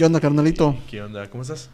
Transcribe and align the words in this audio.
¿Qué 0.00 0.06
onda, 0.06 0.18
carnalito? 0.18 0.74
¿Qué 0.88 1.02
onda? 1.02 1.28
¿Cómo 1.28 1.42
estás? 1.42 1.68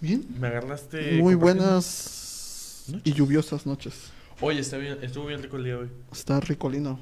Bien. 0.00 0.24
Me 0.40 0.46
agarraste. 0.46 1.20
Muy 1.20 1.34
buenas 1.34 2.86
y 3.04 3.12
lluviosas 3.12 3.66
noches. 3.66 4.12
Oye, 4.40 4.60
está 4.60 4.78
bien, 4.78 4.96
estuvo 5.02 5.26
bien 5.26 5.42
rico 5.42 5.58
el 5.58 5.64
día 5.64 5.76
hoy. 5.76 5.88
Está 6.10 6.40
ricolino. 6.40 6.98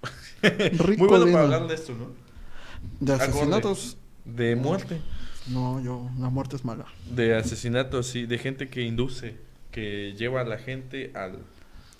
Muy 0.42 0.50
bueno 0.60 0.84
Ricolino. 0.84 1.24
para 1.26 1.44
hablar 1.44 1.66
de 1.66 1.74
esto, 1.74 1.92
¿no? 1.92 2.06
De 3.00 3.12
Acorde. 3.12 3.32
asesinatos. 3.32 3.98
De 4.24 4.56
muerte. 4.56 5.02
No, 5.46 5.78
yo, 5.82 6.08
la 6.18 6.30
muerte 6.30 6.56
es 6.56 6.64
mala. 6.64 6.86
De 7.14 7.36
asesinatos, 7.36 8.06
sí. 8.06 8.24
De 8.24 8.38
gente 8.38 8.70
que 8.70 8.80
induce, 8.80 9.36
que 9.70 10.14
lleva 10.16 10.40
a 10.40 10.44
la 10.44 10.56
gente 10.56 11.12
al, 11.14 11.40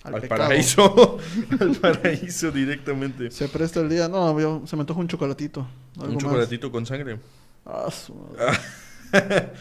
Al, 0.01 0.27
paraíso. 0.27 1.19
al 1.59 1.75
paraíso 1.75 2.49
directamente. 2.49 3.29
Se 3.29 3.47
presta 3.49 3.81
el 3.81 3.89
día. 3.89 4.07
No, 4.07 4.39
yo, 4.39 4.63
se 4.65 4.75
me 4.75 4.79
antoja 4.79 4.99
un 4.99 5.07
chocolatito. 5.07 5.67
Un 5.97 6.15
más. 6.15 6.17
chocolatito 6.17 6.71
con 6.71 6.87
sangre. 6.87 7.19
Ah. 7.65 7.89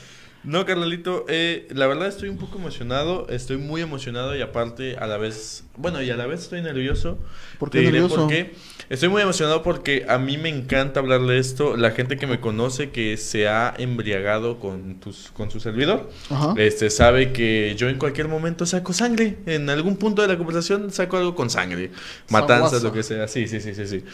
No, 0.45 0.65
Carnalito, 0.65 1.27
eh, 1.29 1.67
la 1.73 1.87
verdad 1.89 2.07
estoy 2.07 2.29
un 2.29 2.39
poco 2.39 2.59
emocionado, 2.59 3.27
estoy 3.29 3.57
muy 3.57 3.83
emocionado 3.83 4.37
y 4.37 4.41
aparte 4.41 4.97
a 4.97 5.07
la 5.07 5.17
vez, 5.17 5.65
bueno, 5.77 6.01
y 6.01 6.11
a 6.11 6.17
la 6.17 6.27
vez 6.27 6.43
estoy 6.43 6.63
nervioso. 6.63 7.19
¿Por 7.59 7.71
Te 7.71 7.81
diré 7.81 7.93
nervioso? 7.93 8.17
por 8.17 8.29
qué. 8.29 8.55
Estoy 8.89 9.09
muy 9.09 9.21
emocionado 9.21 9.63
porque 9.63 10.07
a 10.09 10.17
mí 10.19 10.39
me 10.39 10.49
encanta 10.49 11.01
hablar 11.01 11.23
de 11.23 11.39
esto. 11.39 11.77
La 11.77 11.91
gente 11.91 12.17
que 12.17 12.27
me 12.29 12.41
conoce, 12.41 12.91
que 12.91 13.17
se 13.17 13.49
ha 13.49 13.75
embriagado 13.77 14.61
con, 14.61 15.01
tus, 15.01 15.31
con 15.33 15.51
su 15.51 15.59
servidor, 15.59 16.09
Ajá. 16.31 16.55
este, 16.57 16.89
sabe 16.89 17.33
que 17.33 17.75
yo 17.77 17.89
en 17.89 17.99
cualquier 17.99 18.29
momento 18.29 18.65
saco 18.65 18.93
sangre. 18.93 19.39
En 19.45 19.69
algún 19.69 19.97
punto 19.97 20.23
de 20.23 20.29
la 20.29 20.39
conversación 20.39 20.93
saco 20.93 21.17
algo 21.17 21.35
con 21.35 21.51
sangre. 21.51 21.91
Matanzas, 22.31 22.83
lo 22.83 22.93
que 22.93 23.03
sea. 23.03 23.27
Sí, 23.29 23.49
sí, 23.49 23.61
sí, 23.61 23.75
sí, 23.75 23.87
sí. 23.87 24.05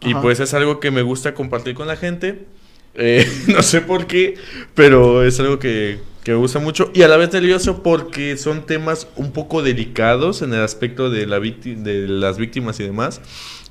Y 0.00 0.14
pues 0.14 0.38
es 0.40 0.54
algo 0.54 0.80
que 0.80 0.90
me 0.90 1.02
gusta 1.02 1.34
compartir 1.34 1.74
con 1.74 1.88
la 1.88 1.96
gente. 1.96 2.46
Eh, 2.94 3.26
no 3.48 3.62
sé 3.62 3.80
por 3.80 4.06
qué, 4.06 4.34
pero 4.74 5.24
es 5.24 5.38
algo 5.40 5.58
que, 5.58 5.98
que 6.22 6.32
me 6.32 6.36
gusta 6.38 6.58
mucho. 6.58 6.90
Y 6.94 7.02
a 7.02 7.08
la 7.08 7.16
vez 7.16 7.32
nervioso 7.32 7.82
porque 7.82 8.36
son 8.36 8.66
temas 8.66 9.08
un 9.16 9.32
poco 9.32 9.62
delicados 9.62 10.42
en 10.42 10.54
el 10.54 10.60
aspecto 10.62 11.10
de, 11.10 11.26
la 11.26 11.40
de 11.40 12.06
las 12.08 12.38
víctimas 12.38 12.78
y 12.80 12.84
demás. 12.84 13.20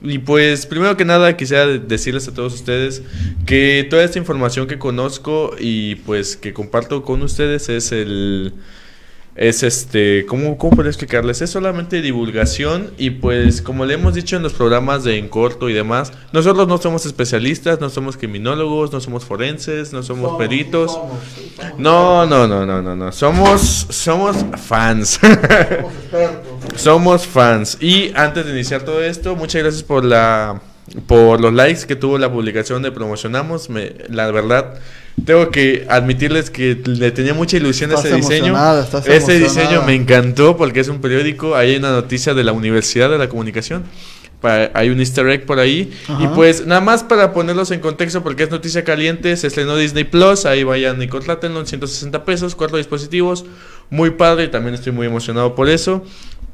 Y 0.01 0.19
pues, 0.19 0.65
primero 0.65 0.97
que 0.97 1.05
nada, 1.05 1.37
quisiera 1.37 1.65
de- 1.65 1.79
decirles 1.79 2.27
a 2.27 2.33
todos 2.33 2.53
ustedes 2.53 3.03
que 3.45 3.87
toda 3.89 4.03
esta 4.03 4.19
información 4.19 4.67
que 4.67 4.77
conozco 4.77 5.55
y 5.57 5.95
pues 5.95 6.35
que 6.35 6.53
comparto 6.53 7.03
con 7.03 7.21
ustedes 7.21 7.69
es 7.69 7.91
el... 7.91 8.53
Es 9.35 9.63
este, 9.63 10.27
¿cómo, 10.27 10.59
¿cómo 10.59 10.75
podría 10.75 10.91
explicarles? 10.91 11.41
Es 11.41 11.49
solamente 11.49 12.01
divulgación 12.03 12.91
y 12.99 13.09
pues 13.09 13.63
como 13.63 13.85
le 13.85 13.95
hemos 13.95 14.13
dicho 14.13 14.35
en 14.35 14.43
los 14.43 14.53
programas 14.53 15.03
de 15.03 15.17
En 15.17 15.27
Corto 15.27 15.69
y 15.69 15.73
demás, 15.73 16.13
nosotros 16.31 16.67
no 16.67 16.77
somos 16.77 17.07
especialistas, 17.07 17.81
no 17.81 17.89
somos 17.89 18.15
criminólogos, 18.15 18.91
no 18.91 19.01
somos 19.01 19.25
forenses, 19.25 19.91
no 19.91 20.03
somos 20.03 20.37
peritos. 20.37 20.91
Somos, 20.91 21.11
somos 21.57 21.79
No, 21.79 22.27
no, 22.27 22.47
no, 22.47 22.63
no, 22.63 22.81
no, 22.83 22.95
no. 22.95 23.11
Somos, 23.11 23.87
somos 23.89 24.37
fans. 24.57 25.19
Somos 26.75 27.25
fans. 27.27 27.77
Y 27.81 28.11
antes 28.15 28.45
de 28.45 28.51
iniciar 28.51 28.83
todo 28.83 29.01
esto, 29.03 29.35
muchas 29.35 29.63
gracias 29.63 29.83
por 29.83 30.05
la 30.05 30.61
por 31.07 31.39
los 31.41 31.53
likes 31.53 31.85
que 31.87 31.95
tuvo 31.95 32.17
la 32.17 32.31
publicación 32.31 32.83
de 32.83 32.91
Promocionamos. 32.91 33.69
Me, 33.69 33.93
la 34.09 34.29
verdad, 34.31 34.75
tengo 35.25 35.49
que 35.49 35.85
admitirles 35.89 36.49
que 36.49 36.81
le 36.85 37.11
tenía 37.11 37.33
mucha 37.33 37.57
ilusión 37.57 37.91
a 37.91 37.95
Estás 37.95 38.11
ese 38.11 38.15
diseño. 38.17 38.55
Ese 39.05 39.39
diseño 39.39 39.83
me 39.83 39.95
encantó 39.95 40.57
porque 40.57 40.79
es 40.81 40.89
un 40.89 40.99
periódico. 40.99 41.55
Ahí 41.55 41.71
hay 41.71 41.77
una 41.77 41.91
noticia 41.91 42.33
de 42.33 42.43
la 42.43 42.51
Universidad 42.51 43.09
de 43.09 43.17
la 43.17 43.29
Comunicación. 43.29 43.83
Hay 44.73 44.89
un 44.89 44.99
easter 44.99 45.25
egg 45.29 45.45
por 45.45 45.59
ahí. 45.59 45.93
Y 46.09 46.25
Ajá. 46.25 46.35
pues 46.35 46.65
nada 46.65 46.81
más 46.81 47.01
para 47.03 47.31
ponerlos 47.31 47.71
en 47.71 47.79
contexto 47.79 48.21
porque 48.23 48.43
es 48.43 48.51
noticia 48.51 48.83
caliente. 48.83 49.37
Se 49.37 49.47
estrenó 49.47 49.77
Disney 49.77 50.03
Plus. 50.03 50.45
Ahí 50.45 50.63
vayan 50.63 51.01
y 51.01 51.07
contrátenlo 51.07 51.61
en 51.61 51.65
160 51.65 52.25
pesos. 52.25 52.53
Cuatro 52.55 52.77
dispositivos. 52.77 53.45
Muy 53.89 54.11
padre. 54.11 54.49
También 54.49 54.75
estoy 54.75 54.91
muy 54.91 55.07
emocionado 55.07 55.55
por 55.55 55.69
eso. 55.69 56.03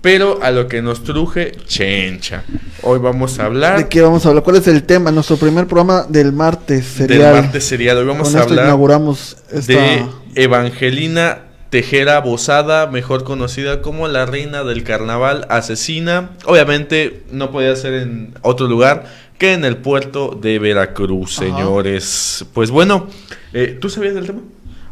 Pero 0.01 0.39
a 0.41 0.51
lo 0.51 0.67
que 0.67 0.81
nos 0.81 1.03
truje, 1.03 1.51
chencha. 1.67 2.43
Hoy 2.83 2.99
vamos 2.99 3.37
a 3.39 3.45
hablar 3.45 3.77
¿De 3.77 3.89
qué 3.89 4.01
vamos 4.01 4.25
a 4.25 4.29
hablar? 4.29 4.43
¿Cuál 4.45 4.55
es 4.57 4.67
el 4.67 4.83
tema? 4.83 5.11
Nuestro 5.11 5.35
primer 5.35 5.67
programa 5.67 6.05
del 6.07 6.31
martes 6.31 6.97
del 6.99 7.09
serial. 7.09 7.33
martes 7.33 7.63
serial. 7.65 7.97
Hoy 7.97 8.05
vamos 8.05 8.29
Con 8.29 8.39
a 8.39 8.43
hablar 8.43 8.65
inauguramos 8.65 9.35
esta... 9.51 9.73
de 9.73 10.05
Evangelina 10.35 11.39
Tejera 11.69 12.19
Bosada, 12.21 12.87
mejor 12.87 13.25
conocida 13.25 13.81
como 13.81 14.07
la 14.07 14.25
reina 14.25 14.63
del 14.63 14.83
carnaval 14.83 15.45
asesina. 15.49 16.29
Obviamente 16.45 17.23
no 17.31 17.51
podía 17.51 17.75
ser 17.75 17.93
en 17.95 18.33
otro 18.41 18.67
lugar 18.67 19.05
que 19.37 19.53
en 19.53 19.65
el 19.65 19.77
puerto 19.77 20.37
de 20.41 20.59
Veracruz, 20.59 21.39
Ajá. 21.39 21.45
señores. 21.47 22.45
Pues 22.53 22.71
bueno, 22.71 23.07
eh, 23.53 23.77
¿tú 23.79 23.89
sabías 23.89 24.15
del 24.15 24.27
tema? 24.27 24.39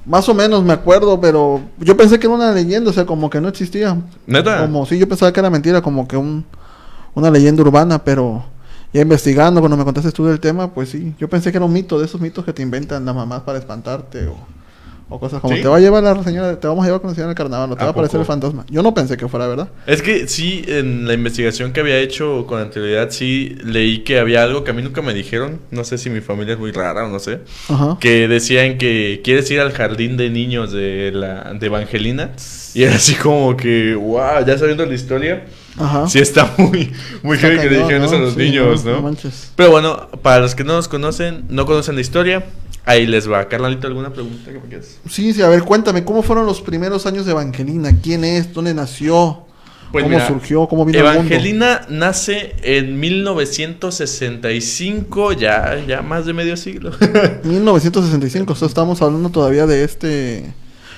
Más 0.08 0.28
o 0.30 0.34
menos 0.34 0.64
me 0.64 0.74
acuerdo, 0.74 1.20
pero 1.20 1.62
yo 1.80 1.98
pensé 1.98 2.18
que 2.18 2.28
era 2.28 2.36
una 2.36 2.52
leyenda, 2.54 2.90
o 2.90 2.94
sea, 2.94 3.06
como 3.06 3.30
que 3.30 3.42
no 3.42 3.50
existía. 3.50 3.98
¿Neta? 4.26 4.62
Como 4.62 4.86
sí, 4.86 4.98
yo 4.98 5.08
pensaba 5.08 5.34
que 5.34 5.40
era 5.40 5.50
mentira, 5.50 5.82
como 5.82 6.08
que 6.08 6.16
un, 6.16 6.46
una 7.14 7.30
leyenda 7.30 7.62
urbana, 7.62 8.02
pero 8.04 8.46
ya 8.94 9.02
investigando, 9.02 9.60
cuando 9.60 9.76
me 9.76 9.84
contaste 9.84 10.12
tú 10.14 10.26
del 10.26 10.40
tema, 10.40 10.74
pues 10.74 10.90
sí, 10.90 11.14
yo 11.20 11.28
pensé 11.30 11.52
que 11.52 11.58
era 11.58 11.66
un 11.66 11.74
mito, 11.74 12.00
de 12.00 12.06
esos 12.06 12.22
mitos 12.22 12.46
que 12.46 12.54
te 12.54 12.62
inventan 12.62 13.04
las 13.04 13.14
mamás 13.14 13.42
para 13.42 13.60
espantarte 13.60 14.28
o, 14.28 14.38
o 15.10 15.20
cosas 15.20 15.40
como 15.42 15.56
¿Sí? 15.56 15.62
te 15.62 15.68
va 15.68 15.78
a 15.78 15.80
llevar 15.80 16.04
la 16.04 16.22
señora, 16.24 16.60
te 16.60 16.68
vamos 16.68 16.84
a 16.84 16.88
llevar 16.88 17.00
con 17.02 17.10
la 17.12 17.16
señora 17.16 17.30
del 17.30 17.38
carnaval, 17.38 17.72
o 17.72 17.76
te 17.76 17.82
¿A 17.82 17.86
va 17.86 17.90
a 17.90 17.92
aparecer 17.92 18.20
el 18.20 18.26
fantasma. 18.26 18.66
Yo 18.70 18.84
no 18.84 18.94
pensé 18.94 19.16
que 19.16 19.28
fuera 19.28 19.48
verdad. 19.48 19.70
Es 19.86 20.02
que 20.02 20.28
sí, 20.28 20.64
en 20.68 21.08
la 21.08 21.14
investigación 21.14 21.72
que 21.72 21.80
había 21.80 21.98
hecho 22.00 22.46
con 22.46 22.60
anterioridad, 22.60 23.10
sí 23.12 23.56
leí 23.64 24.00
que 24.00 24.20
había 24.20 24.44
algo 24.44 24.64
que 24.64 24.72
a 24.72 24.74
mí 24.74 24.82
nunca 24.82 25.02
me 25.02 25.14
dijeron. 25.14 25.60
No 25.72 25.84
sé 25.86 25.98
si 25.98 26.10
mi 26.10 26.20
familia 26.22 26.54
es 26.56 26.60
muy 26.60 26.72
rara 26.72 27.06
o 27.06 27.10
no 27.10 27.20
sé. 27.20 27.40
Ajá. 27.70 27.98
que 28.00 28.28
decían 28.28 28.78
que 28.78 29.22
quieres 29.24 29.50
ir 29.52 29.60
al 29.62 29.72
jardín 29.72 30.18
de 30.18 30.30
niños 30.30 30.72
de 30.72 31.12
la 31.14 31.54
de 31.54 31.66
Evangelina 31.68 32.32
y 32.74 32.84
era 32.84 32.96
así 32.96 33.16
como 33.16 33.56
que 33.56 33.96
wow 33.96 34.46
ya 34.46 34.58
sabiendo 34.58 34.86
la 34.86 34.94
historia 34.94 35.46
Ajá. 35.80 36.08
sí 36.08 36.20
está 36.20 36.54
muy 36.58 36.92
muy 37.24 37.38
heavy 37.38 37.58
que 37.60 37.70
le 37.70 37.78
dijeron 37.80 38.04
eso 38.04 38.16
a 38.16 38.20
¿no? 38.20 38.26
los 38.26 38.34
Sí, 38.34 38.40
niños 38.40 38.84
no, 38.86 39.02
no, 39.02 39.12
no 39.12 39.18
pero 39.56 39.72
bueno 39.72 40.10
para 40.22 40.40
los 40.42 40.54
que 40.56 40.64
no 40.64 40.74
nos 40.74 40.88
conocen 40.88 41.46
no 41.50 41.66
conocen 41.66 41.96
la 41.96 42.02
historia 42.02 42.46
ahí 42.88 43.06
les 43.06 43.30
va 43.30 43.48
Carnalito 43.48 43.86
alguna 43.86 44.12
pregunta 44.12 44.52
que 44.52 44.60
me 44.60 44.68
quieras 44.68 44.98
Sí, 45.08 45.34
sí, 45.34 45.44
a 45.44 45.50
ver, 45.50 45.62
cuéntame, 45.64 46.04
¿cómo 46.04 46.24
fueron 46.24 46.48
los 46.48 46.62
primeros 46.62 47.06
años 47.06 47.26
de 47.26 47.32
Evangelina? 47.34 47.96
¿Quién 48.02 48.24
es? 48.24 48.54
¿Dónde 48.54 48.74
nació? 48.74 49.44
Pues 49.92 50.04
¿Cómo 50.04 50.16
mira, 50.16 50.28
surgió? 50.28 50.68
¿Cómo 50.68 50.86
vino 50.86 51.00
al 51.00 51.06
mundo? 51.06 51.20
Evangelina 51.34 51.82
nace 51.90 52.56
en 52.64 53.00
1965 53.00 55.34
ya 55.34 55.80
ya 55.88 56.02
más 56.02 56.26
de 56.26 56.34
medio 56.34 56.58
siglo 56.58 56.92
1965, 57.44 58.52
o 58.52 58.56
sea, 58.56 58.68
estamos 58.68 59.00
hablando 59.02 59.30
todavía 59.30 59.66
de 59.68 59.84
este... 59.84 60.54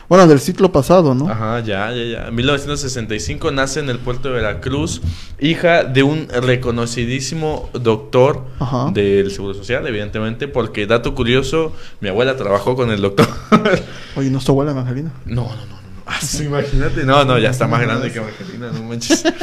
Bueno, 0.10 0.26
del 0.28 0.40
ciclo 0.40 0.72
pasado, 0.72 1.14
¿no? 1.14 1.30
Ajá, 1.30 1.60
ya, 1.60 1.92
ya, 1.92 2.04
ya. 2.04 2.28
En 2.30 2.36
1965 2.36 3.52
nace 3.52 3.80
en 3.80 3.90
el 3.90 4.00
puerto 4.00 4.30
de 4.30 4.34
Veracruz, 4.36 5.02
hija 5.40 5.84
de 5.84 6.02
un 6.02 6.28
reconocidísimo 6.30 7.70
doctor 7.74 8.46
Ajá. 8.60 8.90
del 8.92 9.30
Seguro 9.32 9.54
Social, 9.54 9.86
evidentemente, 9.88 10.48
porque 10.48 10.88
dato 10.88 11.14
curioso, 11.14 11.74
mi 12.02 12.10
abuela 12.10 12.36
trabajó 12.36 12.76
con 12.76 12.90
el 12.92 13.02
doctor. 13.02 13.28
Oye, 14.16 14.30
¿no 14.32 14.40
es 14.40 14.46
tu 14.46 14.52
abuela 14.52 14.72
Evangelina? 14.72 15.12
no, 15.26 15.44
no, 15.44 15.50
no, 15.50 15.66
no. 15.74 15.80
Ah, 16.12 16.18
sí, 16.24 16.46
imagínate. 16.46 17.04
No, 17.04 17.24
no, 17.24 17.38
ya 17.38 17.52
está 17.52 17.68
más 17.68 17.82
grande 17.82 18.12
que 18.12 18.18
Evangelina, 18.18 18.72
no 18.74 18.84
manches. 18.84 19.24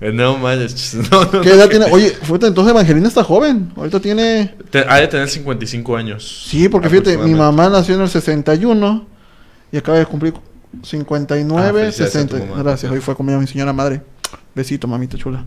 No 0.00 0.38
manches. 0.38 0.94
No, 1.12 1.24
no, 1.24 1.40
¿Qué 1.40 1.50
edad 1.52 1.68
tiene? 1.68 1.84
Oye, 1.92 2.10
fíjate, 2.10 2.48
entonces 2.48 2.72
Evangelina 2.72 3.06
está 3.06 3.22
joven. 3.22 3.70
Ahorita 3.76 4.00
tiene... 4.00 4.56
Te- 4.70 4.84
Ha 4.88 4.96
de 4.96 5.06
tener 5.06 5.28
55 5.28 5.96
años. 5.96 6.46
Sí, 6.48 6.68
porque 6.68 6.88
fíjate, 6.90 7.16
mi 7.16 7.34
mamá 7.34 7.68
nació 7.68 7.94
en 7.94 8.00
el 8.00 8.08
61 8.08 9.06
y 9.72 9.76
acaba 9.76 9.98
de 9.98 10.06
cumplir 10.06 10.34
59, 10.82 11.60
Ah, 11.60 11.72
felicidades 11.82 12.16
a 12.16 12.20
tu 12.26 12.28
60. 12.36 12.50
mamá. 12.50 12.62
Gracias, 12.62 12.90
hoy 12.92 13.00
fue 13.00 13.14
conmigo 13.16 13.40
mi 13.40 13.46
señora 13.46 13.72
madre. 13.72 14.02
Besito, 14.54 14.86
mamita 14.88 15.16
chula. 15.16 15.44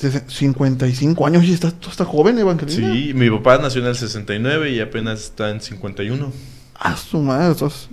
Sesen- 0.00 0.24
55 0.28 1.26
años 1.26 1.44
y 1.44 1.52
está, 1.52 1.68
está 1.68 2.04
joven, 2.04 2.38
Evangelina. 2.38 2.92
Sí, 2.94 3.12
mi 3.14 3.28
papá 3.30 3.58
nació 3.58 3.82
en 3.82 3.88
el 3.88 3.96
69 3.96 4.70
y 4.70 4.80
apenas 4.80 5.20
está 5.20 5.50
en 5.50 5.60
51. 5.60 6.32
Ah, 6.78 6.96
su 6.96 7.18
madre, 7.20 7.52
estás- 7.52 7.88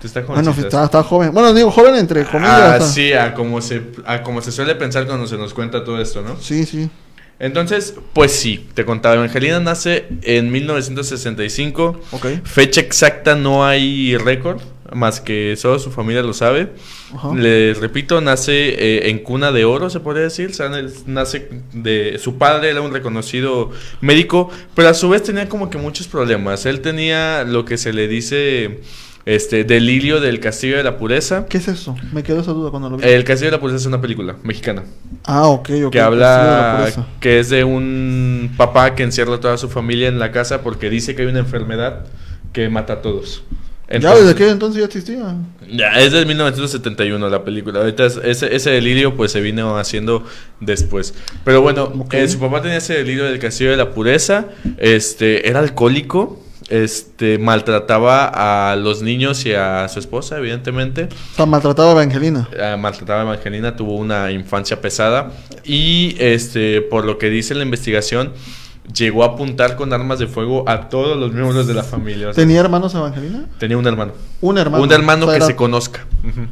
Te 0.00 0.06
está 0.08 0.20
Bueno, 0.20 0.42
jovencita. 0.42 0.66
está, 0.68 0.84
está 0.84 1.02
joven. 1.02 1.32
Bueno, 1.32 1.52
digo 1.54 1.70
joven 1.70 1.94
entre 1.96 2.24
comillas. 2.26 2.50
Ah, 2.52 2.80
sí, 2.80 3.12
a 3.14 3.32
como, 3.34 3.60
se, 3.62 3.82
a 4.06 4.22
como 4.22 4.40
se 4.42 4.52
suele 4.52 4.74
pensar 4.74 5.06
cuando 5.06 5.26
se 5.26 5.36
nos 5.38 5.54
cuenta 5.54 5.82
todo 5.84 5.98
esto, 6.00 6.20
¿no? 6.22 6.36
Sí, 6.40 6.64
sí. 6.66 6.90
Entonces, 7.38 7.94
pues 8.12 8.32
sí, 8.32 8.66
te 8.74 8.84
contaba, 8.84 9.16
Evangelina 9.16 9.60
nace 9.60 10.06
en 10.22 10.50
1965. 10.52 12.00
Ok. 12.12 12.26
Fecha 12.44 12.80
exacta 12.80 13.34
no 13.34 13.66
hay 13.66 14.16
récord, 14.16 14.60
más 14.92 15.20
que 15.20 15.56
solo 15.56 15.78
su 15.78 15.90
familia 15.90 16.22
lo 16.22 16.32
sabe. 16.32 16.68
Ajá. 17.14 17.34
Les 17.34 17.78
repito, 17.78 18.20
nace 18.20 18.68
eh, 18.68 19.10
en 19.10 19.18
cuna 19.18 19.50
de 19.52 19.64
oro, 19.64 19.90
se 19.90 20.00
podría 20.00 20.24
decir. 20.24 20.50
O 20.50 20.54
sea, 20.54 20.68
na- 20.68 20.86
nace 21.06 21.48
de 21.72 22.18
su 22.22 22.38
padre 22.38 22.70
era 22.70 22.80
un 22.80 22.92
reconocido 22.92 23.70
médico, 24.00 24.50
pero 24.74 24.88
a 24.88 24.94
su 24.94 25.08
vez 25.08 25.22
tenía 25.24 25.48
como 25.48 25.70
que 25.70 25.78
muchos 25.78 26.06
problemas. 26.06 26.66
Él 26.66 26.80
tenía 26.80 27.44
lo 27.44 27.64
que 27.64 27.76
se 27.78 27.92
le 27.92 28.06
dice 28.08 28.80
este 29.26 29.64
delirio 29.64 30.20
del 30.20 30.38
castillo 30.40 30.76
de 30.76 30.82
la 30.82 30.98
pureza. 30.98 31.46
¿Qué 31.48 31.56
es 31.58 31.68
eso? 31.68 31.96
Me 32.12 32.22
quedó 32.22 32.40
esa 32.40 32.52
duda 32.52 32.70
cuando 32.70 32.90
lo 32.90 32.96
vi. 32.98 33.04
El 33.04 33.24
castillo 33.24 33.50
de 33.50 33.56
la 33.56 33.60
pureza 33.60 33.78
es 33.78 33.86
una 33.86 34.00
película 34.00 34.36
mexicana 34.42 34.82
ah, 35.24 35.46
ok, 35.48 35.70
ok. 35.86 35.92
que 35.92 35.98
de 35.98 36.00
habla 36.00 36.92
que 37.20 37.40
es 37.40 37.48
de 37.48 37.64
un 37.64 38.52
papá 38.56 38.94
que 38.94 39.02
encierra 39.02 39.34
a 39.36 39.40
toda 39.40 39.56
su 39.56 39.68
familia 39.70 40.08
en 40.08 40.18
la 40.18 40.30
casa 40.30 40.60
porque 40.62 40.90
dice 40.90 41.14
que 41.14 41.22
hay 41.22 41.28
una 41.28 41.38
enfermedad 41.38 42.04
que 42.52 42.68
mata 42.68 42.94
a 42.94 43.02
todos. 43.02 43.42
ya 43.88 43.96
Entonces- 43.96 44.20
desde 44.26 44.32
aquel 44.34 44.48
entonces 44.50 44.80
ya 44.80 44.86
existía. 44.86 45.34
ya, 45.72 45.92
es 46.00 46.12
del 46.12 46.26
1971 46.26 47.28
la 47.30 47.42
película. 47.44 47.80
Ahorita 47.80 48.04
es- 48.06 48.20
ese, 48.22 48.54
ese 48.54 48.70
delirio 48.70 49.16
pues 49.16 49.32
se 49.32 49.40
vino 49.40 49.78
haciendo 49.78 50.24
después. 50.60 51.14
Pero 51.44 51.62
bueno, 51.62 51.84
Ok. 51.98 52.12
eh, 52.14 52.28
su 52.28 52.38
papá 52.38 52.60
tenía 52.60 52.76
ese 52.76 52.92
delirio 52.94 53.24
del 53.24 53.38
castillo 53.38 53.70
de 53.70 53.76
la 53.78 53.90
pureza. 53.92 54.46
Este, 54.76 55.48
era 55.48 55.60
alcohólico. 55.60 56.43
Este, 56.68 57.38
maltrataba 57.38 58.70
a 58.70 58.76
los 58.76 59.02
niños 59.02 59.44
y 59.44 59.52
a 59.52 59.86
su 59.88 59.98
esposa, 59.98 60.38
evidentemente. 60.38 61.08
O 61.32 61.36
sea, 61.36 61.46
maltrataba 61.46 61.90
a 61.90 61.92
Evangelina. 61.92 62.48
Eh, 62.52 62.76
maltrataba 62.78 63.20
a 63.20 63.22
Evangelina, 63.24 63.76
tuvo 63.76 63.96
una 63.96 64.30
infancia 64.32 64.80
pesada. 64.80 65.30
Y 65.64 66.16
este, 66.18 66.80
por 66.80 67.04
lo 67.04 67.18
que 67.18 67.28
dice 67.28 67.54
la 67.54 67.64
investigación, 67.64 68.32
llegó 68.94 69.24
a 69.24 69.28
apuntar 69.28 69.76
con 69.76 69.92
armas 69.92 70.18
de 70.18 70.26
fuego 70.26 70.68
a 70.68 70.88
todos 70.88 71.16
los 71.18 71.32
miembros 71.32 71.66
de 71.66 71.74
la 71.74 71.82
familia. 71.82 72.28
O 72.30 72.32
sea, 72.32 72.42
¿Tenía 72.42 72.60
hermanos 72.60 72.94
Evangelina? 72.94 73.46
tenía 73.58 73.76
un 73.76 73.86
hermano. 73.86 74.12
Un 74.40 74.58
hermano. 74.58 74.82
Un 74.82 74.92
hermano 74.92 75.24
O 75.26 75.28
sea, 75.28 75.34
que 75.34 75.36
era- 75.38 75.46
se 75.46 75.56
conozca. 75.56 76.06
Ujú. 76.22 76.46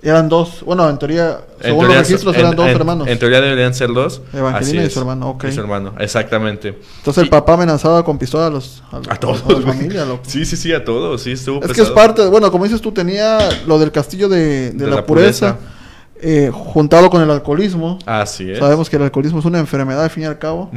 Eran 0.00 0.28
dos. 0.28 0.62
Bueno, 0.64 0.88
en 0.88 0.96
teoría, 0.96 1.40
En 1.58 1.62
según 1.64 1.80
teoría 1.80 1.98
los 1.98 2.06
registros, 2.08 2.36
eran 2.36 2.54
dos 2.54 2.66
en- 2.68 2.76
hermanos. 2.76 3.08
En 3.08 3.18
teoría 3.18 3.40
deberían 3.40 3.74
ser 3.74 3.92
dos. 3.92 4.22
Evangelina 4.32 4.84
y 4.84 4.90
su 4.90 5.00
hermano, 5.00 5.30
ok. 5.30 5.44
Y 5.48 5.52
su 5.52 5.60
hermano, 5.60 5.94
exactamente. 5.98 6.78
Entonces 6.98 7.24
el 7.24 7.28
papá 7.28 7.54
amenazaba 7.54 8.04
con 8.04 8.16
pistola 8.16 8.46
a 8.46 8.50
los 8.50 8.82
a, 8.92 8.98
A 9.14 9.16
todos. 9.16 9.42
a 9.48 9.52
la 9.58 9.60
familia, 9.72 10.04
loco. 10.04 10.22
Sí, 10.26 10.44
sí, 10.44 10.56
sí, 10.56 10.72
a 10.72 10.84
todos. 10.84 11.22
Sí, 11.22 11.32
estuvo 11.32 11.64
Es 11.64 11.72
que 11.72 11.80
es 11.82 11.90
parte, 11.90 12.24
bueno, 12.28 12.50
como 12.52 12.62
dices 12.64 12.80
tú, 12.80 12.92
tenía 12.92 13.38
lo 13.66 13.78
del 13.80 13.90
castillo 13.90 14.28
de, 14.28 14.70
de 14.70 14.84
De 14.84 14.86
la, 14.88 14.96
la 14.96 15.04
pureza, 15.06 15.56
eh, 16.20 16.50
juntado 16.52 17.10
con 17.10 17.20
el 17.20 17.30
alcoholismo. 17.32 17.98
Así 18.06 18.50
es. 18.52 18.58
Sabemos 18.60 18.88
que 18.88 18.96
el 18.96 19.02
alcoholismo 19.02 19.40
es 19.40 19.44
una 19.46 19.58
enfermedad 19.58 20.04
al 20.04 20.10
fin 20.10 20.22
y 20.22 20.26
al 20.26 20.38
cabo. 20.38 20.70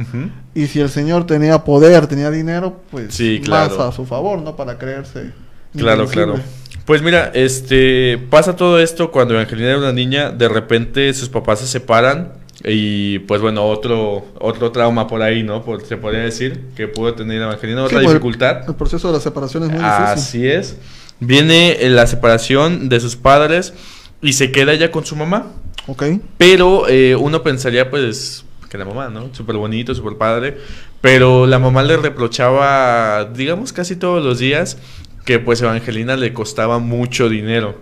Y 0.52 0.66
si 0.66 0.80
el 0.80 0.88
señor 0.90 1.26
tenía 1.26 1.62
poder, 1.62 2.08
tenía 2.08 2.28
dinero, 2.30 2.80
pues 2.90 3.14
Sí, 3.14 3.40
más 3.48 3.70
a 3.78 3.92
su 3.92 4.04
favor, 4.04 4.40
¿no? 4.40 4.56
Para 4.56 4.78
creerse. 4.78 5.30
Claro, 5.76 6.02
invencible. 6.02 6.24
claro. 6.34 6.40
Pues 6.84 7.00
mira, 7.02 7.30
este 7.34 8.18
pasa 8.30 8.56
todo 8.56 8.80
esto 8.80 9.10
cuando 9.10 9.34
Evangelina 9.34 9.68
era 9.68 9.78
una 9.78 9.92
niña, 9.92 10.30
de 10.30 10.48
repente 10.48 11.12
sus 11.14 11.28
papás 11.28 11.60
se 11.60 11.66
separan 11.66 12.32
y 12.64 13.20
pues 13.20 13.40
bueno, 13.40 13.64
otro 13.66 14.24
otro 14.40 14.72
trauma 14.72 15.06
por 15.06 15.22
ahí, 15.22 15.42
¿no? 15.42 15.64
Por, 15.64 15.84
se 15.84 15.96
podría 15.96 16.22
decir 16.22 16.60
que 16.76 16.88
pudo 16.88 17.14
tener 17.14 17.40
Evangelina 17.40 17.84
otra 17.84 18.00
dificultad. 18.00 18.68
El 18.68 18.74
proceso 18.74 19.08
de 19.08 19.14
la 19.14 19.20
separación 19.20 19.64
es 19.64 19.68
muy 19.70 19.78
difícil. 19.78 20.04
Así 20.04 20.48
es. 20.48 20.76
Viene 21.20 21.76
eh, 21.80 21.88
la 21.88 22.08
separación 22.08 22.88
de 22.88 22.98
sus 22.98 23.14
padres 23.14 23.72
y 24.20 24.32
se 24.32 24.50
queda 24.50 24.72
ella 24.72 24.90
con 24.90 25.06
su 25.06 25.14
mamá. 25.14 25.52
Ok. 25.86 26.04
Pero 26.36 26.88
eh, 26.88 27.14
uno 27.14 27.44
pensaría, 27.44 27.90
pues, 27.90 28.44
que 28.68 28.76
la 28.76 28.84
mamá, 28.84 29.08
¿no? 29.08 29.32
Súper 29.32 29.56
bonito, 29.56 29.94
súper 29.94 30.16
padre. 30.16 30.58
Pero 31.00 31.46
la 31.46 31.60
mamá 31.60 31.82
le 31.82 31.96
reprochaba, 31.96 33.24
digamos, 33.24 33.72
casi 33.72 33.94
todos 33.94 34.24
los 34.24 34.40
días 34.40 34.78
que 35.24 35.38
pues 35.38 35.62
Evangelina 35.62 36.16
le 36.16 36.32
costaba 36.32 36.78
mucho 36.78 37.28
dinero. 37.28 37.76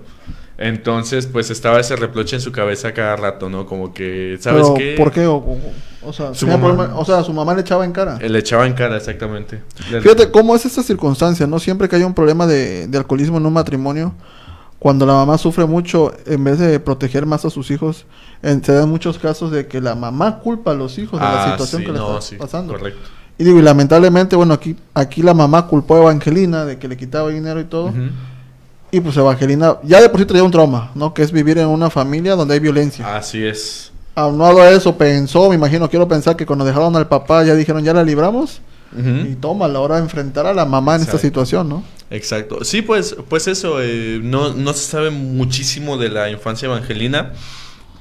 Entonces, 0.58 1.26
pues 1.26 1.50
estaba 1.50 1.80
ese 1.80 1.96
reproche 1.96 2.36
en 2.36 2.42
su 2.42 2.52
cabeza 2.52 2.92
cada 2.92 3.16
rato, 3.16 3.48
¿no? 3.48 3.64
Como 3.64 3.94
que, 3.94 4.36
¿sabes 4.40 4.62
Pero, 4.64 4.74
qué? 4.74 4.94
¿Por 4.96 5.10
qué? 5.10 5.26
O, 5.26 5.36
o- 5.36 5.58
o 6.02 6.12
sea, 6.12 6.34
Su 6.34 6.46
mamá. 6.46 6.66
problema- 6.74 6.98
o 6.98 7.04
sea, 7.04 7.22
su 7.24 7.32
mamá 7.32 7.54
le 7.54 7.62
echaba 7.62 7.84
en 7.84 7.92
cara. 7.92 8.18
Eh, 8.20 8.28
Le 8.28 8.38
echaba 8.40 8.66
en 8.66 8.74
cara, 8.74 8.96
exactamente. 8.98 9.62
Le- 9.90 10.02
Fíjate 10.02 10.30
cómo 10.30 10.54
es 10.54 10.66
esta 10.66 10.82
circunstancia, 10.82 11.46
¿no? 11.46 11.58
Siempre 11.58 11.88
que 11.88 11.96
hay 11.96 12.02
un 12.02 12.12
problema 12.12 12.46
de, 12.46 12.86
de 12.88 12.98
alcoholismo 12.98 13.38
en 13.38 13.46
un 13.46 13.52
matrimonio, 13.54 14.12
cuando 14.78 15.06
la 15.06 15.14
mamá 15.14 15.38
sufre 15.38 15.64
mucho, 15.64 16.12
en 16.26 16.44
vez 16.44 16.58
de 16.58 16.78
proteger 16.78 17.24
más 17.24 17.44
a 17.46 17.50
sus 17.50 17.70
hijos, 17.70 18.04
en- 18.42 18.62
se 18.62 18.74
dan 18.74 18.88
muchos 18.90 19.18
casos 19.18 19.50
de 19.50 19.66
que 19.66 19.80
la 19.80 19.94
mamá 19.94 20.40
culpa 20.40 20.72
a 20.72 20.74
los 20.74 20.98
hijos 20.98 21.18
de 21.20 21.24
la 21.26 21.42
Ah, 21.44 21.50
situación 21.52 21.80
sí, 21.80 21.86
que 21.86 21.92
le 21.92 21.98
no, 21.98 22.08
está 22.18 22.20
sí, 22.22 22.36
pasando. 22.36 22.74
Correcto. 22.74 23.00
Y 23.40 23.44
digo, 23.44 23.58
y 23.58 23.62
lamentablemente, 23.62 24.36
bueno, 24.36 24.52
aquí, 24.52 24.76
aquí 24.92 25.22
la 25.22 25.32
mamá 25.32 25.66
culpó 25.66 25.96
a 25.96 26.00
Evangelina 26.00 26.66
de 26.66 26.78
que 26.78 26.86
le 26.86 26.98
quitaba 26.98 27.30
dinero 27.30 27.58
y 27.58 27.64
todo. 27.64 27.90
Y 28.90 29.00
pues 29.00 29.16
Evangelina 29.16 29.78
ya 29.82 30.02
de 30.02 30.10
por 30.10 30.20
sí 30.20 30.26
traía 30.26 30.44
un 30.44 30.50
trauma, 30.50 30.90
¿no? 30.94 31.14
Que 31.14 31.22
es 31.22 31.32
vivir 31.32 31.56
en 31.56 31.68
una 31.68 31.88
familia 31.88 32.34
donde 32.36 32.52
hay 32.52 32.60
violencia. 32.60 33.16
Así 33.16 33.42
es. 33.42 33.92
Aunado 34.14 34.60
a 34.60 34.68
eso, 34.68 34.94
pensó, 34.94 35.48
me 35.48 35.54
imagino, 35.54 35.88
quiero 35.88 36.06
pensar 36.06 36.36
que 36.36 36.44
cuando 36.44 36.66
dejaron 36.66 36.94
al 36.96 37.08
papá 37.08 37.42
ya 37.42 37.54
dijeron, 37.54 37.82
ya 37.82 37.94
la 37.94 38.02
libramos. 38.02 38.60
Y 38.94 39.36
toma, 39.36 39.68
la 39.68 39.80
hora 39.80 39.94
de 39.94 40.02
enfrentar 40.02 40.44
a 40.44 40.52
la 40.52 40.66
mamá 40.66 40.96
en 40.96 41.00
esta 41.00 41.16
situación, 41.16 41.66
¿no? 41.66 41.82
Exacto. 42.10 42.62
Sí, 42.62 42.82
pues, 42.82 43.16
pues 43.26 43.48
eso, 43.48 43.80
eh, 43.80 44.20
no, 44.22 44.52
no 44.52 44.74
se 44.74 44.84
sabe 44.84 45.10
muchísimo 45.10 45.96
de 45.96 46.10
la 46.10 46.28
infancia 46.28 46.66
evangelina, 46.66 47.32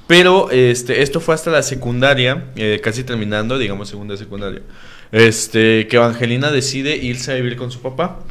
pero 0.09 0.50
este, 0.50 1.03
esto 1.03 1.19
fue 1.19 1.35
hasta 1.35 1.51
la 1.51 1.61
secundaria, 1.61 2.45
eh, 2.56 2.81
casi 2.83 3.03
terminando, 3.03 3.59
digamos 3.59 3.89
segunda 3.89 4.17
secundaria, 4.17 4.63
este, 5.11 5.85
que 5.85 5.97
Evangelina 5.97 6.50
decide 6.50 6.97
irse 6.97 7.31
a 7.31 7.35
vivir 7.35 7.57
con 7.57 7.69
su 7.69 7.79
papá. 7.79 8.21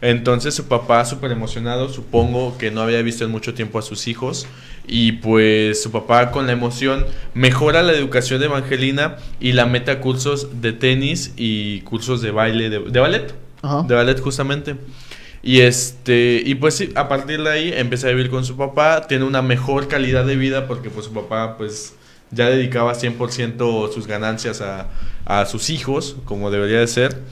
Entonces 0.00 0.52
su 0.52 0.66
papá, 0.66 1.04
súper 1.04 1.30
emocionado, 1.30 1.88
supongo 1.90 2.58
que 2.58 2.72
no 2.72 2.80
había 2.80 3.00
visto 3.02 3.24
en 3.24 3.30
mucho 3.30 3.54
tiempo 3.54 3.78
a 3.78 3.82
sus 3.82 4.08
hijos. 4.08 4.48
Y 4.84 5.12
pues 5.12 5.80
su 5.80 5.92
papá 5.92 6.32
con 6.32 6.48
la 6.48 6.54
emoción 6.54 7.06
mejora 7.34 7.84
la 7.84 7.92
educación 7.92 8.40
de 8.40 8.46
Evangelina 8.46 9.18
y 9.38 9.52
la 9.52 9.66
mete 9.66 9.92
a 9.92 10.00
cursos 10.00 10.60
de 10.60 10.72
tenis 10.72 11.34
y 11.36 11.82
cursos 11.82 12.20
de 12.20 12.32
baile, 12.32 12.68
de, 12.68 12.80
de 12.80 12.98
ballet. 12.98 13.32
Ajá. 13.62 13.84
De 13.86 13.94
ballet 13.94 14.18
justamente. 14.18 14.74
Y 15.42 15.60
este, 15.60 16.40
y 16.44 16.54
pues 16.54 16.74
sí, 16.76 16.92
a 16.94 17.08
partir 17.08 17.42
de 17.42 17.50
ahí 17.50 17.72
empieza 17.74 18.06
a 18.08 18.10
vivir 18.10 18.30
con 18.30 18.44
su 18.44 18.56
papá, 18.56 19.06
tiene 19.08 19.24
una 19.24 19.42
mejor 19.42 19.88
calidad 19.88 20.24
de 20.24 20.36
vida 20.36 20.68
porque 20.68 20.88
pues 20.88 21.06
su 21.06 21.12
papá 21.12 21.56
pues 21.58 21.94
ya 22.30 22.48
dedicaba 22.48 22.94
100% 22.94 23.90
sus 23.92 24.06
ganancias 24.06 24.60
a, 24.60 24.88
a 25.24 25.44
sus 25.46 25.68
hijos, 25.70 26.16
como 26.24 26.50
debería 26.50 26.78
de 26.78 26.86
ser. 26.86 27.22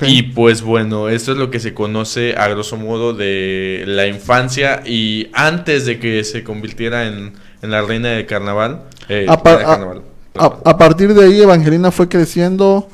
Y 0.00 0.22
pues 0.22 0.62
bueno, 0.62 1.08
esto 1.08 1.32
es 1.32 1.38
lo 1.38 1.50
que 1.50 1.60
se 1.60 1.74
conoce 1.74 2.34
a 2.36 2.48
grosso 2.48 2.76
modo 2.76 3.14
de 3.14 3.84
la 3.86 4.06
infancia 4.08 4.82
y 4.84 5.28
antes 5.32 5.86
de 5.86 5.98
que 6.00 6.24
se 6.24 6.42
convirtiera 6.44 7.06
en, 7.06 7.34
en 7.62 7.70
la 7.70 7.82
reina 7.82 8.10
del 8.10 8.26
carnaval. 8.26 8.82
eh, 9.08 9.38
par- 9.42 9.66
carnaval, 9.68 10.02
a 10.64 10.76
partir 10.78 11.14
de 11.14 11.24
ahí, 11.26 11.40
Evangelina 11.40 11.90
fue 11.92 12.08
creciendo. 12.08 12.88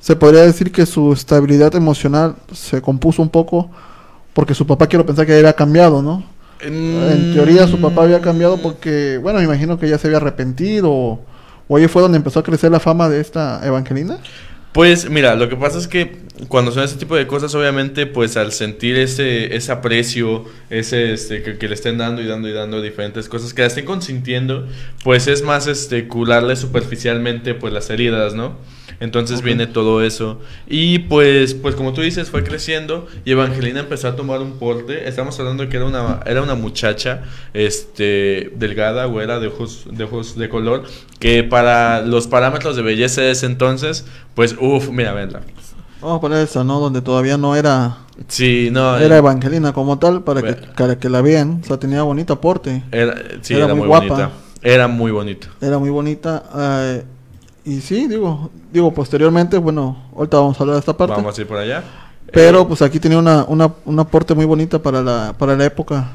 Se 0.00 0.16
podría 0.16 0.42
decir 0.42 0.70
que 0.70 0.86
su 0.86 1.12
estabilidad 1.12 1.74
emocional 1.74 2.36
se 2.52 2.82
compuso 2.82 3.22
un 3.22 3.30
poco 3.30 3.70
porque 4.34 4.54
su 4.54 4.66
papá, 4.66 4.86
quiero 4.88 5.06
pensar 5.06 5.24
que 5.24 5.34
había 5.34 5.54
cambiado, 5.54 6.02
¿no? 6.02 6.24
En 6.60 7.32
teoría, 7.34 7.66
su 7.66 7.80
papá 7.80 8.02
había 8.02 8.20
cambiado 8.20 8.58
porque, 8.58 9.18
bueno, 9.22 9.38
me 9.38 9.44
imagino 9.44 9.78
que 9.78 9.88
ya 9.88 9.98
se 9.98 10.08
había 10.08 10.18
arrepentido. 10.18 10.90
O, 10.90 11.20
o 11.68 11.76
ahí 11.76 11.88
fue 11.88 12.02
donde 12.02 12.16
empezó 12.16 12.40
a 12.40 12.42
crecer 12.42 12.70
la 12.70 12.80
fama 12.80 13.08
de 13.08 13.20
esta 13.20 13.60
Evangelina. 13.64 14.18
Pues 14.72 15.08
mira, 15.08 15.36
lo 15.36 15.48
que 15.48 15.54
pasa 15.54 15.78
es 15.78 15.86
que 15.86 16.24
cuando 16.48 16.72
son 16.72 16.82
ese 16.82 16.96
tipo 16.96 17.14
de 17.14 17.28
cosas, 17.28 17.54
obviamente, 17.54 18.06
pues 18.06 18.36
al 18.36 18.50
sentir 18.50 18.96
ese, 18.96 19.54
ese 19.54 19.70
aprecio, 19.70 20.46
ese 20.68 21.12
este, 21.12 21.44
que, 21.44 21.58
que 21.58 21.68
le 21.68 21.74
estén 21.74 21.96
dando 21.96 22.20
y 22.20 22.26
dando 22.26 22.48
y 22.48 22.52
dando 22.52 22.82
diferentes 22.82 23.28
cosas, 23.28 23.54
que 23.54 23.62
la 23.62 23.68
estén 23.68 23.84
consintiendo, 23.84 24.66
pues 25.04 25.28
es 25.28 25.42
más 25.42 25.68
este 25.68 26.08
curarle 26.08 26.56
superficialmente 26.56 27.54
pues 27.54 27.72
las 27.72 27.88
heridas, 27.88 28.34
¿no? 28.34 28.56
Entonces 29.00 29.42
viene 29.42 29.66
todo 29.66 30.02
eso. 30.02 30.40
Y 30.66 31.00
pues, 31.00 31.54
pues 31.54 31.74
como 31.74 31.92
tú 31.92 32.00
dices, 32.00 32.30
fue 32.30 32.44
creciendo 32.44 33.06
y 33.24 33.32
Evangelina 33.32 33.80
empezó 33.80 34.08
a 34.08 34.16
tomar 34.16 34.40
un 34.40 34.58
porte. 34.58 35.08
Estamos 35.08 35.38
hablando 35.40 35.64
de 35.64 35.68
que 35.68 35.76
era 35.76 35.86
una, 35.86 36.20
era 36.26 36.42
una 36.42 36.54
muchacha 36.54 37.22
este, 37.52 38.52
delgada, 38.56 39.04
güera, 39.06 39.40
de 39.40 39.48
ojos, 39.48 39.84
de 39.90 40.04
ojos 40.04 40.36
de 40.36 40.48
color, 40.48 40.84
que 41.18 41.42
para 41.44 42.02
los 42.02 42.26
parámetros 42.26 42.76
de 42.76 42.82
belleza 42.82 43.22
de 43.22 43.30
ese 43.32 43.46
entonces, 43.46 44.06
pues 44.34 44.56
uff, 44.60 44.88
mira, 44.90 45.12
venla. 45.12 45.42
Vamos 46.00 46.18
a 46.18 46.20
poner 46.20 46.38
esa, 46.44 46.64
¿no? 46.64 46.80
Donde 46.80 47.00
todavía 47.00 47.38
no 47.38 47.56
era, 47.56 47.96
Sí, 48.28 48.68
no. 48.70 48.96
era 48.98 49.14
eh, 49.16 49.18
Evangelina 49.18 49.72
como 49.72 49.98
tal, 49.98 50.22
para 50.22 50.42
que, 50.42 50.52
para 50.76 50.98
que 50.98 51.08
la 51.08 51.22
vean. 51.22 51.60
O 51.62 51.66
sea, 51.66 51.78
tenía 51.78 52.02
bonito 52.02 52.34
aporte. 52.34 52.82
Era, 52.92 53.14
sí, 53.40 53.54
Era 53.54 53.64
era, 53.64 53.74
muy 53.74 53.78
muy, 53.80 53.88
guapa. 53.88 54.06
bonita. 54.06 54.30
Era 54.62 54.88
muy 54.88 55.10
bonita. 55.12 55.48
Era 55.60 55.78
muy 55.78 55.90
bonita. 55.90 56.42
eh, 56.56 57.04
y 57.64 57.80
sí, 57.80 58.06
digo, 58.08 58.50
digo, 58.72 58.92
posteriormente, 58.92 59.56
bueno, 59.58 59.96
ahorita 60.16 60.36
vamos 60.38 60.58
a 60.58 60.62
hablar 60.62 60.74
de 60.76 60.80
esta 60.80 60.96
parte. 60.96 61.14
Vamos 61.16 61.36
a 61.36 61.40
ir 61.40 61.46
por 61.46 61.58
allá. 61.58 61.82
Pero 62.32 62.62
Eh, 62.62 62.64
pues 62.66 62.82
aquí 62.82 62.98
tenía 62.98 63.18
una, 63.18 63.44
una, 63.44 63.70
un 63.84 63.98
aporte 64.00 64.34
muy 64.34 64.44
bonita 64.44 64.78
para 64.80 65.02
la, 65.02 65.34
para 65.38 65.56
la 65.56 65.64
época. 65.64 66.10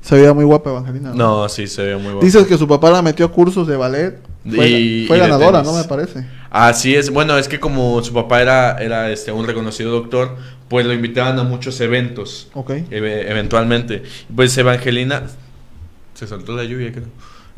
Se 0.00 0.14
veía 0.14 0.32
muy 0.32 0.44
guapa 0.44 0.70
Evangelina. 0.70 1.12
no, 1.14 1.48
sí, 1.48 1.66
se 1.66 1.82
ve 1.82 1.96
muy 1.96 2.12
guapa. 2.12 2.24
Dices 2.24 2.46
que 2.46 2.56
su 2.56 2.68
papá 2.68 2.90
la 2.90 3.02
metió 3.02 3.26
a 3.26 3.32
cursos 3.32 3.66
de 3.66 3.76
ballet. 3.76 4.18
Fue, 4.48 4.68
Y- 4.68 5.06
fue 5.06 5.16
y 5.16 5.20
ganadora. 5.20 5.62
¿no? 5.62 5.72
Me 5.74 5.84
parece. 5.84 6.24
Así 6.50 6.94
es, 6.94 7.10
bueno, 7.10 7.36
es 7.36 7.48
que 7.48 7.58
como 7.60 8.02
su 8.02 8.12
papá 8.14 8.40
era, 8.40 8.78
era 8.78 9.10
este, 9.10 9.32
un 9.32 9.46
reconocido 9.46 9.90
doctor, 9.90 10.36
pues 10.68 10.86
lo 10.86 10.92
invitaban 10.92 11.38
a 11.38 11.42
muchos 11.44 11.80
eventos, 11.80 12.48
Ok. 12.54 12.70
eve- 12.90 13.28
eventualmente. 13.30 14.02
Pues 14.34 14.56
Evangelina, 14.56 15.24
se 16.14 16.26
soltó 16.26 16.54
la 16.54 16.64
lluvia, 16.64 16.92
creo. 16.92 17.06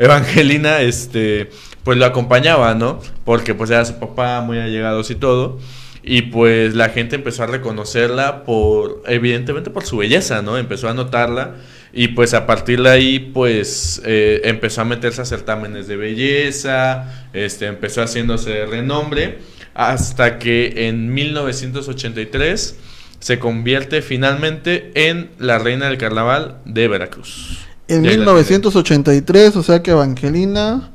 Evangelina, 0.00 0.80
este, 0.80 1.50
pues 1.84 1.98
lo 1.98 2.06
acompañaba, 2.06 2.74
¿no? 2.74 3.00
Porque 3.26 3.54
pues 3.54 3.68
era 3.68 3.84
su 3.84 3.98
papá, 3.98 4.40
muy 4.40 4.58
allegados 4.58 5.10
y 5.10 5.14
todo. 5.14 5.58
Y 6.02 6.22
pues 6.22 6.74
la 6.74 6.88
gente 6.88 7.16
empezó 7.16 7.42
a 7.42 7.46
reconocerla 7.46 8.44
por, 8.44 9.02
evidentemente 9.06 9.68
por 9.68 9.84
su 9.84 9.98
belleza, 9.98 10.40
¿no? 10.40 10.56
Empezó 10.56 10.88
a 10.88 10.94
notarla. 10.94 11.56
Y 11.92 12.08
pues 12.08 12.32
a 12.32 12.46
partir 12.46 12.82
de 12.82 12.88
ahí, 12.88 13.18
pues 13.18 14.00
eh, 14.06 14.40
empezó 14.44 14.80
a 14.80 14.84
meterse 14.86 15.20
a 15.20 15.26
certámenes 15.26 15.86
de 15.86 15.96
belleza, 15.96 17.28
este, 17.34 17.66
empezó 17.66 18.00
haciéndose 18.00 18.64
renombre, 18.64 19.40
hasta 19.74 20.38
que 20.38 20.88
en 20.88 21.12
1983 21.12 22.78
se 23.18 23.38
convierte 23.38 24.00
finalmente 24.00 24.92
en 24.94 25.28
la 25.38 25.58
reina 25.58 25.88
del 25.88 25.98
carnaval 25.98 26.56
de 26.64 26.88
Veracruz. 26.88 27.59
En 27.90 28.04
Y 28.04 28.08
ahí 28.08 28.16
la 28.16 28.32
1983, 28.32 29.56
o 29.56 29.62
sea 29.62 29.82
que 29.82 29.90
Evangelina. 29.90 30.90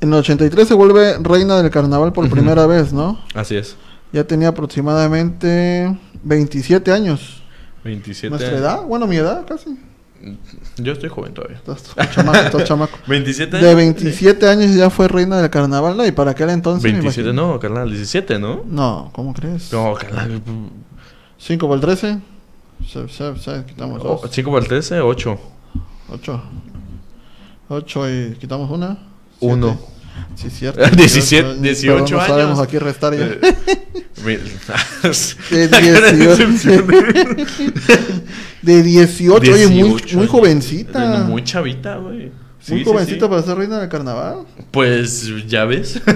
En 0.00 0.08
el 0.12 0.14
83 0.18 0.66
se 0.66 0.74
vuelve 0.74 1.16
reina 1.18 1.62
del 1.62 1.70
carnaval 1.70 2.12
por 2.12 2.24
Ujú. 2.24 2.34
primera 2.34 2.66
vez, 2.66 2.92
¿no? 2.92 3.20
Así 3.34 3.54
es. 3.56 3.76
Ya 4.12 4.24
tenía 4.24 4.48
aproximadamente 4.48 5.96
27 6.24 6.90
años. 6.92 7.42
27 7.84 8.30
¿Nuestra 8.30 8.48
años. 8.50 8.60
edad? 8.60 8.82
Bueno, 8.82 9.06
mi 9.06 9.16
edad 9.16 9.44
casi. 9.46 9.78
Yo 10.76 10.92
estoy 10.92 11.08
joven 11.08 11.34
todavía. 11.34 11.56
Estás 11.56 11.94
chamaco, 12.14 12.38
estás 12.38 12.64
chamaco. 12.64 12.98
27 13.06 13.56
años. 13.56 13.68
De 13.68 13.74
27 13.74 14.48
años 14.48 14.74
ya 14.74 14.90
fue 14.90 15.08
reina 15.08 15.40
del 15.40 15.50
carnaval, 15.50 15.96
¿no? 15.96 16.04
Y 16.06 16.12
para 16.12 16.32
aquel 16.32 16.50
entonces. 16.50 16.82
me 16.84 16.92
27, 16.98 17.30
imagino- 17.30 17.52
no, 17.54 17.60
carnal, 17.60 17.88
17, 17.88 18.38
¿no? 18.38 18.62
No, 18.66 19.10
¿cómo 19.14 19.32
crees? 19.34 19.72
No, 19.72 19.94
carnal. 19.94 20.42
5 21.38 21.66
por 21.68 21.74
el 21.76 21.80
13. 21.80 22.18
Se, 22.88 23.08
se, 23.08 23.36
se, 23.36 23.64
quitamos 23.66 24.02
dos. 24.02 24.20
5 24.30 24.50
por 24.50 24.62
el 24.62 24.68
13, 24.68 25.00
8. 25.00 25.38
8. 26.12 26.42
8 27.68 28.10
y 28.10 28.36
quitamos 28.38 28.70
una. 28.70 28.98
Uno. 29.40 29.78
Siete. 30.34 30.50
Sí, 30.50 30.50
cierto. 30.50 30.96
17, 30.96 31.54
18 31.60 32.04
Perdón, 32.04 32.10
no 32.10 32.26
sabemos 32.26 32.58
años. 32.58 32.68
aquí 32.68 32.78
restar 32.78 33.14
ya. 33.16 33.24
Eh, 33.26 33.40
De 35.50 35.68
La 35.68 35.80
cara 35.80 36.12
de 36.12 36.18
18. 36.18 36.36
decepción. 36.36 36.86
De 38.62 38.82
18, 38.82 39.52
oye, 39.52 39.66
muy, 39.68 39.82
18 39.90 40.18
muy 40.18 40.26
jovencita. 40.26 41.24
Muy 41.24 41.42
chavita, 41.44 41.96
güey. 41.96 42.30
Sí, 42.60 42.72
muy 42.72 42.80
sí, 42.80 42.84
jovencita 42.84 43.26
sí. 43.26 43.30
para 43.30 43.42
ser 43.42 43.56
reina 43.56 43.80
del 43.80 43.88
carnaval. 43.88 44.44
Pues 44.70 45.28
ya 45.48 45.64
ves. 45.64 46.00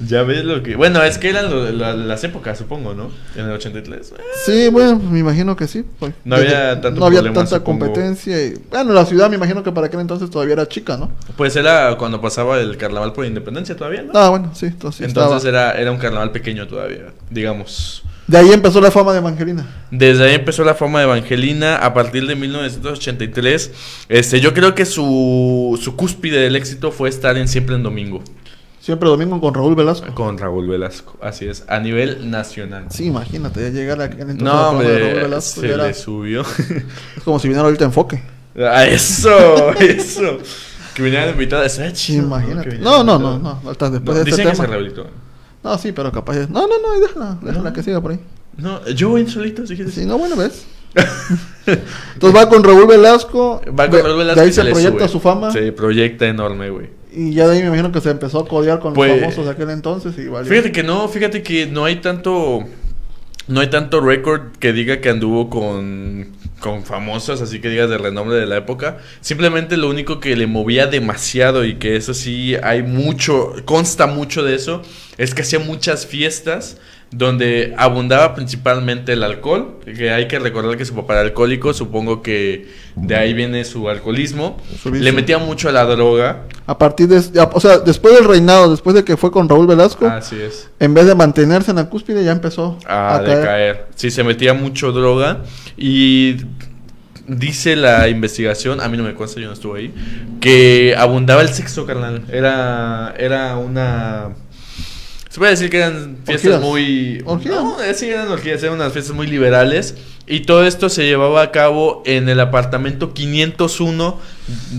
ya 0.00 0.22
ves 0.22 0.44
lo 0.44 0.62
que. 0.62 0.76
Bueno, 0.76 1.02
es 1.02 1.18
que 1.18 1.28
eran 1.30 1.50
lo- 1.50 1.70
la- 1.72 1.94
las 1.94 2.22
épocas, 2.24 2.56
supongo, 2.58 2.94
¿no? 2.94 3.10
En 3.36 3.46
el 3.46 3.50
83. 3.52 4.12
Eh, 4.16 4.22
Sí, 4.46 4.68
bueno, 4.68 4.96
me 4.98 5.18
imagino 5.18 5.56
que 5.56 5.66
sí. 5.66 5.84
pues, 5.98 6.12
No 6.24 6.36
había 6.36 6.80
tanto 6.80 7.00
no 7.00 7.06
había 7.06 7.18
problema, 7.20 7.34
tanta 7.40 7.56
supongo. 7.56 7.80
competencia. 7.86 8.44
Y, 8.46 8.54
bueno, 8.70 8.92
la 8.92 9.04
ciudad 9.06 9.28
me 9.28 9.36
imagino 9.36 9.62
que 9.62 9.72
para 9.72 9.88
aquel 9.88 10.00
entonces 10.00 10.30
todavía 10.30 10.52
era 10.54 10.68
chica, 10.68 10.96
¿no? 10.96 11.10
Pues 11.36 11.56
era 11.56 11.96
cuando 11.98 12.20
pasaba 12.20 12.58
el 12.60 12.76
carnaval 12.76 13.12
por 13.12 13.26
independencia 13.26 13.76
todavía, 13.76 14.02
¿no? 14.02 14.12
Ah, 14.14 14.28
bueno, 14.30 14.50
sí, 14.54 14.66
entonces, 14.66 14.98
sí 14.98 15.04
Entonces 15.04 15.44
estaba. 15.44 15.70
era, 15.72 15.80
era 15.80 15.90
un 15.90 15.98
carnaval 15.98 16.30
pequeño 16.30 16.68
todavía, 16.68 17.12
digamos. 17.30 18.02
De 18.28 18.36
ahí 18.36 18.52
empezó 18.52 18.80
la 18.82 18.90
fama 18.90 19.12
de 19.12 19.18
Evangelina. 19.20 19.66
Desde 19.90 20.22
ahí 20.28 20.34
empezó 20.34 20.62
la 20.62 20.74
fama 20.74 20.98
de 20.98 21.06
Evangelina 21.06 21.76
a 21.78 21.94
partir 21.94 22.26
de 22.26 22.36
1983. 22.36 23.72
Este, 24.10 24.40
yo 24.40 24.52
creo 24.54 24.74
que 24.74 24.84
su, 24.84 25.78
su 25.82 25.96
cúspide 25.96 26.38
del 26.40 26.54
éxito 26.56 26.92
fue 26.92 27.08
estar 27.08 27.36
en 27.38 27.48
Siempre 27.48 27.74
en 27.76 27.82
Domingo 27.82 28.22
Siempre 28.88 29.06
domingo 29.10 29.38
con 29.38 29.52
Raúl 29.52 29.74
Velasco. 29.74 30.14
con 30.14 30.38
Raúl 30.38 30.66
Velasco. 30.66 31.18
Así 31.20 31.46
es, 31.46 31.62
a 31.68 31.78
nivel 31.78 32.30
nacional. 32.30 32.86
Sí, 32.88 33.04
imagínate, 33.04 33.60
ya 33.60 33.68
llegar 33.68 34.00
a 34.00 34.06
entonces 34.06 34.36
No, 34.42 34.50
fama 34.50 34.82
de 34.82 34.88
Raúl 34.88 35.02
hombre, 35.08 35.22
Velasco, 35.24 35.60
se 35.60 35.70
era- 35.74 35.86
le 35.88 35.92
subió. 35.92 36.40
es 37.18 37.22
como 37.22 37.38
si 37.38 37.48
viniera 37.48 37.66
ahorita 37.66 37.84
enfoque. 37.84 38.22
Ah, 38.58 38.86
eso, 38.86 39.74
eso. 39.78 40.38
Que 40.94 41.02
vinieran 41.02 41.28
invitados. 41.28 41.66
estaría 41.66 41.94
Sí, 41.94 42.16
¿no? 42.16 42.24
Imagínate. 42.28 42.78
No, 42.78 43.04
no, 43.04 43.18
no, 43.18 43.38
no, 43.38 43.60
hasta 43.70 43.90
después 43.90 44.16
No, 44.16 44.24
de 44.24 44.24
dicen 44.24 44.40
este 44.40 44.50
que 44.52 44.56
se 44.56 44.62
tema. 44.62 44.66
rehabilitó. 44.74 45.06
No, 45.62 45.76
sí, 45.76 45.92
pero 45.92 46.10
capaz 46.10 46.38
es- 46.38 46.48
No, 46.48 46.66
no, 46.66 46.78
no, 46.80 46.98
déjala, 46.98 47.38
déjala 47.42 47.68
No. 47.68 47.72
que 47.74 47.82
siga 47.82 48.00
por 48.00 48.12
ahí. 48.12 48.20
No, 48.56 48.84
yo 48.88 49.10
voy 49.10 49.28
solito, 49.28 49.66
si 49.66 49.76
quieres. 49.76 49.92
Sí, 49.92 50.06
no, 50.06 50.16
bueno, 50.16 50.34
ves. 50.34 50.64
Entonces 51.66 52.40
va 52.40 52.48
con 52.48 52.64
Raúl 52.64 52.86
Velasco. 52.86 53.60
Va 53.78 53.90
con 53.90 54.02
Raúl 54.02 54.16
Velasco 54.18 54.40
De 54.40 54.46
ahí 54.46 54.52
se 54.52 54.64
le 54.64 54.70
proyecta 54.72 55.00
sube. 55.00 55.08
su 55.08 55.20
fama. 55.20 55.52
Se 55.52 55.72
proyecta 55.72 56.26
enorme, 56.26 56.70
güey. 56.70 56.97
Y 57.12 57.32
ya 57.32 57.46
de 57.48 57.56
ahí 57.56 57.60
me 57.62 57.68
imagino 57.68 57.90
que 57.92 58.00
se 58.00 58.10
empezó 58.10 58.40
a 58.40 58.46
codear 58.48 58.80
con 58.80 58.92
Pues- 58.94 59.10
los 59.10 59.20
famosos 59.20 59.44
de 59.46 59.50
aquel 59.52 59.70
entonces. 59.70 60.16
Y 60.18 60.28
valió. 60.28 60.48
Fíjate 60.50 60.72
que 60.72 60.82
no, 60.82 61.08
fíjate 61.08 61.42
que 61.42 61.66
no 61.66 61.84
hay 61.84 61.96
tanto. 61.96 62.64
No 63.46 63.60
hay 63.60 63.68
tanto 63.68 64.02
récord 64.02 64.52
que 64.58 64.74
diga 64.74 65.00
que 65.00 65.08
anduvo 65.08 65.48
con, 65.48 66.28
con 66.60 66.84
famosos, 66.84 67.40
así 67.40 67.60
que 67.62 67.70
digas 67.70 67.88
de 67.88 67.96
renombre 67.96 68.36
de 68.36 68.44
la 68.44 68.58
época. 68.58 68.98
Simplemente 69.22 69.78
lo 69.78 69.88
único 69.88 70.20
que 70.20 70.36
le 70.36 70.46
movía 70.46 70.86
demasiado 70.86 71.64
y 71.64 71.76
que 71.76 71.96
eso 71.96 72.12
sí 72.12 72.56
hay 72.62 72.82
mucho, 72.82 73.54
consta 73.64 74.06
mucho 74.06 74.44
de 74.44 74.54
eso, 74.54 74.82
es 75.16 75.32
que 75.34 75.40
hacía 75.40 75.60
muchas 75.60 76.04
fiestas 76.04 76.76
donde 77.10 77.74
abundaba 77.78 78.34
principalmente 78.34 79.14
el 79.14 79.22
alcohol, 79.22 79.78
que 79.84 80.10
hay 80.10 80.28
que 80.28 80.38
recordar 80.38 80.76
que 80.76 80.84
su 80.84 80.94
papá 80.94 81.14
era 81.14 81.22
alcohólico, 81.22 81.72
supongo 81.72 82.22
que 82.22 82.68
de 82.96 83.16
ahí 83.16 83.32
viene 83.32 83.64
su 83.64 83.88
alcoholismo. 83.88 84.58
Su. 84.82 84.92
Le 84.92 85.12
metía 85.12 85.38
mucho 85.38 85.68
a 85.68 85.72
la 85.72 85.84
droga, 85.84 86.44
A 86.66 86.76
partir 86.76 87.08
de. 87.08 87.18
O 87.52 87.60
sea, 87.60 87.78
después 87.78 88.14
del 88.14 88.24
reinado, 88.24 88.70
después 88.70 88.94
de 88.94 89.04
que 89.04 89.16
fue 89.16 89.30
con 89.30 89.48
Raúl 89.48 89.66
Velasco, 89.66 90.06
así 90.06 90.36
es. 90.40 90.68
en 90.78 90.92
vez 90.92 91.06
de 91.06 91.14
mantenerse 91.14 91.70
en 91.70 91.76
la 91.76 91.88
cúspide, 91.88 92.24
ya 92.24 92.32
empezó 92.32 92.78
a, 92.86 93.16
a, 93.16 93.24
caer. 93.24 93.38
decaer. 93.38 93.86
Sí, 93.94 94.10
se 94.10 94.22
metía 94.22 94.52
mucho 94.52 94.92
droga 94.92 95.42
y 95.76 96.36
dice 97.28 97.76
la 97.76 98.08
investigación, 98.08 98.80
a 98.80 98.88
mí 98.88 98.96
no 98.96 99.04
me 99.04 99.14
consta, 99.14 99.38
yo 99.40 99.46
no 99.46 99.52
estuve 99.52 99.80
ahí, 99.80 99.94
que 100.40 100.94
abundaba 100.96 101.42
el 101.42 101.50
sexo, 101.50 101.86
carnal. 101.86 102.24
Era, 102.32 103.14
era 103.18 103.56
una... 103.56 104.30
Se 105.38 105.40
puede 105.40 105.52
decir 105.52 105.70
que 105.70 105.76
eran 105.76 106.16
fiestas 106.24 106.54
Orgías. 106.54 106.60
muy... 106.60 107.22
Orgías. 107.24 107.54
No, 107.54 107.80
eh, 107.80 107.94
sí, 107.94 108.10
eran 108.10 108.26
orgías, 108.26 108.60
eran 108.60 108.74
unas 108.74 108.92
fiestas 108.92 109.14
muy 109.14 109.28
liberales. 109.28 109.94
Y 110.26 110.40
todo 110.40 110.66
esto 110.66 110.88
se 110.88 111.04
llevaba 111.04 111.42
a 111.42 111.52
cabo 111.52 112.02
en 112.06 112.28
el 112.28 112.40
apartamento 112.40 113.14
501 113.14 114.18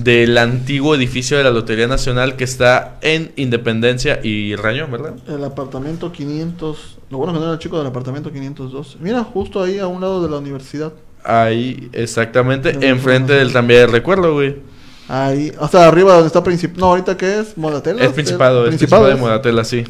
del 0.04 0.38
antiguo 0.38 0.96
edificio 0.96 1.38
de 1.38 1.46
la 1.46 1.51
Lotería 1.51 1.88
Nacional 1.88 2.36
que 2.36 2.44
está 2.44 2.98
en 3.00 3.32
Independencia 3.38 4.20
y 4.22 4.58
Rayón, 4.58 4.92
¿verdad? 4.92 5.13
El 5.30 5.46
apartamento 5.46 6.12
500. 6.12 6.98
Lo 7.10 7.20
bueno 7.20 7.32
que 7.32 7.39
no 7.39 7.46
era 7.46 7.54
el 7.54 7.60
chico 7.60 7.78
del 7.78 7.88
apartamento 7.88 8.30
502. 8.30 8.98
Mira, 9.00 9.24
justo 9.24 9.63
ahí 9.63 9.80
a 9.80 9.88
un 9.88 10.01
lado 10.01 10.22
de 10.22 10.30
la 10.30 10.39
universidad. 10.39 10.92
Ahí, 11.24 11.89
exactamente, 11.94 12.86
enfrente 12.86 13.32
del 13.32 13.54
también 13.54 13.80
del 13.80 13.92
recuerdo, 13.94 14.34
güey. 14.34 14.58
Ahí, 15.08 15.54
sea, 15.72 15.88
arriba 15.88 16.16
donde 16.16 16.28
está 16.28 16.44
Principado. 16.44 16.82
No, 16.82 16.88
ahorita 16.88 17.16
que 17.16 17.39
es 17.39 17.58
Modatela. 17.58 18.04
Es 18.04 18.12
Principado, 18.12 18.66
es 18.66 18.72
Principado 18.72 19.08
de 19.08 19.16
Modatela, 19.16 19.63
sí. 19.63 19.86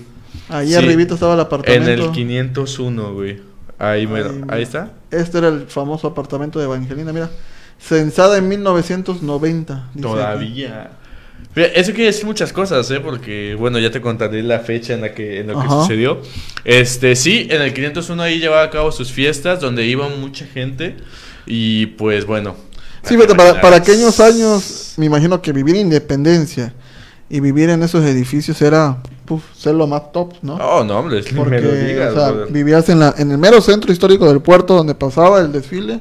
Ahí 0.49 0.69
Sí. 0.69 0.75
arribita 0.75 1.13
estaba 1.13 1.33
el 1.33 1.39
En 1.39 1.45
apartamento. 1.45 2.05
el 2.05 2.11
501, 2.11 3.13
güey. 3.13 3.39
Ahí, 3.77 4.07
mero. 4.07 4.29
Ahí, 4.31 4.57
Ahí 4.57 4.63
está. 4.63 4.91
Este 5.11 5.37
era 5.37 5.47
el 5.49 5.67
famoso 5.67 6.07
apartamento 6.07 6.59
de 6.59 6.65
Evangelina, 6.65 7.13
mira. 7.13 7.29
Censada 7.79 8.37
en 8.37 8.47
1990. 8.49 9.89
dice. 9.93 10.07
Todavía. 10.07 10.91
Eso 11.55 11.91
quiere 11.93 12.05
decir 12.07 12.25
muchas 12.25 12.53
cosas, 12.53 12.89
¿eh? 12.91 12.99
Porque, 12.99 13.55
bueno, 13.57 13.79
ya 13.79 13.89
te 13.91 14.01
contaré 14.01 14.43
la 14.43 14.59
fecha 14.59 14.93
en 14.93 15.01
la 15.01 15.13
que, 15.13 15.39
en 15.39 15.47
lo 15.47 15.59
que 15.59 15.65
Ajá. 15.65 15.81
sucedió. 15.81 16.21
Este, 16.63 17.15
sí, 17.15 17.47
en 17.49 17.61
el 17.61 17.73
501 17.73 18.21
ahí 18.21 18.39
llevaba 18.39 18.63
a 18.63 18.69
cabo 18.69 18.91
sus 18.91 19.11
fiestas, 19.11 19.59
donde 19.59 19.85
iba 19.85 20.07
mucha 20.09 20.45
gente. 20.45 20.97
Y, 21.45 21.87
pues, 21.87 22.25
bueno. 22.25 22.55
Sí, 23.03 23.15
pero 23.17 23.35
para, 23.35 23.59
para 23.61 23.77
aquellos 23.77 24.19
aquellos 24.19 24.19
años, 24.19 24.93
me 24.97 25.05
imagino 25.05 25.41
que 25.41 25.51
vivir 25.53 25.75
en 25.75 25.81
independencia 25.83 26.73
y 27.29 27.39
vivir 27.39 27.69
en 27.69 27.81
esos 27.81 28.03
edificios 28.05 28.61
era 28.61 29.01
puf, 29.29 29.43
ser 29.55 29.75
lo 29.75 29.85
más 29.85 30.11
top, 30.11 30.33
¿no? 30.41 30.55
Oh, 30.55 30.83
no, 30.83 30.97
hombre, 30.97 31.21
ni 31.21 31.37
Porque 31.37 31.61
digas, 31.61 32.13
o 32.13 32.19
sea, 32.19 32.31
brother. 32.31 32.51
vivías 32.51 32.89
en, 32.89 32.99
la, 32.99 33.13
en 33.15 33.29
el 33.29 33.37
mero 33.37 33.61
centro 33.61 33.91
histórico 33.91 34.27
del 34.27 34.41
puerto 34.41 34.73
donde 34.73 34.95
pasaba 34.95 35.39
el 35.39 35.51
desfile 35.51 35.99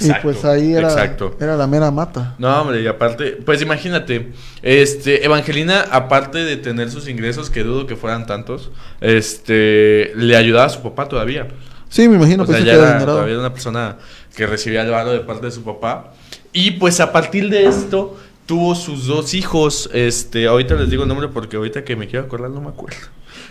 y 0.00 0.10
pues 0.22 0.42
ahí 0.46 0.72
era, 0.72 0.88
exacto. 0.88 1.36
era 1.38 1.54
la 1.54 1.66
mera 1.66 1.90
mata. 1.90 2.34
No, 2.38 2.62
hombre, 2.62 2.80
y 2.80 2.86
aparte, 2.86 3.32
pues 3.44 3.60
imagínate, 3.60 4.32
este, 4.62 5.22
Evangelina, 5.22 5.84
aparte 5.90 6.38
de 6.38 6.56
tener 6.56 6.90
sus 6.90 7.08
ingresos, 7.08 7.50
que 7.50 7.62
dudo 7.62 7.86
que 7.86 7.94
fueran 7.94 8.24
tantos, 8.24 8.70
este, 9.02 10.12
le 10.16 10.34
ayudaba 10.34 10.64
a 10.64 10.70
su 10.70 10.80
papá 10.80 11.08
todavía. 11.08 11.48
Sí, 11.90 12.08
me 12.08 12.16
imagino 12.16 12.44
o 12.44 12.46
pues 12.46 12.56
sea, 12.56 12.66
ya 12.66 12.72
que 12.72 12.78
era 12.78 13.04
todavía 13.04 13.32
era 13.32 13.40
una 13.40 13.52
persona 13.52 13.98
que 14.34 14.46
recibía 14.46 14.80
el 14.80 14.90
varo 14.90 15.12
de 15.12 15.20
parte 15.20 15.44
de 15.44 15.52
su 15.52 15.62
papá. 15.62 16.14
Y 16.54 16.70
pues 16.72 17.00
a 17.00 17.12
partir 17.12 17.50
de 17.50 17.66
esto, 17.66 18.16
tuvo 18.46 18.74
sus 18.74 19.06
dos 19.06 19.34
hijos, 19.34 19.88
este, 19.92 20.46
ahorita 20.46 20.74
les 20.74 20.90
digo 20.90 21.02
el 21.04 21.08
nombre 21.08 21.28
porque 21.28 21.56
ahorita 21.56 21.84
que 21.84 21.96
me 21.96 22.06
quiero 22.08 22.26
acordar 22.26 22.50
no 22.50 22.60
me 22.60 22.68
acuerdo. 22.68 22.96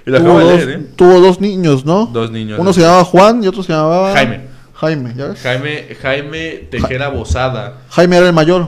Y 0.06 0.10
lo 0.10 0.18
Tuvo 0.20 0.30
acabo 0.32 0.40
de 0.40 0.46
dos, 0.58 0.66
leer, 0.66 0.80
¿eh? 0.80 0.86
tuvo 0.96 1.20
dos 1.20 1.42
niños, 1.42 1.86
¿no? 1.86 2.06
Dos 2.08 2.32
niños. 2.32 2.60
Uno 2.60 2.74
se 2.74 2.82
llamaba 2.82 3.04
Juan 3.06 3.44
y 3.44 3.48
otro 3.48 3.62
se 3.64 3.72
llamaba 3.74 4.14
Jaime. 4.14 4.42
Jaime, 4.74 5.14
¿ya 5.16 5.28
ves? 5.28 5.42
Jaime, 5.42 5.96
Jaime 6.02 6.68
Tejera 6.72 7.10
Bozada. 7.10 7.82
Jaime 7.90 8.18
era 8.18 8.28
el 8.28 8.34
mayor, 8.34 8.68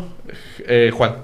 Eh, 0.67 0.91
Juan. 0.93 1.15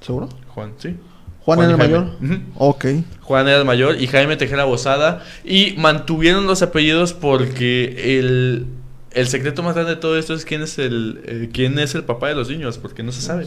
¿seguro? 0.00 0.28
Juan, 0.48 0.72
sí. 0.78 0.96
Juan, 1.44 1.58
era 1.60 1.70
el 1.72 1.76
Jaime. 1.76 1.98
mayor. 1.98 2.10
Ujú. 2.22 2.40
Ok. 2.56 2.84
Juan 3.22 3.46
era 3.48 3.58
el 3.58 3.64
mayor 3.64 4.00
y 4.00 4.06
Jaime 4.08 4.36
Tejera 4.36 4.64
Bozada. 4.64 5.22
Y 5.44 5.74
mantuvieron 5.78 6.46
los 6.46 6.62
apellidos 6.62 7.12
porque 7.12 8.18
el, 8.18 8.66
el 9.14 9.28
secreto 9.28 9.62
más 9.62 9.74
grande 9.74 9.94
de 9.94 10.00
todo 10.00 10.18
esto 10.18 10.34
es 10.34 10.44
quién 10.44 10.62
es 10.62 10.78
el 10.78 11.20
eh, 11.24 11.50
quién 11.52 11.78
es 11.78 11.94
el 11.94 12.04
papá 12.04 12.28
de 12.28 12.34
los 12.34 12.48
niños, 12.50 12.78
porque 12.78 13.02
no 13.02 13.12
se 13.12 13.20
sabe. 13.22 13.46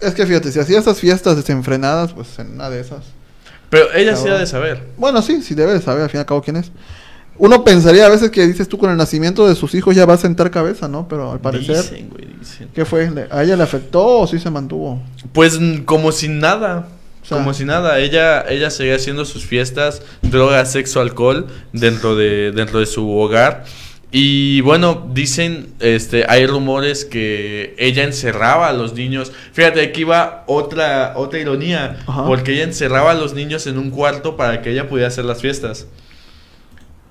Es 0.00 0.14
que 0.14 0.26
fíjate, 0.26 0.50
si 0.52 0.58
hacía 0.60 0.78
esas 0.78 0.98
fiestas 0.98 1.36
desenfrenadas, 1.36 2.12
pues 2.12 2.38
en 2.38 2.52
una 2.54 2.70
de 2.70 2.80
esas. 2.80 3.04
Pero 3.70 3.92
ella 3.94 4.16
sí 4.16 4.28
ha 4.28 4.34
de 4.38 4.46
saber. 4.46 4.82
Bueno, 4.96 5.20
sí, 5.22 5.42
sí 5.42 5.54
debe 5.54 5.74
de 5.74 5.80
saber 5.82 6.02
al 6.04 6.08
fin 6.10 6.18
y 6.18 6.20
al 6.20 6.26
cabo 6.26 6.42
quién 6.42 6.56
es. 6.56 6.70
Uno 7.36 7.62
pensaría 7.62 8.06
a 8.06 8.08
veces 8.08 8.30
que 8.30 8.44
dices 8.46 8.66
tú 8.68 8.78
con 8.78 8.90
el 8.90 8.96
nacimiento 8.96 9.46
de 9.46 9.54
sus 9.54 9.72
hijos 9.74 9.94
ya 9.94 10.06
va 10.06 10.14
a 10.14 10.18
sentar 10.18 10.50
cabeza, 10.50 10.88
¿no? 10.88 11.06
Pero 11.06 11.30
al 11.30 11.40
parecer, 11.40 11.76
Dicen, 11.76 12.08
güey, 12.08 12.26
dicen. 12.40 12.68
¿qué 12.74 12.84
fue? 12.84 13.08
¿Le- 13.10 13.28
¿A 13.30 13.44
ella 13.44 13.56
le 13.56 13.62
afectó 13.62 14.04
o 14.20 14.26
sí 14.26 14.38
se 14.40 14.50
mantuvo? 14.50 15.00
Pues 15.32 15.58
como 15.84 16.10
sin 16.10 16.40
nada. 16.40 16.88
sea, 17.22 17.36
como 17.38 17.54
si 17.54 17.64
nada, 17.64 17.98
ella, 18.00 18.44
ella 18.48 18.70
seguía 18.70 18.96
haciendo 18.96 19.24
sus 19.24 19.44
fiestas, 19.44 20.02
droga, 20.22 20.64
sexo, 20.64 21.00
alcohol 21.00 21.46
dentro 21.72 22.16
de, 22.16 22.50
dentro 22.52 22.80
de 22.80 22.86
su 22.86 23.08
hogar. 23.16 23.64
Y 24.10 24.62
bueno, 24.62 25.06
dicen, 25.12 25.74
este, 25.80 26.24
hay 26.28 26.46
rumores 26.46 27.04
que 27.04 27.74
ella 27.78 28.04
encerraba 28.04 28.68
a 28.68 28.72
los 28.72 28.94
niños. 28.94 29.32
Fíjate, 29.52 29.82
aquí 29.82 30.04
va 30.04 30.44
otra, 30.46 31.12
otra 31.16 31.38
ironía, 31.38 31.98
Ajá. 32.06 32.24
porque 32.24 32.54
ella 32.54 32.64
encerraba 32.64 33.10
a 33.10 33.14
los 33.14 33.34
niños 33.34 33.66
en 33.66 33.76
un 33.76 33.90
cuarto 33.90 34.36
para 34.36 34.62
que 34.62 34.70
ella 34.70 34.88
pudiera 34.88 35.08
hacer 35.08 35.26
las 35.26 35.42
fiestas. 35.42 35.86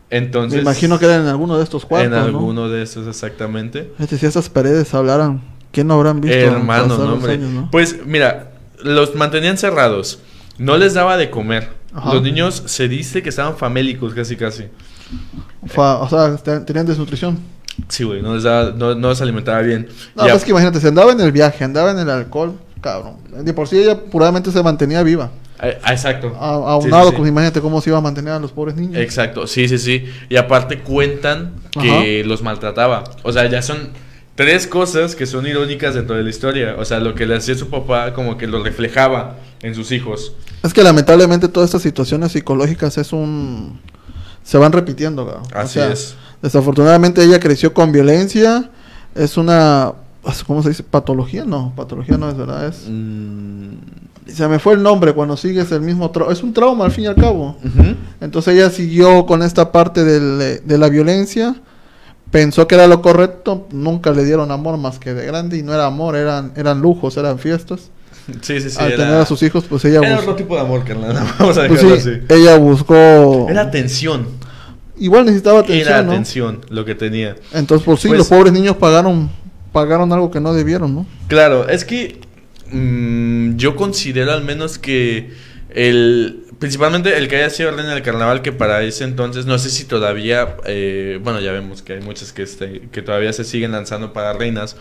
Entonces, 0.10 0.56
me 0.56 0.62
imagino 0.62 0.98
que 0.98 1.06
era 1.06 1.18
en 1.18 1.28
alguno 1.28 1.58
de 1.58 1.64
estos 1.64 1.86
cuartos, 1.86 2.08
en 2.08 2.20
¿no? 2.20 2.26
alguno 2.26 2.70
de 2.70 2.82
esos 2.82 3.08
exactamente. 3.08 3.92
Fíjate, 3.98 4.18
si 4.18 4.26
esas 4.26 4.50
paredes 4.50 4.92
hablaran, 4.94 5.42
¿quién 5.72 5.88
no 5.88 5.96
habrán 5.96 6.22
visto? 6.22 6.36
Hermano, 6.38 6.98
no, 6.98 7.14
hombre. 7.14 7.34
años, 7.34 7.50
no? 7.52 7.70
Pues 7.70 8.06
mira, 8.06 8.54
los 8.82 9.14
mantenían 9.16 9.58
cerrados. 9.58 10.20
No 10.58 10.78
les 10.78 10.96
daba 10.96 11.18
de 11.18 11.30
comer. 11.30 11.70
Ajá. 11.94 12.14
Los 12.14 12.24
niños 12.24 12.64
se 12.66 12.88
dice 12.88 13.22
que 13.22 13.30
estaban 13.30 13.56
famélicos 13.58 14.14
casi 14.14 14.36
casi. 14.36 14.66
Fa- 15.68 15.98
o 16.00 16.10
sea, 16.10 16.36
te- 16.38 16.60
tenían 16.62 16.86
desnutrición. 16.86 17.38
Sí, 17.90 18.04
güey, 18.04 18.22
no 18.22 18.34
les 18.36 18.44
daba, 18.44 18.72
no, 18.72 18.96
no 18.96 19.10
les 19.10 19.22
alimentaba 19.22 19.62
bien. 19.62 19.88
No, 20.16 20.26
Ya- 20.26 20.32
pues 20.32 20.44
que 20.44 20.52
imagínate, 20.52 20.80
si 20.80 20.88
andaba 20.88 21.12
en 21.12 21.22
el 21.22 21.32
viaje, 21.32 21.64
andaba 21.64 21.92
en 21.92 22.00
el 22.00 22.10
alcohol, 22.10 22.54
cabrón. 22.82 23.16
De 23.44 23.54
por 23.54 23.68
sí 23.68 23.78
ella 23.80 24.00
puramente 24.00 24.52
se 24.52 24.62
mantenía 24.64 25.04
viva. 25.04 25.30
Exacto. 25.62 26.36
A, 26.40 26.80
sí, 26.82 26.90
sí. 26.92 27.14
pues 27.18 27.30
imagínate 27.30 27.62
cómo 27.62 27.82
se 27.82 27.90
iba 27.90 27.98
a 27.98 28.02
mantener 28.02 28.34
a 28.34 28.40
los 28.40 28.52
pobres 28.52 28.76
niños. 28.76 28.98
Exacto, 28.98 29.48
sí, 29.48 29.68
sí, 29.68 29.78
sí. 29.80 30.06
Y 30.30 30.36
aparte 30.38 30.80
cuentan 30.80 31.54
que 31.72 32.24
los 32.26 32.42
maltrataba. 32.44 33.04
O 33.24 33.32
sea, 33.32 33.48
ya 33.50 33.62
son 33.62 33.90
tres 34.36 34.68
cosas 34.68 35.16
que 35.16 35.26
son 35.26 35.48
irónicas 35.48 35.96
dentro 35.96 36.16
de 36.16 36.24
la 36.24 36.30
historia. 36.30 36.76
O 36.78 36.86
sea, 36.86 37.00
lo 37.00 37.16
que 37.16 37.26
le 37.26 37.36
hacía 37.36 37.56
su 37.56 37.70
papá 37.70 38.14
como 38.14 38.38
que 38.38 38.46
lo 38.48 38.64
reflejaba 38.64 39.38
en 39.64 39.74
sus 39.74 39.92
hijos. 39.92 40.34
Es 40.64 40.74
que 40.74 40.84
lamentablemente 40.84 41.48
todas 41.48 41.70
estas 41.70 41.82
situaciones 41.82 42.32
psicológicas 42.34 42.98
es 43.00 43.12
un... 43.14 43.80
Se 44.48 44.58
van 44.58 44.72
repitiendo. 44.72 45.24
O 45.26 45.58
Así 45.58 45.74
sea, 45.74 45.92
es. 45.92 46.16
Desafortunadamente 46.42 47.22
ella 47.24 47.40
creció 47.40 47.74
con 47.74 47.92
violencia. 47.92 48.70
Es 49.14 49.36
una... 49.38 49.92
¿Cómo 50.46 50.62
se 50.64 50.70
dice? 50.70 50.84
¿Patología? 50.84 51.44
No, 51.46 51.74
patología 51.76 52.18
no 52.18 52.30
es 52.30 52.38
verdad. 52.38 52.68
Es... 52.68 52.86
Mm, 52.88 53.74
Se 54.28 54.48
me 54.48 54.60
fue 54.60 54.74
el 54.76 54.84
nombre 54.84 55.14
cuando 55.14 55.36
sigues 55.36 55.72
el 55.72 55.82
mismo 55.82 56.12
trauma. 56.12 56.32
Es 56.32 56.44
un 56.44 56.54
trauma 56.54 56.86
al 56.86 56.92
fin 56.92 57.06
y 57.06 57.08
al 57.08 57.16
cabo. 57.16 57.58
Entonces 58.22 58.56
ella 58.56 58.70
siguió 58.70 59.26
con 59.26 59.42
esta 59.44 59.72
parte 59.72 60.04
del- 60.06 60.62
de 60.66 60.78
la 60.78 60.88
violencia. 60.90 61.56
Pensó 62.32 62.68
que 62.68 62.76
era 62.76 62.88
lo 62.88 63.02
correcto. 63.02 63.68
Nunca 63.72 64.12
le 64.12 64.24
dieron 64.26 64.52
amor 64.52 64.78
más 64.78 65.00
que 65.00 65.14
de 65.14 65.26
grande. 65.26 65.58
Y 65.58 65.64
no 65.64 65.74
era 65.74 65.86
amor, 65.86 66.16
eran, 66.16 66.52
eran 66.56 66.82
lujos, 66.82 67.18
eran 67.18 67.38
fiestas. 67.40 67.90
Sí, 68.42 68.60
sí, 68.60 68.70
sí. 68.70 68.76
Al 68.80 68.92
era- 68.92 69.04
tener 69.06 69.20
a 69.22 69.26
sus 69.26 69.42
hijos, 69.44 69.64
pues 69.70 69.86
ella 69.86 70.00
Era 70.00 70.16
buscó. 70.18 70.32
otro 70.32 70.36
tipo 70.36 70.56
de 70.56 70.62
amor, 70.62 70.84
carnal. 70.84 71.14
Vamos 71.40 71.58
a 71.58 71.66
pues 71.68 71.82
dejarlo 71.82 71.96
sí, 72.02 72.10
así. 72.10 72.22
ella 72.28 72.58
buscó. 72.58 73.48
Era 73.50 73.62
atención. 73.62 74.28
Igual 75.00 75.26
necesitaba 75.26 75.60
atención, 75.60 75.88
Era 75.88 76.04
¿no? 76.04 76.12
atención 76.12 76.62
lo 76.70 76.86
que 76.86 76.96
tenía. 76.96 77.36
Entonces, 77.54 77.86
pues 77.86 78.00
sí, 78.02 78.08
Pues- 78.08 78.20
los 78.20 78.28
pobres 78.28 78.54
niños 78.54 78.76
pagaron 78.78 79.30
pagaron 79.74 80.12
algo 80.12 80.32
que 80.32 80.40
no 80.40 80.54
debieron, 80.54 80.96
¿no? 80.96 81.06
Claro, 81.28 81.68
es 81.70 81.86
que 81.86 82.20
mm, 82.72 83.56
yo 83.58 83.76
considero 83.76 84.32
al 84.34 84.44
menos 84.44 84.78
que 84.80 85.32
el 85.70 86.44
principalmente 86.60 87.16
el 87.16 87.28
que 87.28 87.36
haya 87.36 87.52
sido 87.52 87.70
reina 87.70 87.94
del 87.94 88.02
carnaval 88.02 88.42
que 88.42 88.52
para 88.52 88.82
ese 88.82 89.04
entonces 89.04 89.46
no 89.46 89.60
sé 89.60 89.70
si 89.70 89.84
todavía 89.84 90.56
eh, 90.66 91.20
bueno 91.24 91.40
ya 91.40 91.52
vemos 91.52 91.84
que 91.84 91.94
hay 91.94 92.02
muchas 92.02 92.34
que 92.34 92.42
este, 92.42 92.90
que 92.92 93.04
todavía 93.04 93.32
se 93.32 93.44
siguen 93.44 93.74
lanzando 93.74 94.12
para 94.12 94.34
reinas 94.34 94.76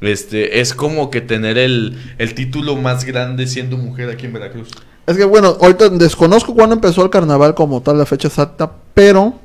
este 0.00 0.60
es 0.60 0.72
como 0.72 1.10
que 1.10 1.20
tener 1.20 1.58
el, 1.58 1.98
el 2.16 2.32
título 2.34 2.76
más 2.76 3.04
grande 3.04 3.46
siendo 3.46 3.76
mujer 3.76 4.08
aquí 4.08 4.24
en 4.24 4.32
Veracruz 4.32 4.68
Es 5.06 5.18
que 5.18 5.24
bueno, 5.24 5.58
ahorita 5.60 5.90
desconozco 5.90 6.54
cuándo 6.54 6.74
empezó 6.76 7.02
el 7.04 7.10
carnaval 7.10 7.54
como 7.54 7.82
tal, 7.82 7.98
la 7.98 8.06
fecha 8.06 8.28
exacta, 8.28 8.72
pero 8.94 9.38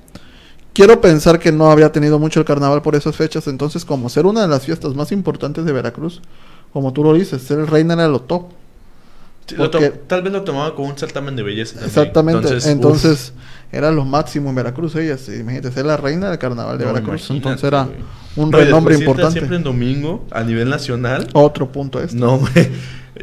quiero 0.73 0.99
pensar 1.01 1.39
que 1.39 1.51
no 1.51 1.71
había 1.71 1.91
tenido 1.91 2.19
mucho 2.19 2.39
el 2.39 2.45
carnaval 2.45 2.81
por 2.81 2.95
esas 2.95 3.15
fechas, 3.15 3.47
entonces 3.47 3.85
como 3.85 4.09
ser 4.09 4.25
una 4.25 4.41
de 4.41 4.47
las 4.47 4.65
fiestas 4.65 4.95
más 4.95 5.11
importantes 5.11 5.65
de 5.65 5.71
Veracruz, 5.71 6.21
como 6.71 6.91
tú 6.93 7.03
lo 7.03 7.13
dices, 7.13 7.41
ser 7.41 7.59
reina 7.69 7.93
era 7.93 8.07
lo 8.07 8.21
top. 8.21 8.45
Sí, 9.45 9.55
lo 9.55 9.69
tal 9.69 10.21
vez 10.21 10.31
lo 10.31 10.43
tomaba 10.43 10.73
como 10.73 10.87
un 10.87 10.97
certamen 10.97 11.35
de 11.35 11.43
belleza 11.43 11.73
también. 11.73 11.89
Exactamente, 11.89 12.69
entonces, 12.71 13.33
era 13.73 13.91
lo 13.91 14.05
máximo 14.05 14.49
en 14.49 14.55
Veracruz 14.55 14.95
ella, 14.95 15.17
sí, 15.17 15.33
imagínate, 15.35 15.71
ser 15.71 15.85
la 15.85 15.97
reina 15.97 16.29
del 16.29 16.39
carnaval 16.39 16.77
de 16.77 16.85
no, 16.85 16.93
Veracruz, 16.93 17.29
entonces 17.29 17.63
era 17.65 17.83
güey. 17.83 17.97
un 18.37 18.51
No, 18.51 18.57
renombre 18.57 18.95
importante. 18.95 19.33
siempre 19.39 19.57
en 19.57 19.63
domingo 19.63 20.25
a 20.31 20.43
nivel 20.43 20.69
nacional 20.69 21.27
Otro 21.33 21.69
punto 21.71 21.99
este. 22.01 22.15
No, 22.15 22.35
hombre. 22.35 22.71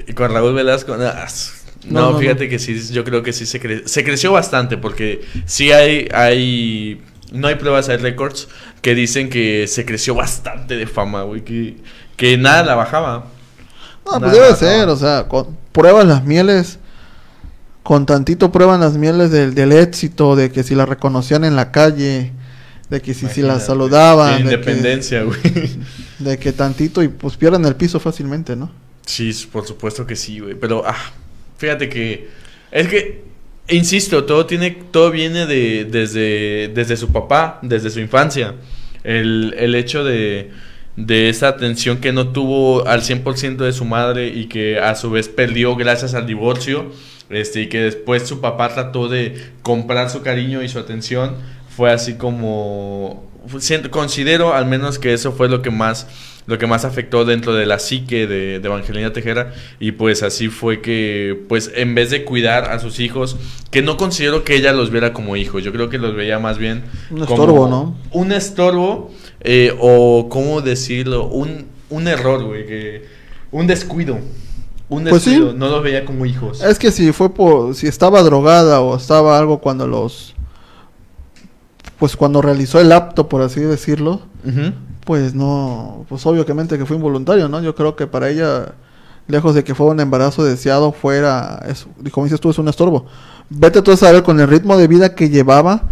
Y 0.07 0.13
con 0.13 0.31
Raúl 0.31 0.55
Velasco. 0.55 0.95
s- 0.95 1.53
No, 1.89 2.17
fíjate 2.19 2.49
que 2.51 2.59
sí, 2.59 2.79
yo 2.93 3.03
creo 3.03 3.23
que 3.23 3.33
sí 3.33 3.47
se, 3.47 3.61
cre- 3.61 3.87
se 3.87 4.05
creció 4.05 4.31
bastante 4.33 4.77
porque 4.77 5.23
sí 5.47 5.73
hay, 5.73 6.07
hay, 6.13 7.01
no 7.33 7.49
hay 7.49 7.57
pruebas, 7.57 7.89
hay 7.89 7.97
récords 7.99 8.49
que 8.83 8.95
dicen 8.95 9.31
que 9.31 9.67
se 9.67 9.85
creció 9.85 10.15
bastante 10.15 10.77
de 10.77 10.87
fama, 10.87 11.23
güey, 11.23 11.45
que, 11.45 11.77
que 12.17 12.37
nada 12.37 12.63
la 12.65 12.75
bajaba. 12.75 13.27
No, 14.05 14.19
pues 14.19 14.33
debe 14.33 14.51
no. 14.51 14.57
ser, 14.57 14.89
o 14.89 14.97
sea, 14.97 15.29
con, 15.29 15.57
prueban 15.73 16.09
las 16.09 16.25
mieles, 16.25 16.79
con 17.83 18.07
tantito 18.07 18.51
prueban 18.51 18.81
las 18.81 18.95
mieles 18.95 19.31
del, 19.31 19.55
del 19.55 19.73
éxito, 19.73 20.37
de 20.37 20.51
que 20.51 20.63
si 20.63 20.75
la 20.75 20.87
reconocían 20.87 21.45
en 21.45 21.57
la 21.57 21.71
calle, 21.71 22.33
de 22.91 23.01
que 23.01 23.15
si, 23.15 23.29
si 23.29 23.41
la 23.41 23.61
saludaban, 23.61 24.37
de 24.37 24.41
independencia, 24.43 25.23
güey. 25.23 25.39
de 26.19 26.39
que 26.39 26.53
tantito 26.53 27.03
y 27.03 27.09
pues 27.09 27.37
pierden 27.37 27.65
el 27.65 27.77
piso 27.77 28.01
fácilmente, 28.01 28.57
¿no? 28.57 28.71
Sí, 29.07 29.33
por 29.51 29.67
supuesto 29.67 30.07
que 30.07 30.17
sí, 30.17 30.41
güey. 30.41 30.55
Pero, 30.55 30.83
ah, 30.87 30.97
fíjate 31.57 31.89
que. 31.89 32.29
Es 32.71 32.89
que, 32.89 33.25
insisto, 33.71 34.25
todo 34.25 34.47
tiene. 34.47 34.71
Todo 34.71 35.11
viene 35.11 35.47
de. 35.47 35.85
desde. 35.85 36.69
desde 36.75 36.97
su 36.97 37.11
papá, 37.13 37.59
desde 37.63 37.91
su 37.91 38.01
infancia. 38.01 38.55
El, 39.05 39.55
el 39.59 39.75
hecho 39.75 40.05
de. 40.05 40.51
de 40.97 41.29
esa 41.29 41.49
atención 41.49 41.99
que 41.99 42.13
no 42.13 42.29
tuvo 42.29 42.87
al 42.87 43.03
100% 43.03 43.57
de 43.57 43.73
su 43.73 43.85
madre 43.85 44.29
y 44.29 44.47
que 44.47 44.79
a 44.79 44.95
su 44.95 45.11
vez 45.11 45.29
perdió 45.29 45.77
gracias 45.77 46.15
al 46.15 46.27
divorcio. 46.27 46.93
Este, 47.31 47.63
y 47.63 47.69
que 47.69 47.79
después 47.81 48.27
su 48.27 48.41
papá 48.41 48.75
trató 48.75 49.09
de 49.09 49.53
comprar 49.63 50.11
su 50.11 50.23
cariño 50.23 50.63
y 50.63 50.69
su 50.69 50.79
atención. 50.79 51.37
Fue 51.69 51.93
así 51.93 52.15
como. 52.15 53.31
considero 53.91 54.55
al 54.55 54.67
menos 54.67 54.99
que 54.99 55.13
eso 55.13 55.33
fue 55.33 55.49
lo 55.49 55.63
que 55.63 55.71
más 55.71 56.07
lo 56.51 56.59
que 56.59 56.67
más 56.67 56.85
afectó 56.85 57.25
dentro 57.25 57.55
de 57.55 57.65
la 57.65 57.79
psique 57.79 58.27
de, 58.27 58.59
de 58.61 58.67
Evangelina 58.67 59.13
Tejera 59.13 59.55
y 59.79 59.93
pues 59.93 60.23
así 60.23 60.49
fue 60.49 60.83
que 60.83 61.41
pues 61.49 61.71
en 61.75 61.95
vez 61.95 62.11
de 62.11 62.25
cuidar 62.25 62.71
a 62.71 62.79
sus 62.81 63.01
hijos 63.01 63.37
que 63.71 63.81
no 63.83 63.97
considero 63.97 64.45
que 64.45 64.57
ella 64.57 64.73
los 64.73 64.91
viera 64.91 65.13
como 65.15 65.37
hijos 65.37 65.65
yo 65.65 65.73
creo 65.73 65.89
que 65.89 65.99
los 65.99 66.15
veía 66.15 66.39
más 66.39 66.59
bien 66.59 66.83
Un 67.11 67.21
como 67.25 67.31
estorbo, 67.45 67.69
¿no? 67.69 67.97
un 68.11 68.33
estorbo 68.33 69.11
eh, 69.41 69.75
o 69.81 70.29
cómo 70.29 70.61
decirlo 70.61 71.27
un, 71.29 71.67
un 71.89 72.09
error 72.09 72.45
güey 72.45 72.67
que 72.67 73.05
un 73.53 73.67
descuido 73.67 74.19
un 74.89 75.05
Pues 75.05 75.23
sí. 75.23 75.31
descuido 75.31 75.53
no 75.55 75.69
los 75.69 75.83
veía 75.85 76.05
como 76.05 76.27
hijos 76.27 76.61
Es 76.63 76.79
que 76.81 76.91
si 76.91 77.13
fue 77.13 77.33
por, 77.33 77.77
si 77.77 77.87
estaba 77.87 78.23
drogada 78.25 78.81
o 78.81 78.97
estaba 78.97 79.39
algo 79.39 79.61
cuando 79.61 79.87
los, 79.87 80.35
pues 81.99 82.17
cuando 82.17 82.43
realizó 82.43 82.81
el 82.81 82.91
acto, 82.93 83.29
por 83.29 83.43
así 83.43 83.61
decirlo, 83.61 84.23
Ujú. 84.45 84.73
Pues 85.11 85.35
no, 85.35 86.07
pues 86.09 86.25
obviamente 86.25 86.79
que 86.79 86.87
fue 86.87 86.95
involuntario, 86.95 87.49
¿no? 87.49 87.61
Yo 87.61 87.75
creo 87.75 87.97
que 87.97 88.07
para 88.07 88.31
ella, 88.31 88.77
lejos 89.27 89.57
de 89.57 89.65
que 89.65 89.75
fuera 89.75 89.91
un 89.91 89.99
embarazo 89.99 90.45
deseado, 90.45 90.93
fuera, 90.93 91.67
es, 91.69 91.89
como 92.13 92.27
dices 92.27 92.39
tú, 92.39 92.49
es 92.49 92.59
un 92.59 92.69
estorbo. 92.69 93.07
Vete 93.49 93.83
tú 93.83 93.91
a 93.91 93.97
saber 93.97 94.23
con 94.23 94.39
el 94.39 94.47
ritmo 94.47 94.77
de 94.77 94.87
vida 94.87 95.17
que 95.17 95.29
llevaba, 95.29 95.83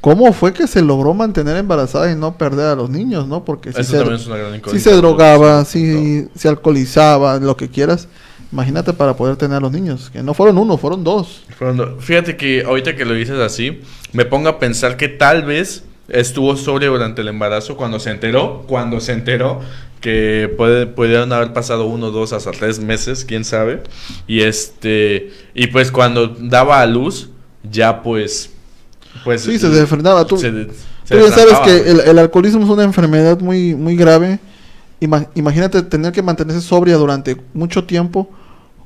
cómo 0.00 0.32
fue 0.32 0.54
que 0.54 0.66
se 0.66 0.80
logró 0.80 1.12
mantener 1.12 1.58
embarazada 1.58 2.10
y 2.10 2.16
no 2.16 2.38
perder 2.38 2.68
a 2.68 2.74
los 2.74 2.88
niños, 2.88 3.28
¿no? 3.28 3.44
Porque 3.44 3.74
si 3.74 3.82
Eso 3.82 3.90
se, 3.90 3.98
también 3.98 4.16
es 4.16 4.26
una 4.26 4.36
gran 4.38 4.62
si 4.70 4.80
se 4.80 4.96
drogaba, 4.96 5.66
si 5.66 6.28
se 6.34 6.48
alcoholizaba, 6.48 7.38
lo 7.40 7.58
que 7.58 7.68
quieras, 7.68 8.08
imagínate 8.52 8.94
para 8.94 9.14
poder 9.16 9.36
tener 9.36 9.58
a 9.58 9.60
los 9.60 9.70
niños, 9.70 10.08
que 10.08 10.22
no 10.22 10.32
fueron 10.32 10.56
uno, 10.56 10.78
fueron 10.78 11.04
dos. 11.04 11.42
Fíjate 11.98 12.38
que 12.38 12.62
ahorita 12.62 12.96
que 12.96 13.04
lo 13.04 13.12
dices 13.12 13.38
así, 13.38 13.82
me 14.14 14.24
pongo 14.24 14.48
a 14.48 14.58
pensar 14.58 14.96
que 14.96 15.08
tal 15.08 15.44
vez 15.44 15.84
estuvo 16.12 16.56
sobrio 16.56 16.92
durante 16.92 17.22
el 17.22 17.28
embarazo 17.28 17.76
cuando 17.76 17.98
se 17.98 18.10
enteró, 18.10 18.64
cuando 18.66 19.00
se 19.00 19.12
enteró 19.12 19.60
que 20.00 20.52
puede, 20.56 20.86
pudieron 20.86 21.32
haber 21.32 21.52
pasado 21.52 21.86
uno, 21.86 22.10
dos, 22.10 22.32
hasta 22.32 22.50
tres 22.50 22.80
meses, 22.80 23.24
quién 23.24 23.44
sabe. 23.44 23.82
Y 24.26 24.42
este, 24.42 25.32
y 25.54 25.68
pues 25.68 25.90
cuando 25.92 26.26
daba 26.28 26.80
a 26.80 26.86
luz, 26.86 27.28
ya 27.70 28.02
pues, 28.02 28.50
pues 29.24 29.42
Sí, 29.42 29.58
se 29.58 29.68
desenfrenaba. 29.68 30.26
Tú, 30.26 30.38
se 30.38 30.50
de- 30.50 30.64
se 31.04 31.14
Tú 31.14 31.20
bien 31.20 31.32
sabes 31.32 31.58
que 31.60 31.90
el, 31.90 32.00
el 32.00 32.18
alcoholismo 32.18 32.64
es 32.64 32.70
una 32.70 32.84
enfermedad 32.84 33.38
muy, 33.40 33.74
muy 33.74 33.94
grave. 33.96 34.40
Ima- 35.00 35.28
imagínate 35.34 35.82
tener 35.82 36.12
que 36.12 36.22
mantenerse 36.22 36.60
sobria 36.60 36.96
durante 36.96 37.36
mucho 37.54 37.84
tiempo. 37.84 38.28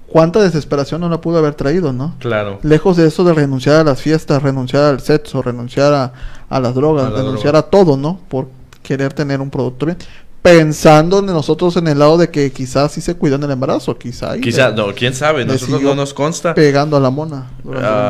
¿Cuánta 0.08 0.40
desesperación 0.42 1.00
no 1.00 1.08
la 1.08 1.20
pudo 1.20 1.38
haber 1.38 1.54
traído, 1.54 1.92
no? 1.92 2.14
Claro. 2.20 2.58
Lejos 2.62 2.96
de 2.96 3.06
eso 3.08 3.24
de 3.24 3.34
renunciar 3.34 3.76
a 3.76 3.84
las 3.84 4.00
fiestas, 4.00 4.42
renunciar 4.42 4.84
al 4.84 5.00
sexo, 5.00 5.42
renunciar 5.42 5.92
a, 5.92 6.12
a 6.48 6.60
las 6.60 6.74
drogas, 6.74 7.06
A 7.06 7.10
la 7.10 7.16
renunciar 7.18 7.52
droga. 7.54 7.58
a 7.66 7.70
todo, 7.70 7.96
¿no? 7.96 8.20
Por 8.28 8.48
querer 8.82 9.12
tener 9.12 9.40
un 9.40 9.50
producto 9.50 9.84
bien. 9.86 9.98
pensando 10.42 11.18
en 11.18 11.26
nosotros 11.26 11.76
en 11.76 11.88
el 11.88 11.98
lado 11.98 12.16
de 12.18 12.30
que 12.30 12.52
quizás 12.52 12.92
sí 12.92 13.00
se 13.00 13.16
cuidan 13.16 13.40
del 13.40 13.50
embarazo, 13.50 13.98
quizá. 13.98 14.38
Quizá, 14.38 14.68
le- 14.70 14.76
no, 14.76 14.94
quién 14.94 15.12
sabe, 15.12 15.44
nosotros 15.44 15.82
no 15.82 15.96
nos 15.96 16.14
consta. 16.14 16.54
Pegando 16.54 16.96
a 16.96 17.00
la 17.00 17.10
mona. 17.10 17.50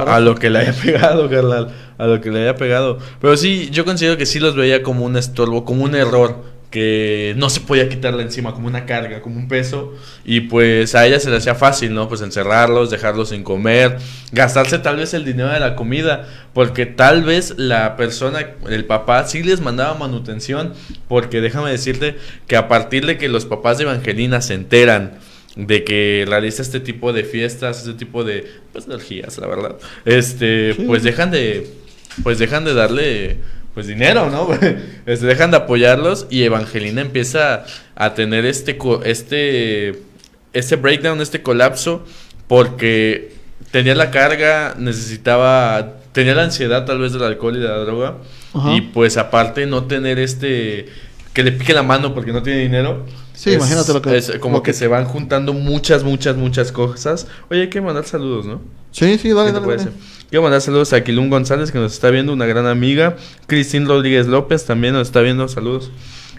A, 0.06 0.20
lo 0.20 0.34
que 0.34 0.50
le 0.50 0.58
haya 0.58 0.74
pegado, 0.84 1.30
carnal. 1.30 1.72
A 1.96 2.06
lo 2.06 2.20
que 2.20 2.30
le 2.30 2.42
haya 2.42 2.54
pegado. 2.56 2.98
Pero 3.22 3.38
sí, 3.38 3.70
yo 3.72 3.86
considero 3.86 4.18
que 4.18 4.26
sí 4.26 4.38
los 4.38 4.54
veía 4.54 4.82
como 4.82 5.06
un 5.06 5.16
estorbo, 5.16 5.64
como 5.64 5.82
un 5.84 5.94
error. 5.94 6.55
Que 6.70 7.34
no 7.36 7.48
se 7.48 7.60
podía 7.60 7.88
quitarle 7.88 8.22
encima, 8.22 8.52
como 8.52 8.66
una 8.66 8.86
carga, 8.86 9.22
como 9.22 9.36
un 9.36 9.48
peso. 9.48 9.94
Y 10.24 10.40
pues 10.42 10.94
a 10.94 11.06
ella 11.06 11.20
se 11.20 11.30
le 11.30 11.36
hacía 11.36 11.54
fácil, 11.54 11.94
¿no? 11.94 12.08
Pues 12.08 12.20
encerrarlos, 12.22 12.90
dejarlos 12.90 13.28
sin 13.30 13.44
comer, 13.44 13.98
gastarse 14.32 14.78
tal 14.80 14.96
vez 14.96 15.14
el 15.14 15.24
dinero 15.24 15.48
de 15.50 15.60
la 15.60 15.76
comida. 15.76 16.26
Porque 16.52 16.84
tal 16.84 17.22
vez 17.22 17.54
la 17.56 17.96
persona, 17.96 18.40
el 18.68 18.84
papá, 18.84 19.26
sí 19.26 19.42
les 19.42 19.60
mandaba 19.60 19.94
manutención. 19.94 20.74
Porque 21.08 21.40
déjame 21.40 21.70
decirte 21.70 22.16
que 22.46 22.56
a 22.56 22.68
partir 22.68 23.06
de 23.06 23.16
que 23.16 23.28
los 23.28 23.46
papás 23.46 23.78
de 23.78 23.84
Evangelina 23.84 24.40
se 24.42 24.54
enteran 24.54 25.18
de 25.54 25.84
que 25.84 26.24
realiza 26.28 26.60
este 26.60 26.80
tipo 26.80 27.14
de 27.14 27.24
fiestas, 27.24 27.78
este 27.78 27.94
tipo 27.94 28.24
de 28.24 28.44
pues 28.72 28.86
de 28.86 28.94
orgías, 28.96 29.38
la 29.38 29.46
verdad. 29.46 29.76
Este, 30.04 30.74
Sí. 30.74 30.82
pues 30.86 31.02
dejan 31.02 31.30
de 31.30 31.66
pues 32.22 32.38
dejan 32.38 32.64
de 32.64 32.74
darle 32.74 33.38
pues 33.76 33.86
dinero, 33.86 34.30
¿no? 34.30 34.48
Este, 35.06 35.26
dejan 35.26 35.50
de 35.50 35.58
apoyarlos 35.58 36.26
y 36.30 36.44
Evangelina 36.44 37.02
empieza 37.02 37.64
a 37.94 38.14
tener 38.14 38.46
este 38.46 38.78
este 39.04 40.00
este 40.54 40.76
breakdown, 40.76 41.20
este 41.20 41.42
colapso 41.42 42.02
porque 42.48 43.34
tenía 43.70 43.94
la 43.94 44.10
carga, 44.10 44.74
necesitaba 44.78 45.92
tenía 46.12 46.34
la 46.34 46.44
ansiedad 46.44 46.86
tal 46.86 47.00
vez 47.00 47.12
del 47.12 47.22
alcohol 47.22 47.56
y 47.56 47.60
de 47.60 47.68
la 47.68 47.76
droga 47.76 48.16
Ajá. 48.54 48.72
y 48.74 48.80
pues 48.80 49.18
aparte 49.18 49.66
no 49.66 49.84
tener 49.84 50.18
este 50.18 50.86
que 51.34 51.42
le 51.42 51.52
pique 51.52 51.74
la 51.74 51.82
mano 51.82 52.14
porque 52.14 52.32
no 52.32 52.42
tiene 52.42 52.60
dinero. 52.60 53.04
Sí, 53.34 53.50
es- 53.50 53.56
imagínate 53.56 53.92
lo 53.92 54.00
que- 54.00 54.16
es 54.16 54.32
como 54.40 54.56
lo 54.56 54.62
que, 54.62 54.70
que- 54.70 54.78
se 54.78 54.86
van 54.86 55.04
juntando 55.04 55.52
muchas, 55.52 56.02
muchas, 56.02 56.34
muchas 56.36 56.72
cosas. 56.72 57.26
Oye, 57.50 57.60
hay 57.62 57.68
que 57.68 57.82
mandar 57.82 58.06
saludos, 58.06 58.46
¿no? 58.46 58.62
Sí, 58.90 59.18
sí, 59.18 59.28
dale, 59.34 59.52
¿Qué 59.52 59.60
te 59.60 59.66
dale, 59.66 59.76
dale. 59.76 59.90
Quiero 60.28 60.42
mandar 60.42 60.60
saludos 60.60 60.92
a 60.92 61.04
Quilún 61.04 61.30
González, 61.30 61.70
que 61.70 61.78
nos 61.78 61.92
está 61.92 62.10
viendo, 62.10 62.32
una 62.32 62.46
gran 62.46 62.66
amiga. 62.66 63.16
Cristín 63.46 63.86
Rodríguez 63.86 64.26
López 64.26 64.64
también 64.64 64.94
nos 64.94 65.08
está 65.08 65.20
viendo, 65.20 65.46
saludos. 65.46 65.92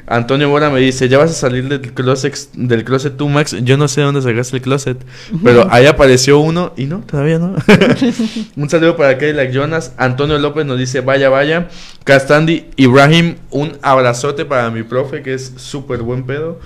Antonio 0.10 0.50
Mora 0.50 0.70
me 0.70 0.80
dice, 0.80 1.10
ya 1.10 1.18
vas 1.18 1.32
a 1.32 1.34
salir 1.34 1.68
del 1.68 1.94
closet, 1.94 2.34
del 2.54 2.86
closet 2.86 3.18
tú, 3.18 3.28
Max. 3.28 3.56
Yo 3.64 3.78
no 3.78 3.90
sé 3.90 4.02
dónde 4.02 4.22
sacaste 4.22 4.58
el 4.58 4.62
closet, 4.62 4.98
pero 5.44 5.68
ahí 5.70 5.86
apareció 5.86 6.40
uno 6.40 6.74
y 6.78 6.86
no, 6.86 7.00
todavía 7.00 7.40
no. 7.40 7.56
un 8.56 8.70
saludo 8.70 8.96
para 8.96 9.18
Keila 9.18 9.52
Jonas. 9.52 9.94
Antonio 9.98 10.38
López 10.38 10.66
nos 10.66 10.80
dice, 10.80 11.02
vaya, 11.02 11.28
vaya. 11.28 11.68
Castandi 12.06 12.68
Ibrahim, 12.78 13.36
un 13.52 13.78
abrazote 13.82 14.46
para 14.46 14.70
mi 14.70 14.84
profe, 14.84 15.24
que 15.24 15.34
es 15.34 15.54
súper 15.58 16.02
buen 16.04 16.26
pedo. 16.26 16.60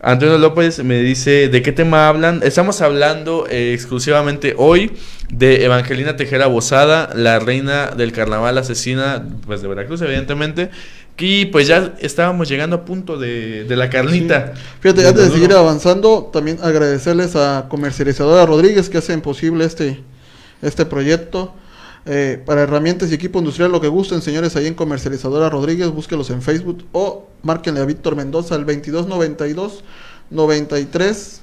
Antonio 0.00 0.38
López 0.38 0.84
me 0.84 1.00
dice, 1.00 1.48
¿de 1.48 1.60
qué 1.60 1.72
tema 1.72 2.08
hablan? 2.08 2.40
Estamos 2.44 2.80
hablando 2.82 3.48
eh, 3.50 3.72
exclusivamente 3.74 4.54
hoy 4.56 4.92
de 5.28 5.64
Evangelina 5.64 6.14
Tejera 6.14 6.46
Bozada, 6.46 7.10
la 7.16 7.40
reina 7.40 7.88
del 7.88 8.12
carnaval 8.12 8.58
asesina, 8.58 9.26
pues 9.44 9.60
de 9.60 9.66
Veracruz, 9.66 10.00
evidentemente. 10.02 10.70
Y 11.18 11.46
pues 11.46 11.66
ya 11.66 11.94
estábamos 11.98 12.48
llegando 12.48 12.76
a 12.76 12.84
punto 12.84 13.18
de, 13.18 13.64
de 13.64 13.76
la 13.76 13.90
carnita. 13.90 14.54
Fíjate, 14.78 15.04
antes 15.04 15.24
de 15.26 15.30
seguir 15.32 15.52
avanzando, 15.52 16.30
también 16.32 16.58
agradecerles 16.62 17.34
a 17.34 17.66
Comercializadora 17.68 18.46
Rodríguez 18.46 18.88
que 18.88 18.98
hacen 18.98 19.20
posible 19.20 19.64
este, 19.64 20.00
este 20.62 20.86
proyecto. 20.86 21.54
Eh, 22.10 22.42
para 22.42 22.62
herramientas 22.62 23.10
y 23.10 23.14
equipo 23.14 23.38
industrial, 23.38 23.70
lo 23.70 23.82
que 23.82 23.88
gusten, 23.88 24.22
señores, 24.22 24.56
ahí 24.56 24.66
en 24.66 24.72
Comercializadora 24.72 25.50
Rodríguez, 25.50 25.90
búsquelos 25.90 26.30
en 26.30 26.40
Facebook 26.40 26.86
o 26.92 27.28
márquenle 27.42 27.80
a 27.80 27.84
Víctor 27.84 28.16
Mendoza 28.16 28.54
al 28.54 28.64
2292 28.64 29.84
93 30.30 31.40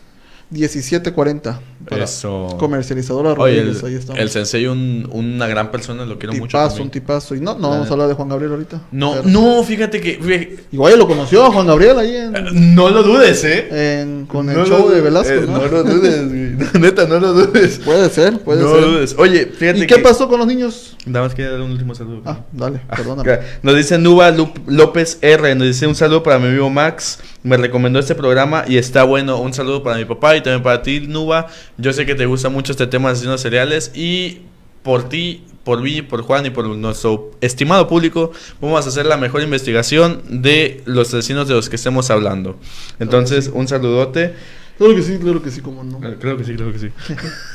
1740. 0.52 1.60
Para 1.90 2.04
Eso. 2.06 2.56
Comercializadora 2.58 3.34
Oye, 3.34 3.58
Rodríguez, 3.62 3.84
ahí 3.84 3.94
el, 3.94 4.00
estamos. 4.00 4.20
el 4.22 4.30
sensei, 4.32 4.66
un- 4.66 5.08
una 5.12 5.46
gran 5.48 5.70
persona, 5.70 6.04
lo 6.06 6.18
quiero 6.18 6.34
mucho. 6.34 6.48
tipazo, 6.58 6.82
un 6.82 6.90
tipazo. 6.90 7.36
Y 7.36 7.42
no, 7.42 7.54
no 7.60 7.70
vamos 7.70 7.90
a 7.90 7.94
hablar 7.94 8.08
de 8.08 8.16
Juan 8.16 8.28
Gabriel 8.30 8.54
ahorita. 8.54 8.82
No, 8.92 9.12
pero- 9.14 9.30
no, 9.30 9.64
fíjate 9.64 10.02
que... 10.02 10.16
fíjate- 10.20 10.58
Igual 10.72 10.94
ya 10.94 10.98
lo 10.98 11.08
conoció 11.08 11.52
Juan 11.52 11.68
Gabriel 11.68 12.00
ahí 12.00 12.16
en, 12.16 12.74
no 12.76 12.90
lo 12.90 13.04
dudes, 13.04 13.44
¿eh? 13.44 14.02
en- 14.02 14.26
con 14.26 14.50
el 14.50 14.58
No 14.58 14.66
show 14.66 14.90
lo- 14.90 14.96
de 14.96 15.02
Velasco. 15.02 15.32
eh, 15.34 15.44
¿no? 15.46 15.60
no 15.60 15.68
lo 15.68 15.84
dudes, 15.84 16.28
güey. 16.28 16.46
No, 16.74 16.80
neta, 16.80 17.06
no 17.06 17.20
lo 17.20 17.34
dudes. 17.34 17.80
Puede 17.86 18.10
ser, 18.10 18.40
puede 18.40 18.64
no 18.64 18.72
ser. 18.72 18.82
lo 18.82 18.88
dudes. 18.94 19.16
Oye, 19.20 19.46
fíjate 19.46 19.80
¿Y 19.80 19.88
qué 19.88 19.96
que- 19.96 20.02
pasó 20.02 20.28
con 20.28 20.40
los 20.40 20.48
niños? 20.48 20.96
Nada 21.06 21.26
más 21.26 21.36
quería 21.36 21.52
dar 21.52 21.62
un 21.62 21.72
último 21.72 21.94
saludo. 21.94 22.22
Ah, 22.26 22.40
dale, 22.52 22.82
Ah, 22.90 22.96
perdóname. 22.96 23.40
Nos 23.62 23.76
dice 23.76 23.98
Nuba 24.00 24.34
López 24.66 25.20
R. 25.22 25.54
Nos 25.54 25.68
dice 25.68 25.86
un 25.86 25.94
saludo 25.96 26.24
para 26.24 26.40
mi 26.40 26.48
amigo 26.48 26.68
Max. 26.70 27.20
Me 27.46 27.58
recomendó 27.58 28.00
este 28.00 28.16
programa 28.16 28.66
y 28.68 28.78
está 28.78 29.04
bueno. 29.04 29.40
Un 29.40 29.54
saludo 29.54 29.84
para 29.84 29.98
mi 29.98 30.06
papá 30.06 30.36
y 30.36 30.42
también 30.42 30.64
para 30.64 30.82
ti, 30.82 31.02
Nuba. 31.02 31.46
Yo 31.78 31.94
sé 31.94 32.08
que 32.08 32.16
te 32.16 32.26
gusta 32.26 32.50
mucho 32.50 32.72
este 32.72 32.88
tema 32.88 33.10
de 33.10 33.14
asesinos 33.14 33.40
cereales 33.40 33.92
y 33.94 34.40
por 34.82 35.10
ti, 35.10 35.44
por 35.64 35.84
mí, 35.84 36.02
por 36.02 36.24
Juan 36.24 36.48
y 36.48 36.50
por 36.50 36.66
nuestro 36.66 37.30
estimado 37.42 37.88
público, 37.88 38.32
vamos 38.60 38.88
a 38.88 38.90
hacer 38.90 39.06
la 39.06 39.18
mejor 39.18 39.44
investigación 39.44 40.24
de 40.28 40.82
los 40.86 41.10
asesinos 41.10 41.48
de 41.48 41.54
los 41.54 41.70
que 41.70 41.76
estemos 41.76 42.10
hablando. 42.10 42.58
Entonces, 42.98 43.52
un 43.54 43.68
saludote. 43.68 44.34
Claro 44.80 44.96
que 44.96 45.04
sí, 45.04 45.20
claro 45.20 45.44
que 45.44 45.52
sí, 45.52 45.62
como 45.62 45.84
no. 45.84 46.00
Eh, 46.04 46.18
Creo 46.20 46.38
que 46.38 46.46
sí, 46.46 46.56
creo 46.56 46.74
que 46.74 46.80
sí. 46.80 46.90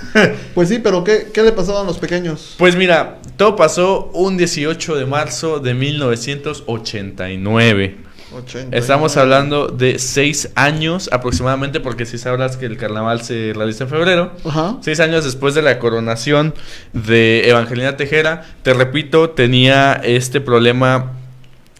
Pues 0.54 0.68
sí, 0.68 0.78
pero 0.78 1.02
¿qué, 1.02 1.30
qué 1.34 1.42
le 1.42 1.50
pasaban 1.50 1.82
a 1.82 1.86
los 1.86 1.98
pequeños? 1.98 2.54
Pues 2.58 2.76
mira, 2.76 3.18
todo 3.36 3.56
pasó 3.56 4.12
un 4.14 4.36
18 4.36 4.94
de 4.94 5.06
marzo 5.06 5.58
de 5.58 5.74
1989. 5.74 8.09
80. 8.32 8.76
Estamos 8.76 9.16
hablando 9.16 9.68
de 9.68 9.98
seis 9.98 10.50
años 10.54 11.08
aproximadamente, 11.12 11.80
porque 11.80 12.06
si 12.06 12.18
sabrás 12.18 12.56
que 12.56 12.66
el 12.66 12.76
carnaval 12.76 13.22
se 13.22 13.52
realiza 13.54 13.84
en 13.84 13.90
febrero. 13.90 14.32
Ajá. 14.44 14.78
Seis 14.80 15.00
años 15.00 15.24
después 15.24 15.54
de 15.54 15.62
la 15.62 15.78
coronación 15.78 16.54
de 16.92 17.48
Evangelina 17.48 17.96
Tejera, 17.96 18.46
te 18.62 18.74
repito, 18.74 19.30
tenía 19.30 19.94
este 20.04 20.40
problema 20.40 21.12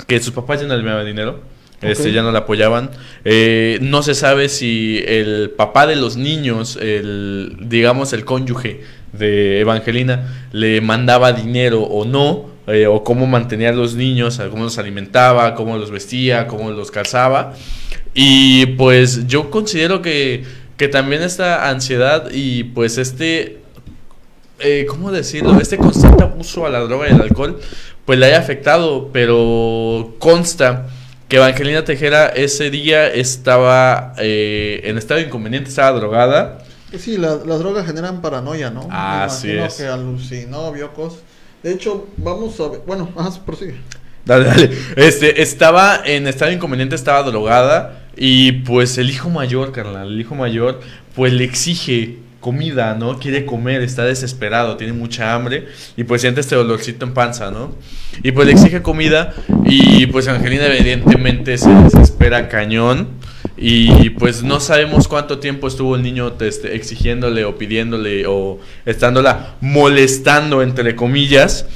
que 0.06 0.20
sus 0.20 0.32
papás 0.32 0.60
ya 0.60 0.66
no 0.66 0.74
le 0.74 0.80
enviaban 0.80 1.06
dinero. 1.06 1.50
Este, 1.82 2.12
ya 2.12 2.22
no 2.22 2.30
la 2.30 2.40
apoyaban. 2.40 2.90
Eh, 3.24 3.78
no 3.80 4.02
se 4.02 4.14
sabe 4.14 4.50
si 4.50 5.02
el 5.06 5.50
papá 5.56 5.86
de 5.86 5.96
los 5.96 6.16
niños, 6.16 6.76
el, 6.76 7.56
digamos 7.58 8.12
el 8.12 8.26
cónyuge 8.26 8.82
de 9.12 9.60
Evangelina, 9.60 10.46
le 10.52 10.82
mandaba 10.82 11.32
dinero 11.32 11.80
o 11.82 12.04
no, 12.04 12.49
eh, 12.66 12.86
o 12.86 13.02
cómo 13.04 13.26
mantenía 13.26 13.70
a 13.70 13.72
los 13.72 13.94
niños, 13.94 14.40
cómo 14.50 14.64
los 14.64 14.78
alimentaba, 14.78 15.54
cómo 15.54 15.76
los 15.78 15.90
vestía, 15.90 16.46
cómo 16.46 16.70
los 16.70 16.90
calzaba. 16.90 17.54
Y 18.14 18.66
pues 18.76 19.26
yo 19.26 19.50
considero 19.50 20.02
que, 20.02 20.44
que 20.76 20.88
también 20.88 21.22
esta 21.22 21.68
ansiedad 21.68 22.28
y 22.32 22.64
pues 22.64 22.98
este 22.98 23.58
eh, 24.58 24.84
¿cómo 24.88 25.10
decirlo? 25.10 25.58
Este 25.60 25.78
constante 25.78 26.22
abuso 26.22 26.66
a 26.66 26.70
la 26.70 26.80
droga 26.80 27.08
y 27.08 27.12
al 27.12 27.22
alcohol, 27.22 27.58
pues 28.04 28.18
le 28.18 28.26
haya 28.26 28.38
afectado, 28.38 29.08
pero 29.12 30.14
consta 30.18 30.86
que 31.28 31.36
Evangelina 31.36 31.84
Tejera 31.84 32.26
ese 32.26 32.70
día 32.70 33.06
estaba 33.06 34.14
eh, 34.18 34.80
en 34.84 34.98
estado 34.98 35.20
inconveniente, 35.20 35.70
estaba 35.70 35.98
drogada. 35.98 36.58
Sí, 36.98 37.16
la- 37.16 37.36
las 37.46 37.60
drogas 37.60 37.86
generan 37.86 38.20
paranoia, 38.20 38.68
¿no? 38.70 38.88
Me 38.88 38.94
Así 38.94 39.46
imagino 39.46 39.66
es. 39.66 39.74
que 39.74 39.86
alucinó, 39.86 40.72
vio 40.72 40.92
cosas. 40.92 41.20
De 41.62 41.72
hecho, 41.72 42.08
vamos 42.16 42.58
a 42.60 42.68
ver. 42.68 42.80
Bueno, 42.86 43.10
ajá, 43.16 43.30
prosigue. 43.44 43.76
Dale, 44.24 44.44
dale. 44.44 44.70
Este, 44.96 45.42
estaba 45.42 46.00
en 46.04 46.26
estado 46.26 46.52
inconveniente, 46.52 46.94
estaba 46.94 47.22
drogada. 47.22 48.00
Y 48.16 48.52
pues 48.52 48.98
el 48.98 49.10
hijo 49.10 49.30
mayor, 49.30 49.72
carnal, 49.72 50.08
el 50.08 50.20
hijo 50.20 50.34
mayor, 50.34 50.80
pues 51.14 51.32
le 51.32 51.44
exige 51.44 52.18
comida, 52.40 52.94
¿no? 52.94 53.18
Quiere 53.18 53.44
comer, 53.44 53.82
está 53.82 54.04
desesperado, 54.04 54.76
tiene 54.76 54.92
mucha 54.92 55.34
hambre. 55.34 55.68
Y 55.96 56.04
pues 56.04 56.22
siente 56.22 56.40
este 56.40 56.56
dolorcito 56.56 57.04
en 57.04 57.14
panza, 57.14 57.50
¿no? 57.50 57.74
Y 58.22 58.32
pues 58.32 58.46
le 58.46 58.52
exige 58.52 58.82
comida. 58.82 59.34
Y 59.64 60.06
pues 60.06 60.28
Angelina, 60.28 60.66
evidentemente, 60.66 61.56
se 61.58 61.70
desespera 61.70 62.48
cañón. 62.48 63.08
Y 63.62 64.10
pues 64.10 64.42
no 64.42 64.58
sabemos 64.58 65.06
cuánto 65.06 65.38
tiempo 65.38 65.68
estuvo 65.68 65.94
el 65.94 66.02
niño 66.02 66.32
este, 66.40 66.74
exigiéndole 66.74 67.44
o 67.44 67.58
pidiéndole 67.58 68.26
o 68.26 68.58
estándola 68.86 69.56
molestando, 69.60 70.62
entre 70.62 70.96
comillas 70.96 71.66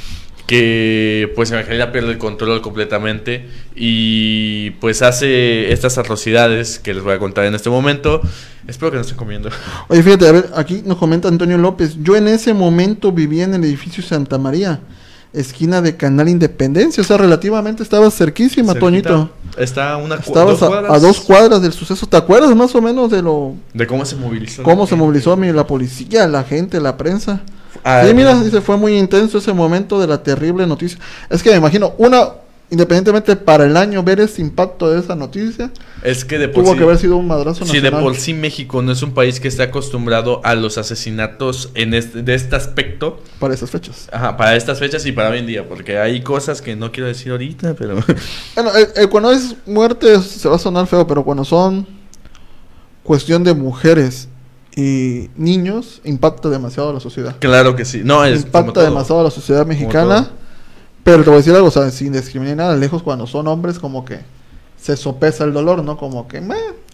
que 0.46 1.32
pues 1.34 1.50
Evangelina 1.50 1.90
pierde 1.90 2.12
el 2.12 2.18
control 2.18 2.60
completamente 2.60 3.48
y 3.74 4.70
pues 4.72 5.02
hace 5.02 5.72
estas 5.72 5.96
atrocidades 5.96 6.78
que 6.78 6.92
les 6.92 7.02
voy 7.02 7.14
a 7.14 7.18
contar 7.18 7.44
en 7.46 7.54
este 7.54 7.70
momento. 7.70 8.20
Espero 8.66 8.90
que 8.90 8.96
no 8.96 9.02
estén 9.02 9.16
comiendo. 9.16 9.50
Oye, 9.88 10.02
fíjate, 10.02 10.28
a 10.28 10.32
ver, 10.32 10.50
aquí 10.54 10.82
nos 10.84 10.98
comenta 10.98 11.28
Antonio 11.28 11.58
López. 11.58 11.96
Yo 12.02 12.16
en 12.16 12.28
ese 12.28 12.52
momento 12.54 13.12
vivía 13.12 13.44
en 13.44 13.54
el 13.54 13.64
edificio 13.64 14.02
Santa 14.02 14.38
María, 14.38 14.80
esquina 15.34 15.82
de 15.82 15.96
Canal 15.96 16.28
Independencia. 16.28 17.02
O 17.02 17.04
sea, 17.04 17.16
relativamente 17.16 17.82
estabas 17.82 18.14
cerquísima, 18.16 18.72
Cerquita. 18.72 19.08
Toñito. 19.08 19.30
Está 19.58 19.92
a 19.92 19.96
una 19.98 20.16
Estabas 20.16 20.60
dos 20.60 20.72
a, 20.90 20.98
dos 20.98 21.20
cuadras 21.20 21.60
del 21.62 21.72
suceso. 21.72 22.06
¿Te 22.06 22.16
acuerdas 22.16 22.54
más 22.54 22.74
o 22.74 22.80
menos 22.80 23.10
de 23.10 23.22
lo 23.22 23.54
de 23.72 23.86
cómo 23.86 24.04
se 24.04 24.16
movilizó. 24.16 24.62
la 24.62 24.64
cómo 24.64 24.86
se 24.86 24.96
movilizó 24.96 25.36
la 25.36 25.66
policía, 25.66 26.26
la 26.26 26.44
gente, 26.44 26.80
la 26.80 26.96
prensa? 26.96 27.42
Ah, 27.82 28.02
sí, 28.06 28.14
mira, 28.14 28.34
dice, 28.40 28.60
fue 28.60 28.76
muy 28.76 28.96
intenso 28.96 29.38
ese 29.38 29.52
momento 29.52 30.00
de 30.00 30.06
la 30.06 30.22
terrible 30.22 30.66
noticia. 30.66 30.98
Es 31.28 31.42
que 31.42 31.50
me 31.50 31.56
imagino, 31.56 31.92
una, 31.98 32.28
independientemente 32.74 33.34
para 33.36 33.64
el 33.64 33.76
año 33.76 34.02
ver 34.02 34.20
ese 34.20 34.42
impacto 34.42 34.90
de 34.90 35.00
esa 35.00 35.14
noticia, 35.14 35.70
Es 36.02 36.24
que 36.24 36.38
de 36.38 36.48
por 36.48 36.62
tuvo 36.64 36.72
sí... 36.72 36.78
que 36.78 36.84
haber 36.84 36.98
sido 36.98 37.16
un 37.16 37.26
madrazo 37.26 37.64
Sí, 37.64 37.76
de 37.78 37.82
nacional. 37.84 38.02
por 38.02 38.16
sí 38.16 38.34
México 38.34 38.82
no 38.82 38.92
es 38.92 39.02
un 39.02 39.12
país 39.14 39.40
que 39.40 39.48
esté 39.48 39.62
acostumbrado 39.62 40.40
a 40.44 40.54
los 40.54 40.76
asesinatos 40.76 41.70
en 41.74 41.94
este, 41.94 42.22
de 42.22 42.34
este 42.34 42.54
aspecto 42.56 43.20
para 43.38 43.54
esas 43.54 43.70
fechas. 43.70 44.08
ajá, 44.12 44.36
para 44.36 44.56
estas 44.56 44.78
fechas 44.78 45.06
y 45.06 45.12
para 45.12 45.30
hoy 45.30 45.38
en 45.38 45.46
día, 45.46 45.66
porque 45.68 45.98
hay 45.98 46.20
cosas 46.22 46.60
que 46.60 46.76
no 46.76 46.92
quiero 46.92 47.06
decir 47.08 47.32
ahorita, 47.32 47.74
pero... 47.74 47.96
Bueno, 48.54 48.70
eh, 48.76 48.88
eh, 48.96 49.06
cuando 49.08 49.30
es 49.32 49.54
muerte 49.66 50.20
se 50.20 50.48
va 50.48 50.56
a 50.56 50.58
sonar 50.58 50.86
feo, 50.86 51.06
pero 51.06 51.24
cuando 51.24 51.44
son 51.44 51.86
cuestión 53.02 53.44
de 53.44 53.54
mujeres 53.54 54.28
y 54.76 55.30
niños, 55.36 56.00
impacta 56.04 56.48
demasiado 56.48 56.90
a 56.90 56.92
la 56.94 57.00
sociedad. 57.00 57.36
claro 57.38 57.76
que 57.76 57.84
sí. 57.84 58.00
No, 58.04 58.24
es 58.24 58.42
impacta 58.42 58.82
demasiado 58.82 59.20
a 59.20 59.24
la 59.24 59.30
sociedad 59.30 59.64
mexicana. 59.64 60.30
Pero 61.04 61.22
te 61.22 61.30
voy 61.30 61.34
a 61.34 61.38
decir 61.38 61.54
algo, 61.54 61.68
o 61.68 61.70
sea, 61.70 61.90
sin 61.90 62.12
discriminar 62.12 62.56
nada, 62.56 62.76
lejos 62.76 63.02
cuando 63.02 63.26
son 63.26 63.46
hombres, 63.46 63.78
como 63.78 64.04
que 64.04 64.20
se 64.80 64.96
sopesa 64.96 65.44
el 65.44 65.52
dolor, 65.52 65.84
¿no? 65.84 65.96
Como 65.96 66.26
que. 66.26 66.42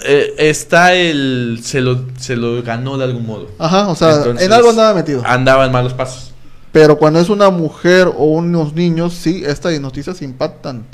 Eh, 0.05 0.35
está 0.37 0.95
el... 0.95 1.61
Se 1.63 1.81
lo, 1.81 2.05
se 2.19 2.37
lo 2.37 2.63
ganó 2.63 2.99
de 2.99 3.05
algún 3.05 3.27
modo. 3.27 3.49
ajá, 3.59 3.89
o 3.89 3.95
sea, 3.95 4.17
Entonces, 4.17 4.47
en 4.47 4.53
algo 4.53 4.71
andaba 4.71 4.95
metido. 4.95 5.23
Andaba 5.25 5.65
en 5.65 5.73
malos 5.73 5.95
pasos. 5.95 6.33
Pero 6.73 6.99
cuando 6.99 7.21
es 7.21 7.29
una 7.29 7.51
mujer 7.51 8.09
o 8.09 8.25
unos 8.25 8.75
niños, 8.75 9.15
sí, 9.15 9.43
estas 9.45 9.79
noticias 9.81 10.23
impactan 10.23 10.85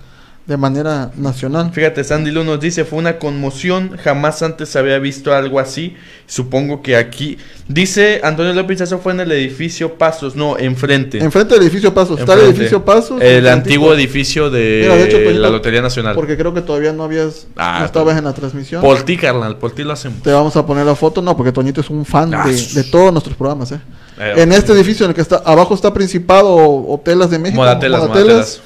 de 0.46 0.56
manera 0.56 1.10
nacional. 1.16 1.72
Fíjate, 1.72 2.04
Sandy 2.04 2.30
Lu 2.30 2.44
nos 2.44 2.60
dice, 2.60 2.84
fue 2.84 3.00
una 3.00 3.18
conmoción, 3.18 3.96
jamás 4.02 4.42
antes 4.42 4.76
había 4.76 4.98
visto 5.00 5.34
algo 5.34 5.58
así, 5.58 5.96
supongo 6.26 6.82
que 6.82 6.94
aquí, 6.96 7.36
dice 7.66 8.20
Antonio 8.22 8.52
López, 8.52 8.80
eso 8.80 8.98
fue 9.00 9.12
en 9.12 9.20
el 9.20 9.32
edificio 9.32 9.94
Pasos, 9.94 10.36
no, 10.36 10.56
enfrente. 10.56 11.18
Enfrente 11.18 11.54
del 11.54 11.64
edificio 11.64 11.92
Pasos, 11.92 12.20
está 12.20 12.34
el 12.34 12.42
edificio 12.42 12.84
Pasos. 12.84 13.20
El 13.20 13.48
antiguo 13.48 13.92
edificio 13.92 14.48
de, 14.48 14.82
Mira, 14.82 14.94
de 14.94 15.04
hecho, 15.04 15.18
Toñito, 15.18 15.40
la 15.40 15.50
Lotería 15.50 15.82
Nacional. 15.82 16.14
Porque 16.14 16.36
creo 16.36 16.54
que 16.54 16.62
todavía 16.62 16.92
no 16.92 17.02
habías, 17.02 17.48
Ah, 17.56 17.78
no 17.80 17.86
estabas 17.86 18.16
en 18.16 18.24
la 18.24 18.32
transmisión. 18.32 18.82
Por 18.82 19.02
ti, 19.02 19.16
carnal, 19.16 19.58
por 19.58 19.72
ti 19.72 19.82
lo 19.82 19.92
hacemos. 19.94 20.22
Te 20.22 20.30
vamos 20.32 20.54
a 20.56 20.64
poner 20.64 20.86
la 20.86 20.94
foto, 20.94 21.20
no, 21.22 21.36
porque 21.36 21.50
Toñito 21.50 21.80
es 21.80 21.90
un 21.90 22.04
fan 22.04 22.32
Ah, 22.32 22.46
de, 22.46 22.54
de 22.54 22.84
todos 22.84 23.10
nuestros 23.10 23.36
programas, 23.36 23.72
¿eh? 23.72 23.80
Eh, 24.20 24.34
en 24.36 24.52
este 24.52 24.72
edificio 24.72 25.04
en 25.04 25.10
el 25.10 25.14
que 25.16 25.22
está, 25.22 25.42
abajo 25.44 25.74
está 25.74 25.92
Principado 25.92 26.48
o, 26.54 26.94
o 26.94 27.00
Telas 27.00 27.30
de 27.30 27.38
México. 27.40 27.60
Modatelas, 27.60 28.00
Modatelas, 28.02 28.26
Modatelas. 28.28 28.60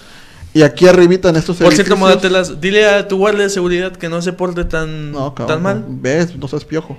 Y 0.53 0.63
aquí 0.63 0.89
arribita 0.89 1.29
en 1.29 1.37
estos 1.37 1.57
Por 1.59 1.73
cierto, 1.73 1.97
Modatelas, 1.97 2.61
dile 2.61 2.89
a 2.89 3.07
tu 3.07 3.17
guardia 3.19 3.45
de 3.45 3.51
seguridad 3.51 3.93
que 3.93 4.09
no 4.09 4.21
se 4.21 4.33
porte 4.33 4.65
tan, 4.65 5.13
No, 5.13 5.35
cabrón, 5.35 5.47
tan 5.47 5.63
mal. 5.63 5.85
¿Ves? 5.89 6.37
No 6.37 6.49
seas 6.49 6.65
piojo. 6.65 6.97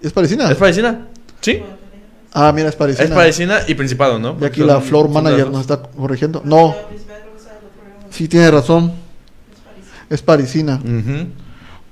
¿Es 0.00 0.12
parisina? 0.12 0.50
¿Es 0.50 0.56
parecina? 0.56 1.08
¿Sí? 1.40 1.62
Ah, 2.32 2.52
mira, 2.54 2.68
es 2.68 2.76
parisina. 2.76 3.04
Es 3.04 3.10
parecina 3.10 3.60
y 3.66 3.74
Principado, 3.74 4.18
¿no? 4.18 4.36
Y 4.40 4.44
aquí 4.44 4.62
la 4.62 4.80
floor 4.80 5.08
manager 5.08 5.50
nos 5.50 5.62
está 5.62 5.82
corrigiendo. 5.82 6.40
No, 6.44 6.74
sí 8.10 8.28
tiene 8.28 8.50
razón. 8.50 8.92
Es 10.08 10.22
parisina. 10.22 10.80
Ujú. 10.82 11.28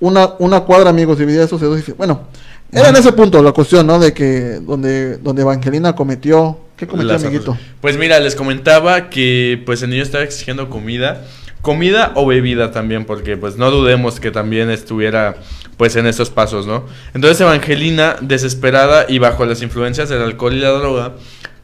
Una, 0.00 0.34
una 0.38 0.60
cuadra, 0.60 0.90
amigos, 0.90 1.18
dividida 1.18 1.44
esos 1.44 1.60
de 1.60 1.66
dos. 1.66 1.82
Bueno, 1.96 2.28
era 2.72 2.88
en 2.88 2.96
ese 2.96 3.12
punto 3.12 3.42
la 3.42 3.52
cuestión, 3.52 3.86
¿no? 3.86 3.98
De 3.98 4.12
que 4.12 4.60
donde, 4.60 5.18
donde 5.18 5.42
Evangelina 5.42 5.94
cometió. 5.94 6.65
¿Qué 6.76 6.84
amiguito? 6.84 7.52
arroz. 7.52 7.58
Pues 7.80 7.96
mira, 7.96 8.20
les 8.20 8.34
comentaba 8.34 9.08
que 9.08 9.62
pues 9.64 9.82
el 9.82 9.90
niño 9.90 10.02
estaba 10.02 10.24
exigiendo 10.24 10.68
comida, 10.68 11.24
comida 11.62 12.12
o 12.14 12.26
bebida 12.26 12.70
también, 12.70 13.06
porque 13.06 13.36
pues 13.36 13.56
no 13.56 13.70
dudemos 13.70 14.20
que 14.20 14.30
también 14.30 14.70
estuviera 14.70 15.36
pues 15.76 15.96
en 15.96 16.06
estos 16.06 16.30
pasos, 16.30 16.66
¿no? 16.66 16.84
Entonces 17.14 17.40
Evangelina, 17.40 18.16
desesperada 18.20 19.06
y 19.08 19.18
bajo 19.18 19.44
las 19.46 19.62
influencias 19.62 20.08
del 20.08 20.22
alcohol 20.22 20.54
y 20.54 20.60
la 20.60 20.70
droga, 20.70 21.14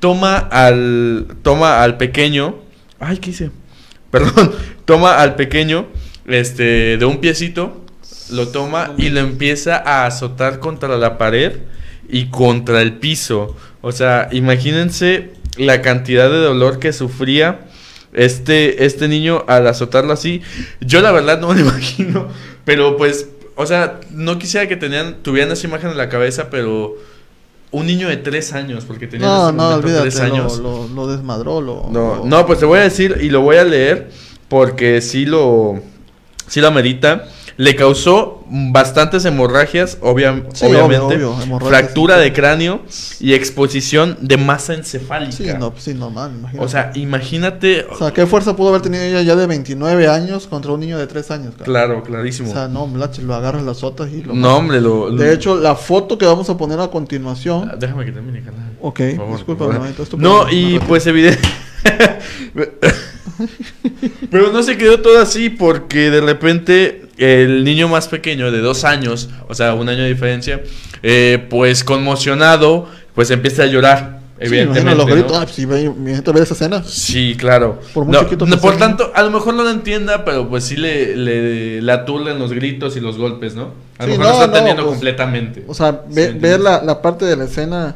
toma 0.01 0.37
al 0.39 1.27
toma 1.43 1.83
al 1.83 1.99
pequeño, 1.99 2.57
ay, 2.99 3.19
¿qué 3.19 3.31
hice? 3.31 3.51
Perdón, 4.11 4.53
toma 4.85 5.21
al 5.21 5.37
pequeño 5.37 5.87
este 6.27 6.97
de 6.97 7.05
un 7.05 7.19
piecito, 7.19 7.85
lo 8.31 8.49
toma 8.49 8.95
y 8.97 9.11
lo 9.11 9.21
empieza 9.21 9.77
a 9.77 10.07
azotar 10.07 10.59
contra 10.59 10.97
la 10.97 11.19
pared 11.19 11.61
y 12.09 12.27
contra 12.27 12.83
el 12.83 12.95
piso. 12.95 13.57
O 13.83 13.93
sea, 13.93 14.29
imagínense 14.33 15.31
la 15.59 15.83
cantidad 15.83 16.31
de 16.31 16.39
dolor 16.39 16.79
que 16.79 16.93
sufría 16.93 17.61
este, 18.15 18.85
este 18.85 19.09
niño 19.09 19.45
al 19.49 19.67
azotarlo 19.67 20.13
así. 20.13 20.41
Yo 20.81 21.01
la 21.01 21.13
verdad 21.13 21.41
no 21.41 21.49
me 21.49 21.55
lo 21.57 21.61
imagino, 21.69 22.29
pero 22.65 22.97
pues, 22.97 23.29
o 23.57 23.67
sea, 23.67 24.01
no 24.11 24.39
quisiera 24.39 24.69
que 24.69 24.77
tenían, 24.77 25.17
tuvieran 25.23 25.53
esa 25.53 25.67
imagen 25.67 25.91
en 25.91 25.97
la 25.99 26.09
cabeza, 26.09 26.49
pero 26.51 26.95
un 27.71 27.87
niño 27.87 28.09
de 28.09 28.19
tres 28.19 28.53
años, 28.53 28.85
porque 28.85 29.07
tenía 29.07 29.27
en 29.27 29.33
No, 29.33 29.53
no, 29.53 29.69
olvídate, 29.77 30.03
tres 30.03 30.21
años. 30.21 30.59
lo, 30.59 30.87
lo, 30.89 30.95
lo 30.95 31.07
desmadró, 31.09 31.61
lo... 31.61 31.89
No, 31.91 32.17
lo- 32.17 32.25
no, 32.25 32.47
pues 32.47 32.59
te 32.59 32.67
voy 32.67 32.79
a 32.79 32.83
decir 32.83 33.19
y 33.21 33.31
lo 33.31 33.41
voy 33.41 33.57
a 33.57 33.65
leer 33.65 34.11
porque 34.49 35.01
sí 35.01 35.25
lo, 35.25 35.81
sí 36.47 36.61
lo 36.61 36.69
amerita. 36.69 37.27
Le 37.57 37.77
causó 37.77 38.45
bastantes 38.49 39.25
hemorragias, 39.25 39.99
obvia- 40.01 40.43
Sí, 40.53 40.65
obviamente, 40.67 40.99
obvio, 41.05 41.31
obvio, 41.33 41.43
hemorragias, 41.43 41.69
fractura 41.81 42.17
sí. 42.17 42.23
de 42.23 42.33
cráneo 42.33 42.83
y 43.21 43.35
exposición 43.35 44.17
de 44.21 44.37
masa 44.37 44.75
encefálica. 44.75 45.33
Sí, 45.33 45.47
no, 45.59 45.73
sí, 45.77 45.95
normal, 45.95 46.33
imagínate. 46.39 46.65
o 46.65 46.69
sea, 46.69 46.91
imagínate, 46.95 47.87
O 47.91 47.97
sea, 47.97 48.13
¿qué 48.13 48.27
fuerza 48.27 48.57
pudo 48.57 48.71
haber 48.71 48.81
tenido 48.83 49.03
ella 49.05 49.23
ya 49.23 49.37
de 49.37 49.47
29 49.47 50.09
años 50.09 50.47
contra 50.47 50.73
un 50.73 50.81
niño 50.81 50.99
de 50.99 51.07
3 51.07 51.31
años? 51.31 51.53
cara? 51.55 51.65
claro, 51.65 52.03
clarísimo. 52.03 52.51
O 52.51 52.53
sea, 52.53 52.69
no, 52.69 52.87
Mlache, 52.87 53.23
lo 53.23 53.35
agarras 53.35 53.63
las 53.63 53.79
sotas 53.79 54.11
y 54.13 54.23
lo... 54.23 54.33
no, 54.35 54.57
hombre, 54.57 54.81
lo, 54.81 55.11
lo- 55.11 55.17
De 55.17 55.33
hecho, 55.33 55.57
la 55.57 55.75
foto 55.77 56.17
que 56.19 56.27
vamos 56.27 56.49
a 56.51 56.57
poner 56.57 56.81
a 56.81 56.89
continuación... 56.89 57.71
Ah, 57.73 57.77
déjame 57.79 58.05
que 58.05 58.13
termine, 58.13 58.43
canal. 58.43 58.73
Ok, 58.81 59.01
disculpa, 59.33 59.67
No, 60.19 60.51
y 60.51 60.79
pues 60.81 61.07
evidente. 61.07 61.41
Pero 64.31 64.53
no 64.53 64.63
se 64.63 64.77
quedó 64.77 65.01
todo 65.01 65.21
así 65.21 65.49
porque 65.51 66.11
de 66.11 66.21
repente 66.21 67.02
el 67.19 67.65
niño 67.65 67.89
más 67.89 68.09
pequeño 68.09 68.51
de 68.51 68.61
dos 68.61 68.85
años, 68.85 69.29
o 69.49 69.55
sea, 69.55 69.75
un 69.75 69.89
año 69.89 70.03
de 70.03 70.09
diferencia, 70.09 70.63
eh, 71.03 71.47
pues 71.51 71.85
conmocionado, 71.85 72.87
pues 73.15 73.31
empieza 73.31 73.65
a 73.65 73.67
llorar. 73.67 74.21
Sí, 74.41 74.47
Evidentemente. 74.49 74.81
imagino 74.93 75.05
los 75.05 75.07
¿no? 75.07 75.15
gritos. 75.15 75.39
Ah, 75.39 75.47
si 75.53 75.65
ve, 75.67 75.89
mi 75.91 76.13
gente 76.15 76.33
ve 76.33 76.41
esa 76.41 76.55
escena. 76.55 76.83
Sí, 76.85 77.37
claro. 77.39 77.79
Por 77.95 78.05
muy 78.07 78.13
No, 78.15 78.25
chiquito 78.25 78.45
no, 78.45 78.59
por 78.59 78.77
tanto, 78.77 79.13
a 79.15 79.23
lo 79.23 79.31
mejor 79.31 79.55
no 79.55 79.63
lo 79.63 79.71
entienda, 79.71 80.25
pero 80.25 80.49
pues 80.49 80.65
sí 80.65 80.77
le, 80.77 81.15
le, 81.17 81.81
le 81.81 81.93
aturden 81.93 82.41
los 82.41 82.53
gritos 82.53 82.97
y 82.97 83.01
los 83.01 83.19
golpes, 83.19 83.55
¿no? 83.55 83.71
A 83.99 84.07
lo 84.07 84.13
Sí, 84.15 84.19
mejor 84.19 84.19
no, 84.19 84.25
no, 84.25 84.33
está 84.33 84.47
no, 84.47 84.53
entendiendo 84.53 84.83
pues, 84.83 84.95
completamente. 84.95 85.65
O 85.69 85.75
sea, 85.75 86.03
Sí, 86.09 86.15
ve- 86.17 86.33
ver 86.33 86.59
la, 86.61 86.83
la 86.83 87.01
parte 87.01 87.25
de 87.25 87.37
la 87.37 87.45
escena 87.45 87.95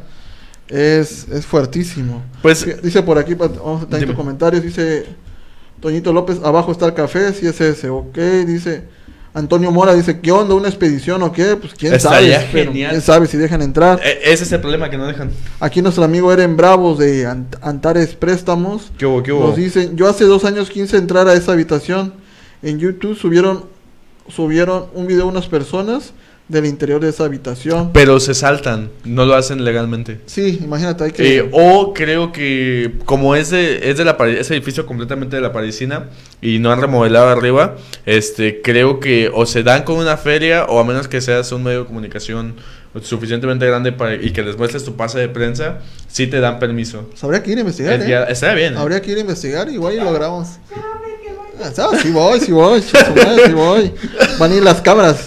es, 0.69 1.27
es 1.33 1.45
fuertísimo. 1.47 2.23
Pues, 2.43 2.81
Dice 2.81 3.03
por 3.03 3.19
aquí, 3.19 3.35
vamos 3.35 3.83
a 3.83 3.87
tener 3.87 4.15
comentarios, 4.15 4.63
dice 4.63 5.07
Toñito 5.81 6.13
López, 6.13 6.39
abajo 6.45 6.71
está 6.71 6.87
el 6.87 6.95
café, 6.95 7.33
si 7.33 7.47
es 7.49 7.61
ese, 7.61 7.89
ok, 7.89 8.17
dice 8.47 8.85
Antonio 9.37 9.71
Mora, 9.71 9.95
dice, 9.95 10.19
¿qué 10.21 10.33
onda? 10.33 10.55
¿Una 10.55 10.69
expedición 10.69 11.23
o 11.23 11.31
qué? 11.31 11.57
Pues 11.57 11.75
quién 11.75 11.93
Estaría 11.93 12.37
sabe, 12.41 12.49
pero 12.53 12.73
quién 12.73 13.01
sabe 13.03 13.27
si 13.27 13.37
dejan 13.37 13.61
entrar. 13.61 14.01
e- 14.03 14.33
ese 14.33 14.45
es 14.45 14.53
el 14.53 14.61
problema 14.61 14.89
que 14.89 14.97
no 14.97 15.07
dejan. 15.07 15.31
Aquí 15.61 15.83
nuestro 15.83 16.05
amigo 16.05 16.33
Eren 16.33 16.57
Bravos 16.57 16.99
de 16.99 17.27
Ant- 17.29 17.59
Antares 17.61 18.15
Préstamos 18.15 18.91
¿Qué 18.97 19.05
hubo, 19.05 19.23
qué 19.23 19.33
hubo? 19.33 19.49
nos 19.49 19.57
dice, 19.57 19.91
yo 19.95 20.09
hace 20.09 20.25
dos 20.25 20.45
años 20.47 20.71
quise 20.71 20.97
entrar 20.97 21.29
a 21.29 21.35
esa 21.35 21.53
habitación, 21.53 22.15
en 22.63 22.79
YouTube 22.79 23.15
subieron, 23.17 23.67
subieron 24.29 24.87
un 24.95 25.07
video 25.07 25.25
de 25.25 25.31
unas 25.31 25.47
personas 25.49 26.13
del 26.49 26.65
interior 26.67 27.01
de 27.01 27.09
esa 27.09 27.25
habitación. 27.25 27.91
Pero 27.93 28.21
se 28.21 28.33
saltan, 28.35 28.91
no 29.05 29.25
lo 29.27 29.35
hacen 29.35 29.65
legalmente. 29.65 30.21
Sí, 30.27 30.61
imagínate, 30.63 31.03
hay 31.05 31.11
que... 31.11 31.39
Eh, 31.39 31.49
o 31.53 31.93
creo 31.93 32.31
que 32.31 32.93
como 33.05 33.35
es 33.35 33.51
de, 33.51 33.91
es 33.91 33.99
de 33.99 34.05
la 34.05 34.17
ese 34.29 34.55
edificio 34.55 34.87
completamente 34.87 35.35
de 35.37 35.43
la 35.43 35.53
parisina 35.53 36.05
y 36.41 36.59
no 36.61 36.71
han 36.71 36.81
remodelado 36.81 37.29
arriba, 37.29 37.77
este 38.05 38.63
creo 38.63 39.01
que 39.01 39.31
o 39.35 39.45
se 39.45 39.63
dan 39.65 39.83
con 39.83 39.97
una 39.97 40.17
feria 40.17 40.65
o 40.67 40.79
a 40.79 40.85
menos 40.85 41.09
que 41.09 41.21
seas 41.21 41.51
un 41.51 41.65
medio 41.65 41.81
de 41.81 41.87
comunicación 41.87 42.55
suficientemente 43.03 43.67
grande 43.67 43.93
para, 43.93 44.15
y 44.15 44.31
que 44.31 44.43
les 44.43 44.57
muestres 44.57 44.85
tu 44.85 44.97
pase 44.97 45.19
de 45.19 45.29
prensa, 45.29 45.81
sí 46.09 46.29
te 46.29 46.41
dan 46.41 46.59
permiso. 46.59 47.09
Pues 47.11 47.23
habría 47.25 47.43
que 47.43 47.51
ir 47.51 47.59
a 47.59 47.61
investigar, 47.61 47.95
Es 47.95 48.05
¿eh? 48.07 48.09
ya- 48.09 48.25
está 48.25 48.55
bien. 48.55 48.75
¿eh? 48.75 48.79
Habría 48.79 49.03
que 49.03 49.11
ir 49.11 49.19
a 49.19 49.21
investigar, 49.21 49.69
igual 49.69 49.95
y 49.95 49.99
lo 49.99 50.13
grabamos. 50.13 50.49
Ah. 50.73 51.91
Sí 52.01 52.11
voy, 52.11 52.39
sí 52.41 52.53
voy, 52.53 52.81
sí 52.83 53.53
voy. 53.53 53.93
Van 54.39 54.53
a 54.53 54.55
ir 54.55 54.63
las 54.63 54.81
cámaras. 54.81 55.27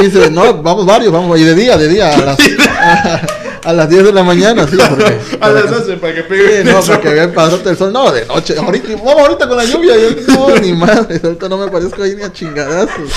Y 0.00 0.04
dice, 0.04 0.30
no, 0.30 0.62
vamos 0.62 0.86
varios, 0.86 1.12
vamos, 1.12 1.38
y 1.38 1.44
de 1.44 1.54
día, 1.54 1.76
de 1.76 1.88
día, 1.88 2.14
a 2.14 2.18
las, 2.18 2.38
a, 2.80 3.20
a 3.64 3.72
las 3.72 3.88
10 3.88 4.04
de 4.04 4.12
la 4.12 4.22
mañana, 4.22 4.66
sí, 4.66 4.76
porque... 4.88 5.18
A 5.40 5.50
las 5.50 5.70
12 5.70 5.96
para 5.98 6.14
que 6.14 6.22
Sí, 6.22 6.26
pegue. 6.28 6.64
no, 6.64 6.80
para 6.80 7.00
que 7.00 7.08
vean 7.10 7.32
pasaste 7.32 7.70
el 7.70 7.76
sol, 7.76 7.92
no, 7.92 8.10
de 8.10 8.24
noche, 8.26 8.54
ahorita, 8.58 8.88
vamos 9.04 9.22
ahorita 9.22 9.48
con 9.48 9.56
la 9.56 9.64
lluvia, 9.64 9.94
yo 9.96 10.34
no, 10.34 10.56
ni 10.56 10.72
madre, 10.72 11.20
ahorita 11.22 11.48
no 11.48 11.58
me 11.58 11.68
parezco 11.68 12.02
ahí 12.02 12.14
ni 12.16 12.22
a 12.22 12.32
chingadazos. 12.32 13.10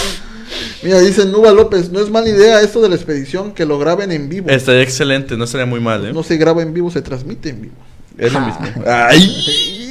Mira, 0.84 1.00
dice 1.00 1.26
Nuba 1.26 1.52
López, 1.52 1.90
no 1.92 2.00
es 2.02 2.10
mala 2.10 2.28
idea 2.30 2.62
esto 2.62 2.82
de 2.82 2.90
la 2.90 2.96
expedición, 2.96 3.54
que 3.54 3.66
lo 3.66 3.80
graben 3.80 4.12
en 4.12 4.30
vivo. 4.30 4.50
Estaría 4.50 4.82
excelente, 4.82 5.36
no 5.38 5.46
estaría 5.46 5.66
muy 5.66 5.80
mal, 5.80 6.06
¿eh? 6.06 6.14
No 6.14 6.24
se 6.24 6.38
graba 6.38 6.62
en 6.62 6.74
vivo, 6.74 6.92
se 6.92 7.02
transmite 7.02 7.50
en 7.50 7.62
vivo. 7.64 7.76
Es 8.18 8.32
lo 8.34 8.42
mismo. 8.42 8.60
Ay. 8.86 9.80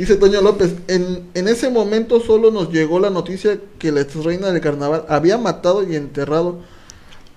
Dice 0.00 0.16
Toño 0.16 0.40
López, 0.40 0.76
en, 0.88 1.24
en 1.34 1.46
ese 1.46 1.68
momento 1.68 2.20
solo 2.20 2.50
nos 2.50 2.72
llegó 2.72 2.98
la 3.00 3.10
noticia 3.10 3.58
que 3.78 3.92
la 3.92 4.00
ex 4.00 4.14
reina 4.14 4.50
del 4.50 4.62
carnaval 4.62 5.04
había 5.10 5.36
matado 5.36 5.86
y 5.86 5.94
enterrado 5.94 6.60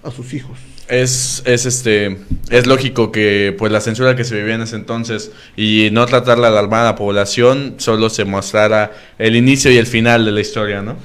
a 0.02 0.12
sus 0.12 0.34
hijos. 0.34 0.58
Es, 0.88 1.43
es 1.43 1.65
este 1.65 2.19
es 2.49 2.65
lógico 2.65 3.12
que 3.12 3.54
pues 3.60 3.69
la 3.69 3.82
censura 3.82 4.15
que 4.15 4.23
se 4.23 4.38
vivía 4.38 4.56
en 4.56 4.62
ese 4.62 4.78
entonces 4.78 5.32
y 5.58 5.89
no 5.91 6.06
tratarla 6.06 6.52
de 6.52 6.58
alarmar 6.58 6.86
a 6.86 6.91
la 6.91 6.95
población 6.95 7.76
solo 7.80 8.10
se 8.10 8.23
mostrara 8.23 8.93
el 9.17 9.36
inicio 9.36 9.69
y 9.69 9.78
el 9.78 9.86
final 9.86 10.23
de 10.23 10.32
la 10.32 10.39
historia, 10.39 10.82
¿no? 10.82 10.95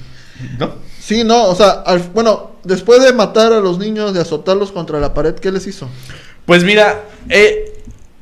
¿No? 0.58 0.76
Sí, 0.98 1.24
no, 1.24 1.44
o 1.44 1.54
sea, 1.54 1.84
bueno, 2.14 2.52
después 2.64 3.02
de 3.02 3.12
matar 3.12 3.52
a 3.52 3.60
los 3.60 3.78
niños, 3.78 4.14
de 4.14 4.20
azotarlos 4.22 4.72
contra 4.72 4.98
la 4.98 5.12
pared, 5.12 5.34
¿qué 5.34 5.52
les 5.52 5.66
hizo? 5.66 5.90
Pues 6.46 6.64
mira, 6.64 7.04
eh, 7.28 7.71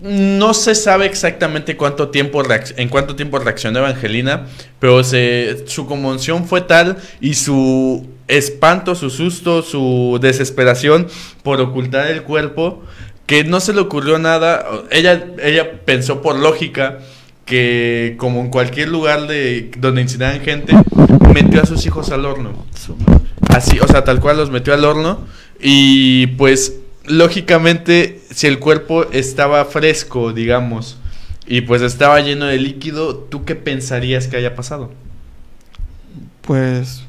no 0.03 0.55
se 0.55 0.75
sabe 0.75 1.07
exactamente 1.07 1.77
cuánto 1.77 2.09
tiempo 2.09 2.43
en 2.77 2.89
cuánto 2.89 3.17
tiempo 3.17 3.39
reaccionó 3.39 3.81
Evangelina, 3.81 4.47
pero 4.79 5.05
se, 5.05 5.65
su 5.67 5.87
conmoción 5.87 6.47
fue 6.47 6.63
tal 6.63 6.97
y 7.21 7.35
su 7.35 8.07
espanto, 8.29 8.95
su 8.95 9.11
susto, 9.11 9.63
su 9.63 10.19
desesperación 10.21 11.09
por 11.43 11.61
ocultar 11.61 12.07
el 12.07 12.23
cuerpo, 12.23 12.83
que 13.27 13.45
no 13.45 13.61
se 13.61 13.73
le 13.75 13.81
ocurrió 13.81 14.19
nada. 14.19 14.65
Ella, 14.91 15.27
ella 15.43 15.85
pensó 15.85 16.23
por 16.23 16.37
lógica 16.37 16.99
que 17.45 18.15
como 18.17 18.41
en 18.41 18.51
cualquier 18.51 18.89
lugar 18.89 19.27
de 19.27 19.71
donde 19.79 20.03
incineraban 20.03 20.41
gente, 20.41 20.75
metió 21.35 21.63
a 21.63 21.67
sus 21.67 21.85
hijos 21.85 22.11
al 22.11 22.25
horno. 22.25 22.65
Así, 23.49 23.79
o 23.81 23.89
sea, 23.89 24.05
tal 24.05 24.21
cual 24.21 24.37
los 24.37 24.51
metió 24.51 24.73
al 24.73 24.85
horno. 24.85 25.27
Y 25.61 26.29
pues, 26.29 26.80
lógicamente, 27.07 28.21
si 28.31 28.47
el 28.47 28.59
cuerpo 28.59 29.05
estaba 29.13 29.65
fresco, 29.65 30.33
digamos, 30.33 30.97
y 31.47 31.63
pues 31.63 31.83
estaba 31.83 32.21
lleno 32.21 32.47
de 32.47 32.59
líquido, 32.59 33.17
¿tú 33.17 33.45
qué 33.45 33.57
pensarías 33.57 34.29
que 34.29 34.37
haya 34.37 34.55
pasado? 34.55 34.91
Pues 36.43 37.03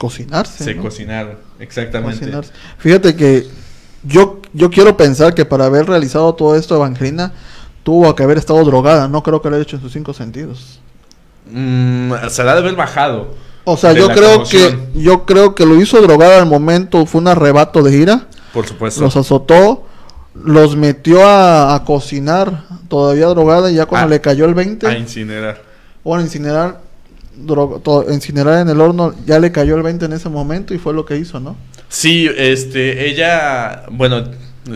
cocinarse. 0.00 0.64
Se 0.64 0.76
cocinaron, 0.78 1.36
exactamente. 1.58 2.32
Fíjate 2.78 3.14
que 3.14 3.46
yo, 4.02 4.40
yo 4.54 4.70
quiero 4.70 4.96
pensar 4.96 5.34
que 5.34 5.44
para 5.44 5.66
haber 5.66 5.86
realizado 5.86 6.34
todo 6.34 6.56
esto, 6.56 6.74
Evangelina 6.74 7.34
tuvo 7.82 8.14
que 8.14 8.22
haber 8.22 8.38
estado 8.38 8.64
drogada. 8.64 9.08
No 9.08 9.22
creo 9.22 9.42
que 9.42 9.50
lo 9.50 9.56
haya 9.56 9.62
hecho 9.62 9.76
en 9.76 9.82
sus 9.82 9.92
cinco 9.92 10.14
sentidos. 10.14 10.80
Mm, 11.52 12.12
se 12.30 12.44
la 12.44 12.54
de 12.54 12.60
haber 12.60 12.76
bajado. 12.76 13.34
O 13.64 13.76
sea, 13.76 13.92
yo 13.92 14.08
creo 14.08 14.42
que 14.44 14.78
yo 14.94 15.26
creo 15.26 15.54
que 15.54 15.66
lo 15.66 15.78
hizo 15.78 16.00
drogada 16.00 16.38
al 16.38 16.46
momento. 16.46 17.04
Fue 17.04 17.20
un 17.20 17.28
arrebato 17.28 17.82
de 17.82 17.94
ira. 17.94 18.26
Por 18.52 18.66
supuesto. 18.66 19.00
Los 19.00 19.16
azotó, 19.16 19.86
los 20.34 20.76
metió 20.76 21.26
a, 21.26 21.82
cocinar 21.84 22.64
todavía 22.88 23.26
drogada 23.26 23.70
y 23.70 23.74
ya 23.74 23.86
cuando 23.86 24.08
le 24.08 24.20
cayó 24.20 24.44
el 24.44 24.54
20. 24.54 24.86
A 24.86 24.98
incinerar. 24.98 25.62
O 26.02 26.16
a 26.16 26.20
incinerar 26.20 26.80
incinerar 28.10 28.60
en 28.60 28.68
el 28.68 28.80
horno, 28.80 29.14
ya 29.26 29.38
le 29.38 29.52
cayó 29.52 29.76
el 29.76 29.82
20 29.82 30.04
en 30.04 30.12
ese 30.12 30.28
momento 30.28 30.74
y 30.74 30.78
fue 30.78 30.92
lo 30.92 31.04
que 31.04 31.16
hizo, 31.16 31.40
¿no? 31.40 31.56
Sí, 31.88 32.28
este, 32.36 33.08
ella, 33.08 33.84
bueno, 33.90 34.24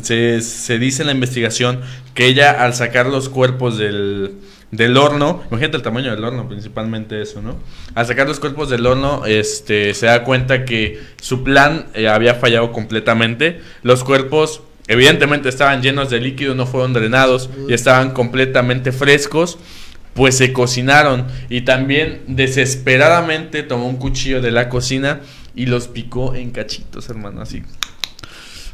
se, 0.03 0.41
se 0.41 0.79
dice 0.79 1.03
en 1.03 1.07
la 1.09 1.13
investigación 1.13 1.81
que 2.15 2.27
ella 2.27 2.63
al 2.65 2.75
sacar 2.75 3.07
los 3.07 3.29
cuerpos 3.29 3.79
del, 3.79 4.37
del 4.77 4.97
horno, 4.97 5.43
imagínate 5.51 5.77
el 5.77 5.83
tamaño 5.83 6.11
del 6.11 6.25
horno, 6.25 6.49
principalmente 6.49 7.21
eso, 7.23 7.41
¿no? 7.43 7.57
Al 7.95 8.07
sacar 8.07 8.27
los 8.27 8.41
cuerpos 8.41 8.71
del 8.71 8.87
horno, 8.87 9.25
este, 9.27 9.95
se 9.95 10.07
da 10.07 10.25
cuenta 10.25 10.65
que 10.65 11.01
su 11.21 11.45
plan 11.45 11.87
eh, 11.95 12.09
había 12.09 12.35
fallado 12.35 12.73
completamente. 12.73 13.61
Los 13.83 14.05
cuerpos, 14.05 14.63
evidentemente, 14.89 15.49
estaban 15.49 15.83
llenos 15.83 16.11
de 16.11 16.21
líquido, 16.21 16.55
no 16.55 16.67
fueron 16.67 16.93
drenados 16.93 17.51
y 17.69 17.73
estaban 17.73 18.11
completamente 18.11 18.93
frescos 18.93 19.59
pues 20.15 20.37
se 20.37 20.53
cocinaron 20.53 21.27
y 21.51 21.63
también 21.63 22.23
desesperadamente 22.29 23.65
tomó 23.65 23.89
un 23.89 23.97
cuchillo 23.97 24.41
de 24.41 24.53
la 24.53 24.69
cocina 24.69 25.21
y 25.57 25.67
los 25.67 25.89
picó 25.89 26.37
en 26.37 26.53
cachitos, 26.53 27.09
hermano, 27.09 27.43
así. 27.43 27.63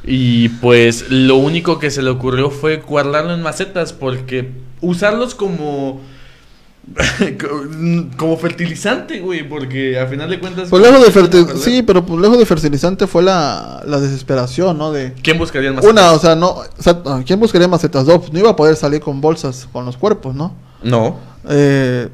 Y 0.05 0.49
pues 0.49 1.11
lo 1.11 1.37
único 1.37 1.79
que 1.79 1.91
se 1.91 2.03
le 2.03 2.11
ocurrió 2.11 2.51
fue 2.51 2.77
guardarlo 2.77 3.35
en 3.35 3.43
macetas 3.43 3.93
porque 3.93 4.49
usarlos 4.81 5.35
como 5.35 6.01
como 8.17 8.37
fertilizante, 8.37 9.21
güey, 9.21 9.49
porque 9.49 9.99
al 9.99 10.09
final 10.09 10.29
de 10.29 10.41
cuentas 10.41 10.69
pues 10.71 10.83
lejos 10.83 11.31
de 11.31 11.57
sí, 11.59 11.83
pero 11.83 12.05
pues 12.05 12.21
lejos 12.21 12.39
de 12.39 12.47
fertilizante 12.47 13.07
fue 13.07 13.23
la, 13.23 13.83
la 13.87 14.01
desesperación, 14.01 14.79
¿no? 14.79 14.91
De 14.91 15.13
¿Quién 15.23 15.39
buscaría 15.39 15.71
macetas? 15.71 15.91
Una, 15.91 16.13
o 16.13 16.19
sea, 16.19 16.35
no, 16.35 16.51
o 16.51 16.83
sea, 16.83 17.03
¿quién 17.25 17.39
buscaría 17.39 17.69
macetas? 17.69 18.07
Dos, 18.07 18.33
no 18.33 18.39
iba 18.39 18.51
a 18.51 18.57
poder 18.57 18.77
salir 18.77 19.01
con 19.01 19.21
bolsas 19.21 19.69
con 19.73 19.85
los 19.85 19.97
cuerpos, 19.97 20.35
¿no? 20.35 20.55
No. 20.83 21.19
Eh, 21.49 22.09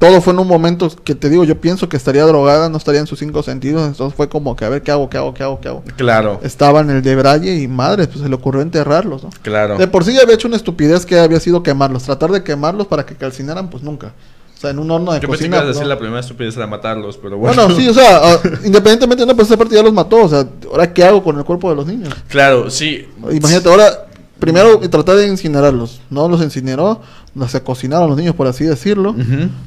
todo 0.00 0.22
fue 0.22 0.32
en 0.32 0.38
un 0.38 0.48
momento 0.48 0.90
que 1.04 1.14
te 1.14 1.28
digo, 1.28 1.44
yo 1.44 1.60
pienso 1.60 1.86
que 1.90 1.98
estaría 1.98 2.24
drogada, 2.24 2.70
no 2.70 2.78
estaría 2.78 3.02
en 3.02 3.06
sus 3.06 3.18
cinco 3.18 3.42
sentidos, 3.42 3.86
entonces 3.86 4.16
fue 4.16 4.30
como 4.30 4.56
que 4.56 4.64
a 4.64 4.70
ver 4.70 4.80
qué 4.80 4.90
hago, 4.90 5.10
qué 5.10 5.18
hago, 5.18 5.34
qué 5.34 5.42
hago, 5.42 5.60
qué 5.60 5.68
hago. 5.68 5.84
Claro. 5.98 6.40
Estaba 6.42 6.80
en 6.80 6.88
el 6.88 7.02
de 7.02 7.16
Braille 7.16 7.56
y 7.56 7.68
madre, 7.68 8.06
pues 8.06 8.20
se 8.20 8.28
le 8.30 8.34
ocurrió 8.34 8.62
enterrarlos, 8.62 9.24
¿no? 9.24 9.30
Claro. 9.42 9.76
De 9.76 9.86
por 9.86 10.02
sí 10.02 10.14
ya 10.14 10.22
había 10.22 10.36
hecho 10.36 10.48
una 10.48 10.56
estupidez 10.56 11.04
que 11.04 11.18
había 11.18 11.38
sido 11.38 11.62
quemarlos, 11.62 12.04
tratar 12.04 12.30
de 12.30 12.42
quemarlos 12.42 12.86
para 12.86 13.04
que 13.04 13.14
calcinaran, 13.14 13.68
pues 13.68 13.82
nunca. 13.82 14.14
O 14.56 14.60
sea, 14.60 14.70
en 14.70 14.78
un 14.78 14.90
horno 14.90 15.12
de 15.12 15.20
yo 15.20 15.28
cocina. 15.28 15.58
Yo 15.58 15.64
pensé 15.64 15.74
decir 15.74 15.86
la 15.86 15.98
primera 15.98 16.20
estupidez 16.20 16.56
era 16.56 16.66
matarlos, 16.66 17.18
pero 17.18 17.36
bueno. 17.36 17.54
Bueno, 17.54 17.78
sí, 17.78 17.86
o 17.86 17.92
sea, 17.92 18.20
ah, 18.22 18.40
independientemente, 18.64 19.26
no, 19.26 19.36
pues 19.36 19.48
esa 19.48 19.58
parte 19.58 19.74
ya 19.74 19.82
los 19.82 19.92
mató, 19.92 20.24
o 20.24 20.28
sea, 20.30 20.46
ahora 20.70 20.90
qué 20.94 21.04
hago 21.04 21.22
con 21.22 21.36
el 21.36 21.44
cuerpo 21.44 21.68
de 21.68 21.76
los 21.76 21.86
niños. 21.86 22.14
Claro, 22.28 22.70
sí. 22.70 23.06
Imagínate, 23.30 23.68
ahora 23.68 24.06
primero 24.40 24.80
tratar 24.80 25.16
de 25.16 25.28
incinerarlos, 25.28 26.00
no 26.10 26.28
los 26.28 26.42
incineró, 26.42 27.02
se 27.48 27.62
cocinaron 27.62 28.08
los 28.08 28.18
niños, 28.18 28.34
por 28.34 28.46
así 28.46 28.64
decirlo. 28.64 29.14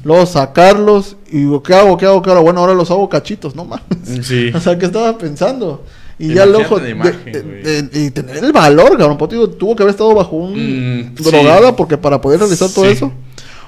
Luego 0.04 0.26
sacarlos 0.26 1.16
y 1.30 1.38
digo, 1.38 1.62
¿qué 1.62 1.74
hago? 1.74 1.96
¿Qué 1.96 2.06
hago? 2.06 2.20
¿Qué 2.20 2.30
hago? 2.30 2.42
Bueno, 2.42 2.60
ahora 2.60 2.74
los 2.74 2.90
hago 2.90 3.08
cachitos, 3.08 3.54
no 3.54 3.64
más. 3.64 3.80
Sí. 4.22 4.50
o 4.54 4.60
sea, 4.60 4.78
¿qué 4.78 4.86
estaba 4.86 5.16
pensando? 5.16 5.84
Y 6.18 6.34
ya 6.34 6.46
luego 6.46 6.78
y 6.78 8.10
tener 8.10 8.44
el 8.44 8.52
valor, 8.52 8.96
cabrón, 8.96 9.18
porque 9.18 9.36
tuvo 9.58 9.74
que 9.74 9.82
haber 9.82 9.94
estado 9.94 10.14
bajo 10.14 10.36
un 10.36 11.08
mm, 11.10 11.14
drogada 11.16 11.74
porque 11.74 11.98
para 11.98 12.20
poder 12.20 12.40
realizar 12.40 12.68
todo 12.70 12.84
eso. 12.84 13.12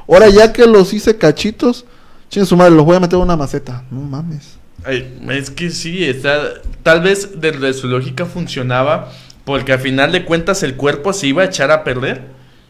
Ahora 0.08 0.28
ya 0.28 0.52
que 0.52 0.66
los 0.66 0.92
hice 0.92 1.16
cachitos, 1.16 1.84
ching 2.28 2.46
su 2.46 2.56
madre, 2.56 2.72
los 2.72 2.84
voy 2.84 2.96
a 2.96 3.00
meter 3.00 3.16
en 3.16 3.22
una 3.22 3.36
maceta. 3.36 3.82
No 3.90 4.00
mames. 4.02 4.58
es 5.30 5.50
que 5.50 5.70
sí, 5.70 6.04
está, 6.04 6.38
tal 6.84 7.00
vez 7.00 7.30
desde 7.40 7.72
su 7.72 7.88
lógica 7.88 8.26
funcionaba 8.26 9.10
porque 9.46 9.72
al 9.72 9.78
final 9.78 10.10
de 10.10 10.24
cuentas 10.24 10.64
el 10.64 10.74
cuerpo 10.74 11.12
se 11.12 11.28
iba 11.28 11.42
a 11.42 11.46
echar 11.46 11.70
a 11.70 11.84
perder. 11.84 12.20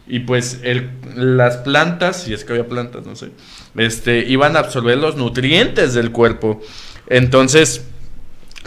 Y 0.07 0.19
pues 0.19 0.59
el, 0.61 0.91
las 1.15 1.57
plantas, 1.57 2.21
si 2.23 2.33
es 2.33 2.45
que 2.45 2.53
había 2.53 2.67
plantas, 2.67 3.05
no 3.05 3.15
sé, 3.15 3.31
este, 3.75 4.19
iban 4.19 4.55
a 4.55 4.59
absorber 4.59 4.95
los 4.99 5.17
nutrientes 5.17 5.95
del 5.95 6.11
cuerpo. 6.11 6.61
Entonces, 7.07 7.83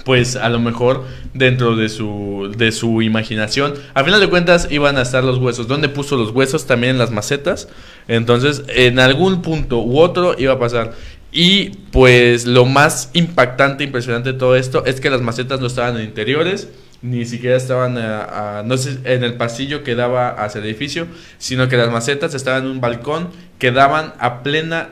pues 0.05 0.35
a 0.35 0.49
lo 0.49 0.59
mejor 0.59 1.05
dentro 1.35 1.77
de 1.77 1.88
su, 1.88 2.53
de 2.59 2.73
su 2.73 3.01
imaginación, 3.01 3.75
al 3.94 4.05
final 4.05 4.18
de 4.18 4.29
cuentas 4.29 4.66
iban 4.73 4.99
a 4.99 5.03
estar 5.03 5.23
los 5.23 5.38
huesos. 5.38 5.68
¿Dónde 5.68 5.88
puso 5.88 6.16
los 6.16 6.33
huesos? 6.33 6.66
También 6.66 6.94
en 6.94 6.99
las 6.99 7.12
macetas. 7.12 7.68
Entonces, 8.09 8.64
en 8.66 8.99
algún 8.99 9.40
punto 9.40 9.79
u 9.79 10.01
otro 10.01 10.35
iba 10.37 10.55
a 10.55 10.59
pasar. 10.59 10.94
Y 11.31 11.70
pues 11.92 12.44
lo 12.44 12.64
más 12.66 13.11
impactante, 13.12 13.85
impresionante 13.85 14.33
de 14.33 14.38
todo 14.38 14.57
esto 14.57 14.85
es 14.85 15.01
que 15.01 15.11
las 15.11 15.20
macetas 15.20 15.61
no 15.61 15.68
estaban 15.68 15.96
en 15.96 16.07
interiores 16.07 16.68
ni 17.02 17.24
siquiera 17.24 17.56
estaban 17.56 17.96
a, 17.96 18.62
no 18.64 18.76
sé, 18.76 18.98
en 19.04 19.24
el 19.24 19.34
pasillo 19.34 19.82
que 19.82 19.94
daba 19.94 20.30
hacia 20.30 20.58
el 20.58 20.66
edificio, 20.66 21.06
sino 21.38 21.68
que 21.68 21.76
las 21.76 21.90
macetas 21.90 22.34
estaban 22.34 22.64
en 22.64 22.70
un 22.70 22.80
balcón 22.80 23.30
que 23.58 23.72
daban 23.72 24.12
a 24.18 24.42
plena 24.42 24.90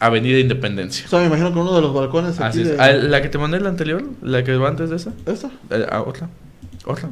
Avenida 0.00 0.38
Independencia. 0.38 1.06
O 1.06 1.08
sea, 1.08 1.20
me 1.20 1.26
imagino 1.26 1.52
que 1.52 1.58
uno 1.58 1.74
de 1.74 1.80
los 1.80 1.94
balcones. 1.94 2.40
Aquí 2.40 2.60
Así 2.60 2.70
es. 2.70 2.78
Ah, 2.78 2.92
¿La 2.92 3.22
que 3.22 3.28
te 3.28 3.38
mandé 3.38 3.60
la 3.60 3.68
anterior? 3.68 4.02
¿La 4.22 4.42
que 4.42 4.56
va 4.56 4.68
antes 4.68 4.90
de 4.90 4.96
esa? 4.96 5.12
¿Esa? 5.24 5.50
Eh, 5.70 5.86
ah, 5.90 6.02
otra. 6.02 6.28
Otra. 6.84 7.08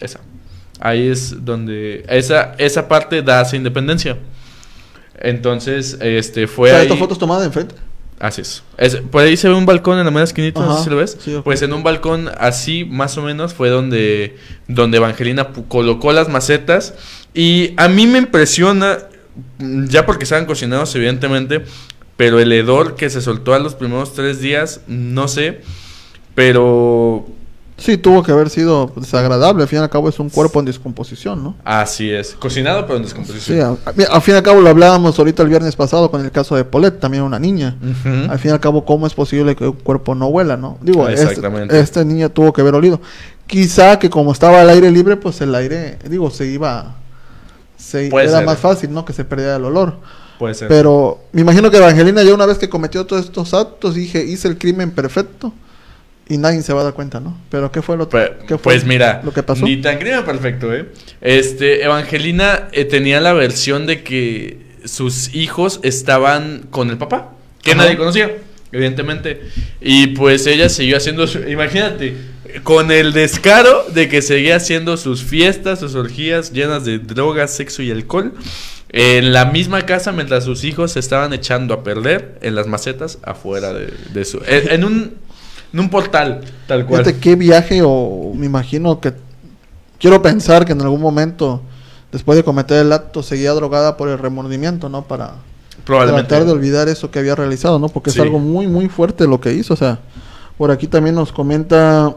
Esa. 0.00 0.20
Ahí 0.80 1.06
es 1.06 1.44
donde. 1.44 2.04
Esa, 2.08 2.54
esa 2.58 2.88
parte 2.88 3.22
da 3.22 3.40
hacia 3.40 3.58
Independencia. 3.58 4.16
Entonces, 5.20 5.98
este 6.00 6.46
fue. 6.46 6.70
O 6.70 6.74
sea, 6.74 6.82
¿Esta 6.82 6.96
foto 6.96 7.12
es 7.12 7.18
tomada 7.18 7.44
enfrente? 7.44 7.74
Así 8.20 8.42
es. 8.42 8.62
Por 9.10 9.22
ahí 9.22 9.36
se 9.36 9.48
ve 9.48 9.54
un 9.54 9.66
balcón 9.66 9.98
en 9.98 10.04
la 10.04 10.10
media 10.10 10.24
esquinita, 10.24 10.60
no 10.60 10.78
sé 10.78 10.84
si 10.84 10.90
lo 10.90 10.96
ves. 10.96 11.18
Pues 11.42 11.62
en 11.62 11.72
un 11.72 11.82
balcón 11.82 12.30
así, 12.38 12.84
más 12.84 13.18
o 13.18 13.22
menos, 13.22 13.54
fue 13.54 13.68
donde, 13.68 14.36
donde 14.68 14.98
Evangelina 14.98 15.48
colocó 15.68 16.12
las 16.12 16.28
macetas. 16.28 16.94
Y 17.34 17.74
a 17.76 17.88
mí 17.88 18.06
me 18.06 18.18
impresiona, 18.18 18.98
ya 19.58 20.06
porque 20.06 20.24
estaban 20.24 20.46
cocinados, 20.46 20.94
evidentemente, 20.94 21.64
pero 22.16 22.38
el 22.38 22.52
hedor 22.52 22.94
que 22.94 23.10
se 23.10 23.20
soltó 23.20 23.54
a 23.54 23.58
los 23.58 23.74
primeros 23.74 24.14
tres 24.14 24.40
días, 24.40 24.80
no 24.86 25.26
sé. 25.28 25.62
Pero 26.34 27.26
Sí, 27.84 27.98
tuvo 27.98 28.22
que 28.22 28.32
haber 28.32 28.48
sido 28.48 28.90
desagradable. 28.96 29.62
Al 29.62 29.68
fin 29.68 29.78
y 29.78 29.82
al 29.82 29.90
cabo 29.90 30.08
es 30.08 30.18
un 30.18 30.30
cuerpo 30.30 30.58
en 30.58 30.64
descomposición, 30.64 31.44
¿no? 31.44 31.54
Así 31.64 32.10
es. 32.10 32.32
Cocinado, 32.32 32.86
pero 32.86 32.96
en 32.96 33.02
descomposición. 33.02 33.78
Sí, 33.84 34.02
al, 34.10 34.22
fin 34.22 34.32
y 34.32 34.36
al 34.38 34.42
cabo 34.42 34.62
lo 34.62 34.70
hablábamos 34.70 35.18
ahorita 35.18 35.42
el 35.42 35.50
viernes 35.50 35.76
pasado 35.76 36.10
con 36.10 36.24
el 36.24 36.30
caso 36.30 36.56
de 36.56 36.64
Paulette, 36.64 36.98
también 36.98 37.24
una 37.24 37.38
niña. 37.38 37.76
Al 38.30 38.38
fin 38.38 38.52
y 38.52 38.54
al 38.54 38.60
cabo, 38.60 38.86
¿cómo 38.86 39.06
es 39.06 39.12
posible 39.12 39.54
que 39.54 39.66
un 39.66 39.72
cuerpo 39.72 40.14
no 40.14 40.28
huela, 40.28 40.56
no? 40.56 40.78
Digo, 40.80 41.06
este, 41.06 41.26
Exactamente. 41.26 41.78
Este, 41.78 42.02
niño 42.06 42.30
tuvo 42.30 42.54
que 42.54 42.62
haber 42.62 42.74
olido. 42.74 43.02
Quizá 43.46 43.98
que 43.98 44.08
como 44.08 44.32
estaba 44.32 44.62
al 44.62 44.70
aire 44.70 44.90
libre, 44.90 45.18
pues 45.18 45.42
el 45.42 45.54
aire, 45.54 45.98
digo, 46.08 46.30
se 46.30 46.46
iba... 46.46 46.94
Se, 47.76 48.06
era 48.06 48.40
más 48.40 48.60
fácil, 48.60 48.94
¿no? 48.94 49.04
Que 49.04 49.12
se 49.12 49.26
perdiera 49.26 49.56
el 49.56 49.64
olor. 49.66 49.98
Puede 50.38 50.54
ser. 50.54 50.68
Pero 50.68 51.18
me 51.32 51.42
imagino 51.42 51.70
que 51.70 51.76
Evangelina 51.76 52.22
ya 52.22 52.32
una 52.32 52.46
vez 52.46 52.56
que 52.56 52.70
cometió 52.70 53.04
todos 53.04 53.26
estos 53.26 53.52
actos, 53.52 53.94
dije, 53.94 54.24
hice 54.24 54.48
el 54.48 54.56
crimen 54.56 54.90
perfecto 54.90 55.52
y 56.28 56.38
nadie 56.38 56.62
se 56.62 56.72
va 56.72 56.80
a 56.80 56.84
dar 56.84 56.94
cuenta, 56.94 57.20
¿no? 57.20 57.36
Pero 57.50 57.70
¿qué 57.70 57.82
fue 57.82 57.96
lo, 57.96 58.08
Pues, 58.08 58.30
qué 58.48 58.56
fue 58.58 58.58
pues 58.74 58.84
mira, 58.84 59.20
lo 59.24 59.32
que 59.32 59.42
pasó? 59.42 59.64
ni 59.64 59.76
tan 59.80 59.98
crimen 59.98 60.24
perfecto, 60.24 60.72
¿eh? 60.74 60.86
Este, 61.20 61.84
Evangelina 61.84 62.68
eh, 62.72 62.84
tenía 62.84 63.20
la 63.20 63.32
versión 63.32 63.86
de 63.86 64.02
que 64.02 64.58
sus 64.84 65.34
hijos 65.34 65.80
estaban 65.82 66.66
con 66.70 66.90
el 66.90 66.98
papá, 66.98 67.32
que 67.62 67.72
Ajá. 67.72 67.82
nadie 67.84 67.96
conocía, 67.96 68.30
evidentemente. 68.72 69.40
Y 69.80 70.08
pues 70.08 70.46
ella 70.46 70.68
siguió 70.68 70.96
haciendo, 70.96 71.26
su- 71.26 71.40
imagínate, 71.48 72.14
con 72.62 72.90
el 72.90 73.12
descaro 73.12 73.84
de 73.92 74.08
que 74.08 74.22
seguía 74.22 74.56
haciendo 74.56 74.96
sus 74.96 75.22
fiestas, 75.24 75.80
sus 75.80 75.94
orgías 75.94 76.52
llenas 76.52 76.84
de 76.84 76.98
drogas, 76.98 77.50
sexo 77.54 77.82
y 77.82 77.90
alcohol. 77.90 78.32
En 78.90 79.32
la 79.32 79.46
misma 79.46 79.82
casa 79.86 80.12
mientras 80.12 80.44
sus 80.44 80.62
hijos 80.62 80.92
se 80.92 81.00
estaban 81.00 81.32
echando 81.32 81.74
a 81.74 81.82
perder 81.82 82.38
en 82.42 82.54
las 82.54 82.66
macetas 82.68 83.18
afuera 83.24 83.72
de, 83.72 83.92
de 84.12 84.24
su... 84.24 84.40
En, 84.46 84.70
en 84.70 84.84
un, 84.84 85.14
en 85.74 85.80
un 85.80 85.90
portal, 85.90 86.40
tal 86.66 86.86
cual. 86.86 87.04
Fíjate 87.04 87.18
qué 87.20 87.34
viaje 87.34 87.82
o 87.84 88.32
me 88.34 88.46
imagino 88.46 89.00
que 89.00 89.12
quiero 89.98 90.22
pensar 90.22 90.64
que 90.64 90.72
en 90.72 90.80
algún 90.80 91.00
momento 91.00 91.60
después 92.12 92.36
de 92.36 92.44
cometer 92.44 92.78
el 92.78 92.92
acto 92.92 93.22
seguía 93.24 93.50
drogada 93.52 93.96
por 93.96 94.08
el 94.08 94.18
remordimiento, 94.18 94.88
¿no? 94.88 95.02
Para 95.02 95.32
Probablemente. 95.84 96.28
tratar 96.28 96.46
de 96.46 96.52
olvidar 96.52 96.88
eso 96.88 97.10
que 97.10 97.18
había 97.18 97.34
realizado, 97.34 97.78
¿no? 97.80 97.88
Porque 97.88 98.10
Sí. 98.10 98.18
es 98.20 98.22
algo 98.24 98.38
muy 98.38 98.68
muy 98.68 98.88
fuerte 98.88 99.26
lo 99.26 99.40
que 99.40 99.52
hizo, 99.52 99.74
o 99.74 99.76
sea, 99.76 99.98
por 100.56 100.70
aquí 100.70 100.86
también 100.86 101.16
nos 101.16 101.32
comenta 101.32 102.14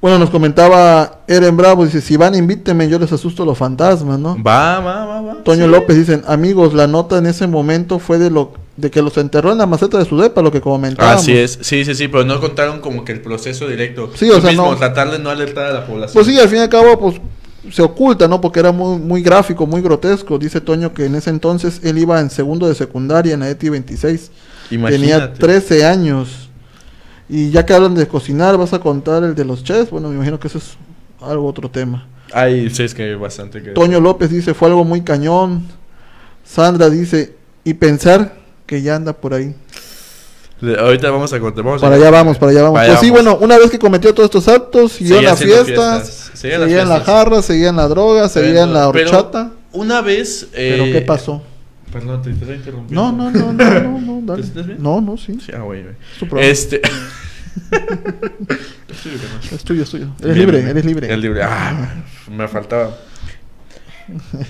bueno, 0.00 0.18
nos 0.18 0.30
comentaba 0.30 1.20
Eren 1.26 1.56
Bravo, 1.56 1.84
dice, 1.84 2.00
si 2.00 2.16
van 2.16 2.34
invíteme, 2.34 2.88
yo 2.88 2.98
les 2.98 3.12
asusto 3.12 3.44
los 3.44 3.56
fantasmas, 3.56 4.18
¿no? 4.18 4.36
Va, 4.42 4.78
va, 4.80 5.04
va, 5.06 5.20
va. 5.22 5.34
Toño 5.42 5.64
Sí. 5.64 5.70
López 5.70 5.96
dicen, 5.96 6.22
amigos, 6.26 6.74
la 6.74 6.86
nota 6.86 7.18
en 7.18 7.26
ese 7.26 7.46
momento 7.46 7.98
fue 7.98 8.18
de 8.18 8.30
lo 8.30 8.52
de 8.76 8.90
que 8.90 9.00
los 9.00 9.16
enterró 9.16 9.52
en 9.52 9.58
la 9.58 9.66
maceta 9.66 9.98
de 9.98 10.04
su 10.04 10.18
depa, 10.18 10.42
lo 10.42 10.52
que 10.52 10.60
comentábamos. 10.60 11.22
Así 11.22 11.36
es, 11.36 11.58
sí, 11.62 11.84
sí, 11.84 11.94
sí, 11.94 12.08
pero 12.08 12.24
no 12.24 12.38
contaron 12.40 12.80
como 12.80 13.04
que 13.04 13.12
el 13.12 13.20
proceso 13.22 13.66
directo. 13.66 14.10
Sí, 14.14 14.28
o 14.30 14.40
sea, 14.40 14.50
mismo, 14.50 14.70
no- 14.70 14.76
tratar 14.76 15.10
de 15.10 15.18
no 15.18 15.30
alertar 15.30 15.66
a 15.66 15.72
la 15.72 15.86
población. 15.86 16.12
Pues 16.14 16.26
sí, 16.26 16.38
al 16.38 16.48
fin 16.48 16.58
y 16.58 16.62
al 16.62 16.68
cabo, 16.68 16.98
pues 16.98 17.20
se 17.72 17.82
oculta, 17.82 18.28
¿no? 18.28 18.40
Porque 18.40 18.60
era 18.60 18.72
muy, 18.72 18.98
muy 18.98 19.22
gráfico, 19.22 19.66
muy 19.66 19.80
grotesco. 19.80 20.38
Dice 20.38 20.60
Toño 20.60 20.92
que 20.92 21.06
en 21.06 21.14
ese 21.14 21.30
entonces 21.30 21.80
él 21.82 21.98
iba 21.98 22.20
en 22.20 22.30
segundo 22.30 22.68
de 22.68 22.74
secundaria 22.74 23.34
en 23.34 23.40
la 23.40 23.48
ETI 23.48 23.70
26. 23.70 24.30
Tenía 24.68 24.78
Imagínate. 24.90 25.38
13 25.38 25.84
años. 25.86 26.48
Y 27.28 27.50
ya 27.50 27.66
que 27.66 27.72
hablan 27.72 27.94
de 27.94 28.06
cocinar, 28.06 28.56
¿vas 28.56 28.72
a 28.72 28.78
contar 28.78 29.24
el 29.24 29.34
de 29.34 29.44
los 29.44 29.64
chefs? 29.64 29.90
Bueno, 29.90 30.08
me 30.10 30.14
imagino 30.14 30.38
que 30.38 30.46
eso 30.48 30.58
es 30.58 30.76
algo 31.20 31.46
otro 31.48 31.68
tema. 31.70 32.06
Ay, 32.32 32.70
sí, 32.70 32.82
es 32.84 32.94
que 32.94 33.02
hay 33.04 33.14
bastante 33.14 33.60
que... 33.62 33.70
Toño 33.70 34.00
López 34.00 34.30
dice, 34.30 34.54
fue 34.54 34.68
algo 34.68 34.84
muy 34.84 35.00
cañón. 35.02 35.64
Sandra 36.44 36.88
dice, 36.90 37.34
y 37.64 37.74
pensar 37.74 38.36
que 38.66 38.82
ya 38.82 38.96
anda 38.96 39.12
por 39.12 39.34
ahí. 39.34 39.54
Le- 40.60 40.78
Ahorita 40.78 41.10
vamos 41.10 41.32
a 41.32 41.40
contar. 41.40 41.64
Vamos 41.64 41.82
Para 41.82 41.96
allá 41.96 42.10
vamos, 42.10 42.38
para 42.38 42.50
allá 42.52 42.62
vamos. 42.62 42.74
Para 42.78 42.86
Pues 42.88 42.98
allá 42.98 43.00
sí, 43.06 43.10
vamos. 43.10 43.24
bueno, 43.24 43.44
una 43.44 43.58
vez 43.58 43.70
que 43.70 43.78
cometió 43.78 44.12
todos 44.14 44.26
estos 44.28 44.48
actos, 44.48 44.92
siguió 44.92 45.18
en 45.18 45.24
las 45.24 45.38
fiestas, 45.38 45.66
fiestas, 45.66 46.30
seguía, 46.34 46.58
seguía 46.60 46.82
en 46.82 46.88
la 46.88 47.00
jarra, 47.00 47.42
seguía 47.42 47.68
en 47.68 47.76
la 47.76 47.88
droga, 47.88 48.28
seguía 48.28 48.62
en 48.62 48.72
la 48.72 48.90
Pero 48.92 49.10
horchata. 49.10 49.50
Una 49.72 50.00
vez... 50.00 50.48
Pero 50.52 50.84
eh, 50.84 50.92
¿qué 50.92 51.00
pasó? 51.02 51.42
Perdón, 51.92 52.22
te 52.22 52.30
estoy 52.30 52.54
interrumpiendo. 52.54 53.12
No, 53.12 53.12
no, 53.12 53.30
no, 53.30 53.52
no, 53.52 53.80
no, 53.80 54.00
no, 54.00 54.20
dale. 54.24 54.42
¿Te 54.44 54.62
bien? 54.62 54.82
No, 54.82 55.00
no, 55.00 55.16
sí. 55.16 55.38
Sí, 55.44 55.52
ah, 55.54 55.60
güey, 55.60 55.82
güey. 55.82 55.94
Es 56.14 56.18
tu. 56.28 56.36
Este... 56.38 56.80
Es 59.52 59.62
tuyo, 59.64 59.82
es 59.84 59.90
tuyo. 59.90 60.06
Eres 60.20 60.34
Bien, 60.34 60.38
libre, 60.38 60.56
bien. 60.58 60.68
eres 60.70 60.84
libre. 60.84 61.06
Eres 61.06 61.18
libre. 61.20 61.42
Ah, 61.42 61.94
me 62.30 62.48
faltaba. 62.48 62.96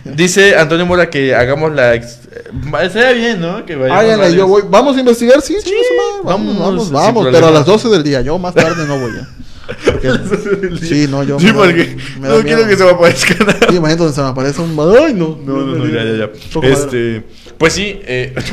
Dice 0.05 0.57
Antonio 0.57 0.85
Mora 0.87 1.09
que 1.09 1.35
hagamos 1.35 1.73
la. 1.73 1.95
ex- 1.95 2.21
eh, 2.31 2.45
Estaría 2.83 3.13
bien, 3.13 3.41
¿no? 3.41 3.65
Que 3.65 3.75
varios. 3.77 4.35
yo 4.35 4.47
voy. 4.47 4.63
Vamos 4.69 4.97
a 4.97 5.01
investigar, 5.01 5.41
sí, 5.41 5.57
Sí, 5.65 5.73
vamos, 6.25 6.59
vamos, 6.59 6.91
vamos, 6.91 7.29
pero 7.33 7.47
a 7.47 7.51
las 7.51 7.65
12 7.67 7.89
del 7.89 8.03
día. 8.03 8.21
Yo 8.21 8.39
más 8.39 8.55
tarde 8.55 8.87
no 8.87 8.99
voy 8.99 9.13
ya. 9.17 9.29
Porque- 9.85 10.79
sí, 10.87 11.07
no, 11.09 11.23
yo. 11.25 11.41
Sí, 11.41 11.51
porque 11.53 11.97
me 12.21 12.29
no 12.29 12.41
quiero 12.43 12.67
que 12.69 12.77
se 12.77 12.85
me 12.85 12.91
aparezca 12.91 13.35
nada. 13.45 13.59
Sí, 13.69 13.77
imagínate 13.77 13.97
donde 13.97 14.15
se 14.15 14.21
me 14.23 14.29
aparece 14.29 14.61
un. 14.61 14.79
Ay, 15.01 15.15
no. 15.15 15.39
No, 15.45 15.53
no, 15.63 15.75
no, 15.75 15.87
ya, 15.87 16.05
ya, 16.05 16.31
Este. 16.69 17.25
Pues 17.59 17.73
sí, 17.73 17.99
eh, 18.05 18.35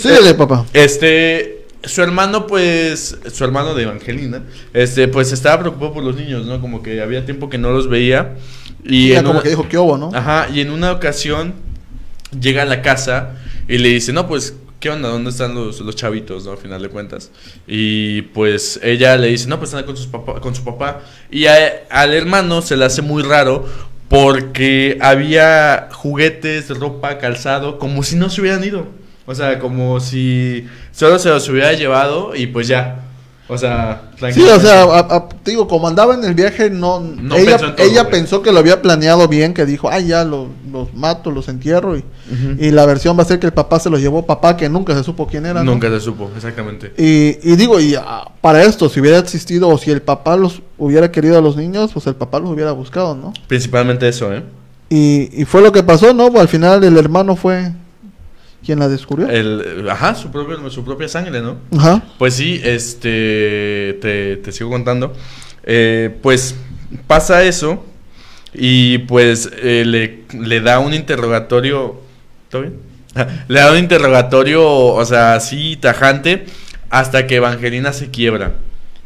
Síguele, 0.00 0.34
papá. 0.34 0.66
este. 0.74 1.63
Su 1.86 2.02
hermano, 2.02 2.46
pues. 2.46 3.16
Su 3.32 3.44
hermano 3.44 3.74
de 3.74 3.82
Evangelina. 3.84 4.42
Este, 4.72 5.08
pues 5.08 5.32
estaba 5.32 5.60
preocupado 5.60 5.92
por 5.94 6.04
los 6.04 6.16
niños, 6.16 6.46
¿no? 6.46 6.60
Como 6.60 6.82
que 6.82 7.00
había 7.00 7.24
tiempo 7.24 7.48
que 7.50 7.58
no 7.58 7.70
los 7.72 7.88
veía. 7.88 8.34
Y 8.84 9.14
como 9.16 9.30
una- 9.32 9.42
que 9.42 9.48
dijo 9.50 9.68
que 9.68 9.78
hubo, 9.78 9.96
¿no? 9.98 10.10
Ajá, 10.14 10.48
y 10.52 10.60
en 10.60 10.70
una 10.70 10.92
ocasión 10.92 11.54
llega 12.38 12.62
a 12.62 12.66
la 12.66 12.82
casa 12.82 13.34
y 13.68 13.78
le 13.78 13.88
dice, 13.90 14.12
no, 14.12 14.26
pues, 14.28 14.54
¿qué 14.80 14.90
onda? 14.90 15.08
¿Dónde 15.08 15.30
están 15.30 15.54
los, 15.54 15.80
los 15.80 15.96
chavitos, 15.96 16.44
no? 16.44 16.52
Al 16.52 16.58
final 16.58 16.82
de 16.82 16.88
cuentas. 16.88 17.30
Y 17.66 18.22
pues 18.22 18.78
ella 18.82 19.16
le 19.16 19.28
dice, 19.28 19.48
no, 19.48 19.58
pues 19.58 19.70
están 19.70 19.84
con, 19.84 19.96
sus 19.96 20.06
papá, 20.06 20.40
con 20.40 20.54
su 20.54 20.64
papá. 20.64 21.00
Y 21.30 21.46
a- 21.46 21.84
al 21.90 22.12
hermano 22.12 22.60
se 22.62 22.76
le 22.76 22.84
hace 22.84 23.00
muy 23.02 23.22
raro 23.22 23.66
porque 24.08 24.98
había 25.00 25.88
juguetes, 25.92 26.68
ropa, 26.70 27.18
calzado, 27.18 27.78
como 27.78 28.02
si 28.02 28.16
no 28.16 28.28
se 28.30 28.40
hubieran 28.42 28.62
ido. 28.64 28.86
O 29.26 29.34
sea, 29.34 29.58
como 29.58 30.00
si 30.00 30.66
solo 30.92 31.18
se 31.18 31.28
los 31.30 31.48
hubiera 31.48 31.72
llevado 31.72 32.34
y 32.36 32.46
pues 32.46 32.68
ya. 32.68 33.00
O 33.46 33.58
sea, 33.58 34.00
Sí, 34.32 34.40
o 34.42 34.58
sea, 34.58 34.84
a- 34.84 35.16
a- 35.16 35.28
te 35.28 35.50
digo, 35.50 35.68
como 35.68 35.86
andaba 35.86 36.14
en 36.14 36.24
el 36.24 36.32
viaje, 36.32 36.70
no, 36.70 37.00
No 37.00 37.36
ella, 37.36 37.50
pensó 37.58 37.66
en 37.66 37.76
todo, 37.76 37.86
ella 37.86 38.00
güey. 38.02 38.10
pensó 38.12 38.42
que 38.42 38.50
lo 38.52 38.58
había 38.58 38.80
planeado 38.80 39.28
bien, 39.28 39.52
que 39.52 39.66
dijo, 39.66 39.90
ay, 39.90 40.06
ya 40.06 40.24
lo- 40.24 40.48
los 40.72 40.94
mato, 40.94 41.30
los 41.30 41.48
entierro, 41.48 41.94
y, 41.98 42.04
y 42.58 42.70
la 42.70 42.86
versión 42.86 43.18
va 43.18 43.22
a 43.22 43.26
ser 43.26 43.38
que 43.40 43.46
el 43.46 43.52
papá 43.52 43.78
se 43.80 43.90
los 43.90 44.00
llevó, 44.00 44.24
papá, 44.24 44.56
que 44.56 44.66
nunca 44.70 44.94
se 44.96 45.04
supo 45.04 45.26
quién 45.26 45.44
era. 45.44 45.62
¿no? 45.62 45.72
Nunca 45.72 45.90
se 45.90 46.00
supo, 46.00 46.30
exactamente. 46.34 46.94
Y, 46.96 47.36
y 47.42 47.56
digo, 47.56 47.78
y 47.80 47.94
ah, 47.96 48.30
para 48.40 48.62
esto, 48.62 48.88
si 48.88 49.00
hubiera 49.00 49.18
existido, 49.18 49.68
o 49.68 49.76
si 49.76 49.90
el 49.90 50.00
papá 50.00 50.36
los 50.38 50.62
hubiera 50.78 51.12
querido 51.12 51.36
a 51.36 51.42
los 51.42 51.54
niños, 51.58 51.90
pues 51.92 52.06
el 52.06 52.14
papá 52.14 52.38
los 52.40 52.48
hubiera 52.48 52.72
buscado, 52.72 53.14
¿no? 53.14 53.34
Principalmente 53.46 54.08
eso, 54.08 54.32
¿eh? 54.32 54.42
Y, 54.88 55.28
y 55.38 55.44
fue 55.44 55.60
lo 55.60 55.70
que 55.70 55.82
pasó, 55.82 56.14
¿no? 56.14 56.30
Al 56.40 56.48
final 56.48 56.82
el 56.82 56.96
hermano 56.96 57.36
fue 57.36 57.72
quien 58.64 58.78
la 58.78 58.88
descubrió. 58.88 59.28
El, 59.28 59.88
ajá, 59.90 60.14
su, 60.14 60.30
propio, 60.30 60.70
su 60.70 60.84
propia 60.84 61.08
sangre, 61.08 61.40
¿no? 61.40 61.56
Ajá. 61.76 62.02
Pues 62.18 62.34
sí, 62.34 62.60
este, 62.64 63.98
te, 64.00 64.36
te 64.36 64.52
sigo 64.52 64.70
contando. 64.70 65.12
Eh, 65.64 66.16
pues 66.22 66.56
pasa 67.06 67.42
eso 67.44 67.84
y 68.52 68.98
pues 68.98 69.50
eh, 69.62 69.84
le, 69.86 70.24
le 70.38 70.60
da 70.60 70.78
un 70.78 70.94
interrogatorio, 70.94 72.00
¿todo 72.48 72.62
bien? 72.62 72.74
le 73.48 73.60
da 73.60 73.72
un 73.72 73.78
interrogatorio, 73.78 74.66
o 74.66 75.04
sea, 75.04 75.34
así 75.34 75.76
tajante, 75.76 76.46
hasta 76.90 77.26
que 77.26 77.36
Evangelina 77.36 77.92
se 77.92 78.10
quiebra 78.10 78.54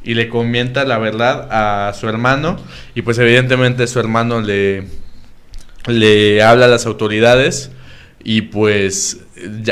y 0.04 0.14
le 0.14 0.28
comenta 0.28 0.84
la 0.84 0.98
verdad 0.98 1.48
a 1.50 1.92
su 1.94 2.09
hermano 2.09 2.56
y 2.94 3.02
pues 3.02 3.18
evidentemente 3.18 3.86
su 3.86 3.98
hermano 4.00 4.40
le, 4.40 4.84
le 5.86 6.42
habla 6.42 6.66
a 6.66 6.68
las 6.68 6.86
autoridades 6.86 7.70
y 8.22 8.42
pues 8.42 9.18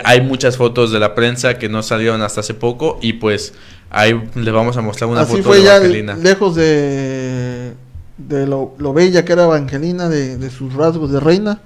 hay 0.05 0.21
muchas 0.21 0.57
fotos 0.57 0.93
de 0.93 0.99
la 1.01 1.15
prensa 1.15 1.59
que 1.59 1.69
no 1.69 1.83
salieron 1.83 2.23
hasta 2.23 2.41
hace 2.41 2.55
poco 2.55 2.99
y 3.03 3.15
pues 3.15 3.55
ahí 3.91 4.21
les 4.35 4.53
vamos 4.55 4.77
a 4.77 4.83
mostrar 4.83 5.11
una 5.11 5.23
Así 5.23 5.33
foto 5.33 5.45
fue 5.45 5.57
de 5.59 5.63
ya 5.65 5.77
Evangelina. 5.77 6.15
lejos 6.17 6.55
de, 6.55 7.73
de 8.19 8.47
lo, 8.47 8.75
lo 8.79 8.93
bella 8.93 9.25
que 9.25 9.33
era 9.33 9.45
Evangelina, 9.45 10.09
de, 10.09 10.37
de 10.39 10.51
sus 10.51 10.75
rasgos 10.75 11.11
de 11.13 11.21
reina. 11.21 11.61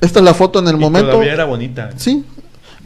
Esta 0.00 0.18
es 0.20 0.24
la 0.24 0.34
foto 0.34 0.58
en 0.60 0.68
el 0.68 0.76
Y 0.76 0.78
momento. 0.78 1.10
todavía 1.10 1.32
era 1.34 1.44
bonita. 1.44 1.90
Sí, 1.96 2.24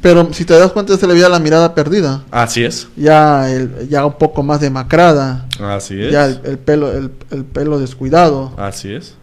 pero 0.02 0.28
si 0.32 0.44
te 0.44 0.58
das 0.58 0.72
cuenta 0.72 0.96
se 0.96 1.06
le 1.06 1.14
veía 1.14 1.28
la 1.28 1.38
mirada 1.38 1.74
perdida. 1.74 2.24
Así 2.30 2.64
es. 2.64 2.88
Ya, 2.96 3.50
el, 3.50 3.88
ya 3.88 4.04
un 4.04 4.14
poco 4.14 4.42
más 4.42 4.60
demacrada. 4.60 5.46
Así 5.60 6.00
es. 6.02 6.12
Ya 6.12 6.26
el, 6.26 6.40
el 6.44 6.58
pelo 6.58 6.92
el, 6.92 7.10
el 7.30 7.44
pelo 7.44 7.78
descuidado. 7.78 8.52
Así 8.56 8.92
es. 8.92 9.14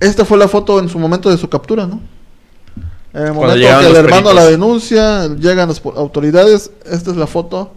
Esta 0.00 0.24
fue 0.24 0.36
la 0.38 0.48
foto 0.48 0.80
en 0.80 0.88
su 0.88 0.98
momento 0.98 1.30
de 1.30 1.38
su 1.38 1.48
captura, 1.48 1.86
¿no? 1.86 2.00
En 3.14 3.28
el 3.28 3.32
momento 3.32 3.54
que 3.54 3.86
el 3.86 3.96
hermano 3.96 4.32
la 4.32 4.44
denuncia, 4.44 5.28
llegan 5.36 5.68
las 5.68 5.80
autoridades. 5.84 6.72
Esta 6.84 7.12
es 7.12 7.16
la 7.16 7.28
foto 7.28 7.72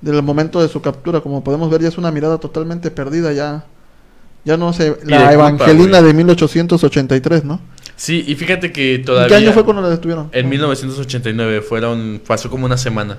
del 0.00 0.22
momento 0.22 0.62
de 0.62 0.68
su 0.68 0.80
captura. 0.80 1.20
Como 1.20 1.42
podemos 1.42 1.68
ver, 1.68 1.82
ya 1.82 1.88
es 1.88 1.98
una 1.98 2.12
mirada 2.12 2.38
totalmente 2.38 2.90
perdida. 2.92 3.32
Ya, 3.32 3.66
ya 4.44 4.56
no 4.56 4.72
sé. 4.72 4.96
La 5.04 5.18
de 5.18 5.24
culpa, 5.24 5.32
Evangelina 5.32 5.98
güey. 5.98 6.12
de 6.12 6.14
1883, 6.14 7.44
¿no? 7.44 7.60
Sí, 7.96 8.24
y 8.28 8.36
fíjate 8.36 8.70
que 8.70 8.94
¿En 8.94 9.04
todavía... 9.04 9.28
qué 9.28 9.44
año 9.44 9.52
fue 9.52 9.64
cuando 9.64 9.82
la 9.82 9.88
detuvieron? 9.88 10.28
En 10.30 10.48
1989, 10.48 11.62
fueron, 11.62 12.22
pasó 12.24 12.48
como 12.48 12.64
una 12.64 12.76
semana. 12.76 13.18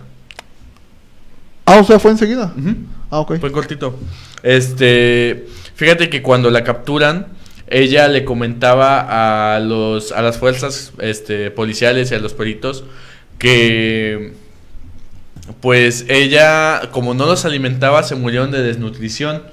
Ah, 1.65 1.79
o 1.79 1.83
sea, 1.83 1.99
fue 1.99 2.11
enseguida. 2.11 2.53
Ah, 3.11 3.19
ok. 3.19 3.37
Fue 3.39 3.51
cortito. 3.51 3.99
Este, 4.41 5.45
fíjate 5.75 6.09
que 6.09 6.21
cuando 6.21 6.49
la 6.49 6.63
capturan, 6.63 7.27
ella 7.69 8.07
le 8.07 8.25
comentaba 8.25 9.55
a 9.55 9.59
los 9.59 10.11
a 10.11 10.21
las 10.21 10.37
fuerzas 10.37 10.91
este 10.99 11.51
policiales 11.51 12.11
y 12.11 12.15
a 12.15 12.19
los 12.19 12.33
peritos 12.33 12.83
que 13.37 14.33
pues 15.61 16.05
ella 16.09 16.89
como 16.91 17.13
no 17.13 17.25
los 17.25 17.45
alimentaba 17.45 18.03
se 18.03 18.15
murieron 18.15 18.51
de 18.51 18.61
desnutrición. 18.61 19.43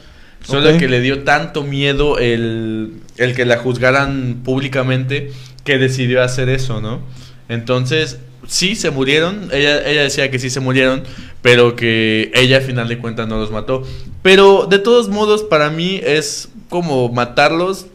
Solo 0.43 0.79
que 0.79 0.89
le 0.89 1.01
dio 1.01 1.25
tanto 1.25 1.65
miedo 1.65 2.19
el, 2.19 3.01
el 3.17 3.35
que 3.35 3.45
la 3.45 3.59
juzgaran 3.59 4.43
públicamente 4.45 5.33
que 5.65 5.77
decidió 5.77 6.23
hacer 6.23 6.49
eso, 6.49 6.81
¿no? 6.81 7.01
Entonces, 7.49 8.21
sí 8.47 8.77
se 8.77 8.91
murieron. 8.91 9.49
Ella, 9.53 9.85
ella 9.85 10.03
decía 10.03 10.31
que 10.31 10.39
sí 10.39 10.49
se 10.49 10.61
murieron, 10.61 11.03
pero 11.43 11.75
que 11.75 12.31
ella 12.33 12.59
al 12.59 12.63
final 12.63 12.87
de 12.87 12.99
cuentas 12.99 13.27
no 13.27 13.39
los 13.39 13.51
mató. 13.51 13.83
Pero 14.23 14.67
de 14.71 14.79
todos 14.79 15.09
modos, 15.09 15.43
para 15.43 15.69
mí 15.69 16.01
es 16.05 16.49
como 16.69 17.09
matarlos 17.09 17.87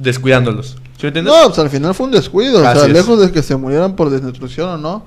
descuidándolos. 0.00 0.76
¿Sí 0.96 1.02
me 1.04 1.08
entiendes? 1.08 1.32
No, 1.34 1.46
pues 1.46 1.58
al 1.58 1.70
final 1.70 1.94
fue 1.94 2.06
un 2.06 2.12
descuido. 2.12 2.58
o 2.58 2.62
sea, 2.62 2.86
es. 2.86 2.92
lejos 2.92 3.18
de 3.20 3.30
que 3.32 3.42
se 3.42 3.56
murieran 3.56 3.96
por 3.96 4.10
desnutrición 4.10 4.68
o 4.68 4.78
no, 4.78 5.04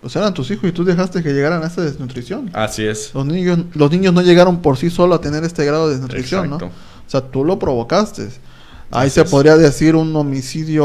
pues 0.00 0.14
eran 0.16 0.32
tus 0.32 0.50
hijos 0.50 0.68
y 0.68 0.72
tú 0.72 0.84
dejaste 0.84 1.22
que 1.22 1.32
llegaran 1.32 1.62
a 1.62 1.66
esa 1.66 1.82
desnutrición. 1.82 2.50
Así 2.54 2.84
es. 2.86 3.12
Los 3.14 3.26
niños, 3.26 3.58
los 3.74 3.90
niños 3.90 4.14
no 4.14 4.22
llegaron 4.22 4.62
por 4.62 4.76
sí 4.76 4.90
solos 4.90 5.18
a 5.18 5.20
tener 5.20 5.44
este 5.44 5.64
grado 5.64 5.88
de 5.88 5.94
desnutrición, 5.94 6.44
Exacto. 6.44 6.66
¿no? 6.66 6.70
O 6.70 7.10
sea, 7.10 7.20
tú 7.22 7.44
lo 7.44 7.58
provocaste. 7.58 8.28
Ahí 8.90 9.08
Así 9.08 9.16
se 9.16 9.20
es. 9.22 9.30
podría 9.30 9.56
decir 9.58 9.96
un 9.96 10.16
homicidio... 10.16 10.84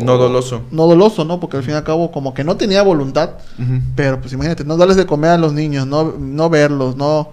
No 0.00 0.18
doloso. 0.18 0.62
No 0.70 0.86
doloso, 0.86 1.24
¿no? 1.24 1.40
Porque 1.40 1.56
al 1.56 1.64
fin 1.64 1.74
y 1.74 1.76
al 1.76 1.82
cabo 1.82 2.12
como 2.12 2.32
que 2.32 2.44
no 2.44 2.56
tenía 2.56 2.82
voluntad, 2.82 3.30
pero 3.96 4.20
pues 4.20 4.32
imagínate, 4.32 4.64
no 4.64 4.76
darles 4.76 4.96
de 4.96 5.06
comer 5.06 5.30
a 5.32 5.38
los 5.38 5.52
niños, 5.52 5.84
no, 5.86 6.14
no 6.16 6.48
verlos, 6.48 6.96
no, 6.96 7.30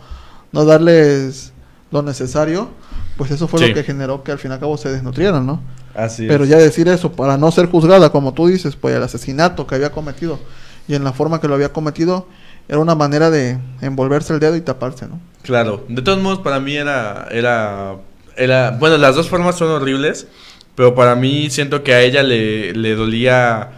no 0.51 0.65
darles 0.65 1.53
lo 1.91 2.01
necesario, 2.01 2.69
pues 3.17 3.31
eso 3.31 3.47
fue 3.47 3.59
Sí. 3.59 3.67
lo 3.67 3.73
que 3.73 3.83
generó 3.83 4.23
que 4.23 4.31
al 4.31 4.39
fin 4.39 4.51
y 4.51 4.53
al 4.55 4.59
cabo 4.59 4.77
se 4.77 4.91
desnutrieran, 4.91 5.45
¿no? 5.45 5.61
Así 5.93 6.27
Pero 6.27 6.43
es. 6.43 6.49
ya 6.49 6.57
decir 6.57 6.87
eso, 6.89 7.11
para 7.13 7.37
no 7.37 7.51
ser 7.51 7.67
juzgada, 7.69 8.11
como 8.11 8.33
tú 8.33 8.47
dices, 8.47 8.75
pues 8.75 8.95
el 8.95 9.03
asesinato 9.03 9.65
que 9.67 9.75
había 9.75 9.91
cometido 9.91 10.39
y 10.87 10.95
en 10.95 11.03
la 11.03 11.13
forma 11.13 11.39
que 11.41 11.47
lo 11.47 11.55
había 11.55 11.71
cometido, 11.73 12.27
era 12.67 12.79
una 12.79 12.95
manera 12.95 13.29
de 13.29 13.57
envolverse 13.81 14.33
el 14.33 14.39
dedo 14.39 14.55
y 14.55 14.61
taparse, 14.61 15.07
¿no? 15.07 15.19
Claro, 15.43 15.83
de 15.87 16.01
todos 16.01 16.19
modos 16.21 16.39
para 16.39 16.59
mí 16.59 16.75
era, 16.75 17.27
era, 17.31 17.95
era, 18.35 18.71
bueno, 18.71 18.97
las 18.97 19.15
dos 19.15 19.29
formas 19.29 19.55
son 19.55 19.69
horribles, 19.69 20.27
pero 20.75 20.93
para 20.95 21.15
mí 21.15 21.49
siento 21.49 21.83
que 21.83 21.93
a 21.93 22.01
ella 22.01 22.21
le, 22.23 22.73
le 22.73 22.95
dolía, 22.95 23.69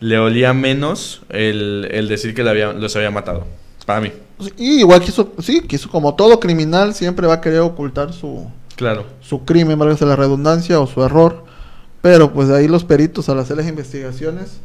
le 0.00 0.16
dolía 0.16 0.52
menos 0.54 1.22
el, 1.28 1.88
el 1.92 2.08
decir 2.08 2.34
que 2.34 2.42
la 2.42 2.50
había, 2.50 2.72
los 2.72 2.96
había 2.96 3.10
matado, 3.10 3.46
para 3.86 4.00
mí, 4.00 4.10
Y 4.56 4.80
igual 4.80 5.00
quiso, 5.02 5.32
sí, 5.40 5.60
quiso 5.62 5.90
como 5.90 6.14
todo 6.14 6.40
criminal, 6.40 6.94
siempre 6.94 7.26
va 7.26 7.34
a 7.34 7.40
querer 7.42 7.60
ocultar 7.60 8.12
su, 8.14 8.50
claro, 8.80 9.04
su 9.20 9.44
crimen, 9.44 9.78
valga 9.78 10.06
la 10.06 10.16
redundancia, 10.16 10.80
o 10.80 10.86
su 10.86 11.04
error. 11.04 11.44
Pero 12.00 12.32
pues 12.32 12.48
de 12.48 12.56
ahí 12.56 12.66
los 12.66 12.82
peritos 12.82 13.28
al 13.28 13.38
hacer 13.38 13.58
las 13.58 13.68
investigaciones 13.68 14.60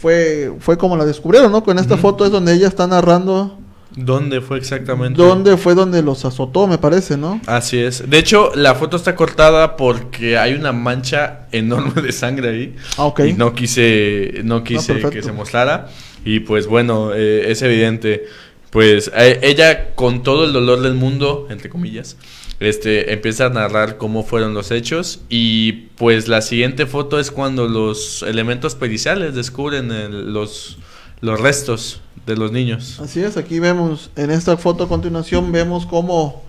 fue, 0.00 0.52
fue 0.60 0.78
como 0.78 0.96
la 0.96 1.04
descubrieron, 1.04 1.50
¿no? 1.50 1.64
Con 1.64 1.80
esta 1.80 1.96
foto 1.96 2.24
es 2.24 2.30
donde 2.30 2.54
ella 2.54 2.68
está 2.68 2.86
narrando 2.86 3.58
¿dónde 3.96 4.40
fue 4.40 4.58
exactamente? 4.58 5.20
dónde 5.20 5.56
fue 5.56 5.74
donde 5.74 6.00
los 6.00 6.24
azotó, 6.24 6.68
me 6.68 6.78
parece, 6.78 7.16
¿no? 7.16 7.40
Así 7.46 7.78
es, 7.78 8.08
de 8.08 8.18
hecho 8.18 8.52
la 8.54 8.76
foto 8.76 8.96
está 8.96 9.16
cortada 9.16 9.76
porque 9.76 10.38
hay 10.38 10.54
una 10.54 10.70
mancha 10.70 11.48
enorme 11.50 12.02
de 12.02 12.12
sangre 12.12 12.50
ahí. 12.50 12.76
Ah, 12.96 13.06
ok. 13.06 13.20
Y 13.20 13.32
no 13.32 13.52
quise, 13.52 14.42
no 14.44 14.62
quise 14.62 15.00
que 15.10 15.22
se 15.24 15.32
mostrara. 15.32 15.88
Y 16.24 16.40
pues 16.40 16.68
bueno, 16.68 17.12
eh, 17.12 17.50
es 17.50 17.62
evidente. 17.62 18.26
Pues 18.70 19.10
eh, 19.14 19.40
ella 19.42 19.94
con 19.96 20.22
todo 20.22 20.44
el 20.44 20.52
dolor 20.52 20.80
del 20.82 20.94
mundo, 20.94 21.46
entre 21.50 21.68
comillas, 21.68 22.16
este, 22.60 23.12
empieza 23.12 23.46
a 23.46 23.50
narrar 23.50 23.96
cómo 23.98 24.22
fueron 24.22 24.54
los 24.54 24.70
hechos. 24.70 25.20
Y 25.28 25.72
pues 25.96 26.28
la 26.28 26.40
siguiente 26.42 26.86
foto 26.86 27.18
es 27.18 27.30
cuando 27.30 27.68
los 27.68 28.22
elementos 28.22 28.74
periciales 28.74 29.34
descubren 29.34 29.90
el- 29.92 30.32
los, 30.32 30.78
los 31.20 31.40
restos 31.40 32.00
de 32.26 32.36
los 32.36 32.52
niños. 32.52 33.00
Así 33.00 33.20
es, 33.20 33.36
aquí 33.36 33.58
vemos, 33.60 34.10
en 34.16 34.30
esta 34.30 34.56
foto 34.56 34.84
a 34.84 34.88
continuación, 34.88 35.52
vemos 35.52 35.84
cómo, 35.86 36.42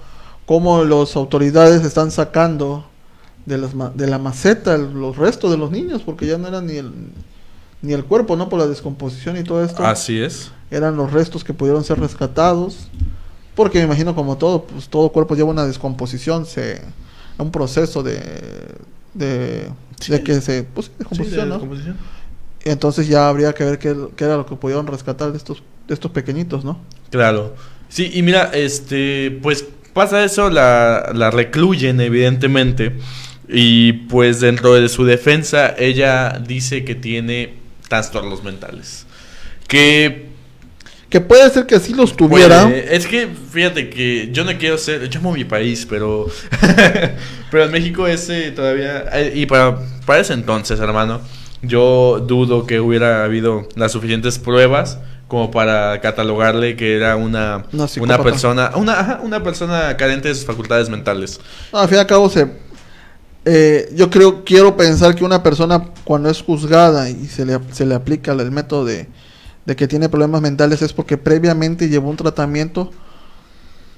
cómo 0.46 0.84
las 0.84 1.16
autoridades 1.16 1.84
están 1.84 2.12
sacando 2.12 2.86
de, 3.46 3.58
las, 3.58 3.72
de 3.96 4.08
la 4.08 4.18
maceta 4.18 4.78
los 4.78 5.18
restos 5.18 5.52
de 5.52 5.58
los 5.58 5.70
niños, 5.72 6.02
porque 6.04 6.26
ya 6.28 6.38
no 6.38 6.48
eran 6.48 6.66
ni 6.68 6.78
el, 6.78 6.92
ni 7.82 7.94
el 7.94 8.06
cuerpo, 8.06 8.36
¿no? 8.38 8.48
Por 8.50 8.60
la 8.60 8.68
descomposición 8.68 9.38
y 9.38 9.44
todo 9.44 9.64
esto. 9.64 9.86
Así 9.86 10.20
es. 10.20 10.52
Eran 10.72 10.96
los 10.96 11.12
restos 11.12 11.44
que 11.44 11.54
pudieron 11.54 11.84
ser 11.84 12.00
rescatados. 12.00 12.88
Porque 13.56 13.80
me 13.80 13.86
imagino 13.86 14.14
como 14.16 14.38
todo, 14.38 14.64
pues 14.66 14.90
todo 14.90 15.10
cuerpo 15.10 15.36
lleva 15.36 15.50
una 15.50 15.66
descomposición, 15.66 16.46
se, 16.46 16.82
un 17.38 17.52
proceso 17.52 18.04
de, 18.04 18.20
de, 19.14 19.70
Sí. 20.00 20.12
de 20.12 20.24
que 20.24 20.42
se, 20.42 20.64
pues, 20.64 20.88
Sí, 20.88 20.92
de 20.92 20.98
descomposición, 21.00 21.50
¿no? 21.50 21.56
descomposición. 21.56 21.98
Entonces 22.66 23.08
ya 23.08 23.30
habría 23.30 23.54
que 23.54 23.64
ver 23.64 23.80
qué, 23.80 23.96
qué 24.16 24.26
era 24.26 24.38
lo 24.38 24.46
que 24.46 24.56
pudieron 24.56 24.88
rescatar 24.88 25.32
de 25.32 25.38
estos, 25.38 25.64
de 25.88 25.94
estos 25.94 26.12
pequeñitos, 26.12 26.66
¿no? 26.66 26.80
Claro. 27.12 27.56
Sí, 27.90 28.10
y 28.14 28.24
mira, 28.24 28.52
este, 28.54 29.40
pues 29.42 29.64
pasa 29.94 30.24
eso, 30.24 30.50
la, 30.50 31.12
la 31.14 31.32
recluyen 31.32 32.02
evidentemente. 32.02 32.98
Y 33.48 33.94
pues 33.94 34.40
dentro 34.42 34.74
de 34.74 34.90
su 34.90 35.06
defensa, 35.06 35.74
ella 35.78 36.42
dice 36.46 36.84
que 36.84 36.96
tiene 36.96 37.54
trastornos 37.88 38.44
mentales. 38.44 39.06
Que 39.68 40.25
Que 41.10 41.22
puede 41.22 41.50
ser 41.52 41.66
que 41.66 41.80
sí 41.80 41.94
los 41.94 42.16
tuviera. 42.18 42.64
puede- 42.64 42.96
es 42.96 43.06
que 43.08 43.28
fíjate 43.52 43.90
que 43.90 44.30
yo 44.32 44.44
no 44.44 44.58
quiero 44.58 44.78
ser, 44.78 45.08
yo 45.10 45.20
amo 45.20 45.32
mi 45.34 45.46
país, 45.46 45.86
pero 45.90 46.26
pero 47.52 47.66
en 47.66 47.72
México 47.72 48.08
ese 48.08 48.52
todavía 48.52 49.06
eh, 49.14 49.32
y 49.36 49.46
para 49.46 49.78
para 50.06 50.20
ese 50.20 50.34
entonces, 50.34 50.80
hermano, 50.80 51.22
yo 51.62 52.24
dudo 52.26 52.66
que 52.66 52.80
hubiera 52.80 53.24
habido 53.24 53.68
las 53.76 53.92
suficientes 53.92 54.40
pruebas 54.40 54.98
como 55.28 55.50
para 55.52 56.02
catalogarle 56.02 56.76
que 56.76 56.96
era 56.96 57.16
una 57.16 57.66
Una 58.00 58.22
persona, 58.22 58.72
una 58.76 59.00
ajá, 59.00 59.20
una 59.24 59.42
persona 59.44 59.96
carente 59.98 60.28
de 60.28 60.36
sus 60.36 60.46
facultades 60.46 60.90
mentales. 60.90 61.40
No, 61.74 61.80
al 61.80 61.88
fin 61.88 61.98
y 61.98 62.02
al 62.02 62.08
cabo 62.08 62.30
se 62.30 62.48
eh, 63.46 63.90
yo 63.96 64.10
creo 64.10 64.44
quiero 64.44 64.76
pensar 64.76 65.14
que 65.16 65.24
una 65.24 65.44
persona 65.44 65.86
cuando 66.04 66.30
es 66.30 66.42
juzgada 66.42 67.10
y 67.10 67.28
se 67.28 67.46
le, 67.46 67.60
se 67.72 67.86
le 67.86 67.94
aplica 67.94 68.32
el 68.32 68.52
método 68.52 68.86
de, 68.86 69.08
de 69.66 69.76
que 69.76 69.88
tiene 69.88 70.10
problemas 70.10 70.42
mentales 70.42 70.82
es 70.82 70.94
porque 70.94 71.18
previamente 71.18 71.90
llevó 71.90 72.10
un 72.10 72.18
tratamiento 72.18 72.92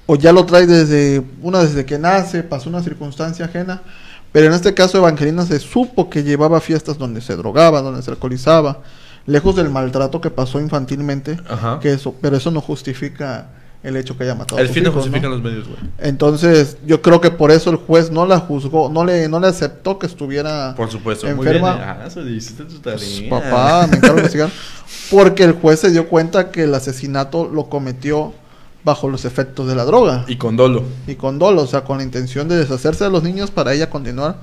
o 0.06 0.16
ya 0.16 0.32
lo 0.32 0.46
trae 0.46 0.66
desde 0.66 1.22
una 1.42 1.60
desde 1.60 1.84
que 1.84 1.98
nace, 1.98 2.42
pasó 2.42 2.70
una 2.70 2.82
circunstancia 2.82 3.44
ajena, 3.44 3.82
pero 4.32 4.46
en 4.46 4.54
este 4.54 4.72
caso 4.72 4.96
Evangelina 4.96 5.44
se 5.44 5.58
supo 5.58 6.08
que 6.08 6.22
llevaba 6.22 6.60
fiestas 6.60 6.96
donde 6.96 7.20
se 7.20 7.36
drogaba, 7.36 7.82
donde 7.82 8.02
se 8.02 8.10
alcoholizaba, 8.10 8.80
lejos 9.26 9.56
del 9.56 9.68
maltrato 9.68 10.20
que 10.22 10.30
pasó 10.30 10.60
infantilmente, 10.60 11.38
Ajá. 11.48 11.78
que 11.80 11.92
eso, 11.92 12.14
pero 12.22 12.38
eso 12.38 12.50
no 12.50 12.62
justifica 12.62 13.48
el 13.82 13.96
hecho 13.96 14.16
que 14.18 14.24
haya 14.24 14.34
matado 14.34 14.60
a 14.60 14.64
sus 14.66 14.74
fin 14.74 14.82
no 14.82 14.90
hijos, 14.90 15.02
justifica 15.04 15.28
¿no? 15.28 15.34
los 15.36 15.42
medios, 15.44 15.68
güey. 15.68 15.78
Entonces, 15.98 16.78
yo 16.84 17.00
creo 17.00 17.20
que 17.20 17.30
por 17.30 17.50
eso 17.52 17.70
el 17.70 17.76
juez 17.76 18.10
no 18.10 18.26
la 18.26 18.40
juzgó, 18.40 18.88
no 18.90 19.04
le, 19.04 19.28
no 19.28 19.38
le 19.40 19.46
aceptó 19.46 19.98
que 19.98 20.06
estuviera 20.06 20.74
Por 20.76 20.90
supuesto. 20.90 21.28
enferma. 21.28 21.70
Muy 21.70 21.78
bien. 21.78 21.88
Ah, 21.88 22.04
eso 22.06 22.28
hiciste 22.28 22.64
tu 22.64 22.80
Pues, 22.80 23.22
papá, 23.30 23.86
me 23.88 23.96
encargo 23.96 24.16
de 24.16 24.20
investigar. 24.22 24.50
Porque 25.10 25.44
el 25.44 25.52
juez 25.52 25.80
se 25.80 25.90
dio 25.90 26.08
cuenta 26.08 26.50
que 26.50 26.64
el 26.64 26.74
asesinato 26.74 27.48
lo 27.48 27.68
cometió 27.68 28.32
bajo 28.84 29.08
los 29.08 29.24
efectos 29.24 29.66
de 29.68 29.74
la 29.74 29.84
droga 29.84 30.24
Y 30.28 30.36
con 30.36 30.56
dolo. 30.56 30.82
y 31.06 31.14
con 31.16 31.38
dolo, 31.38 31.62
o 31.62 31.66
sea, 31.66 31.82
con 31.84 31.98
la 31.98 32.04
intención 32.04 32.48
de 32.48 32.56
deshacerse 32.56 33.04
de 33.04 33.10
los 33.10 33.22
niños 33.22 33.50
para 33.50 33.74
ella 33.74 33.90
continuar 33.90 34.36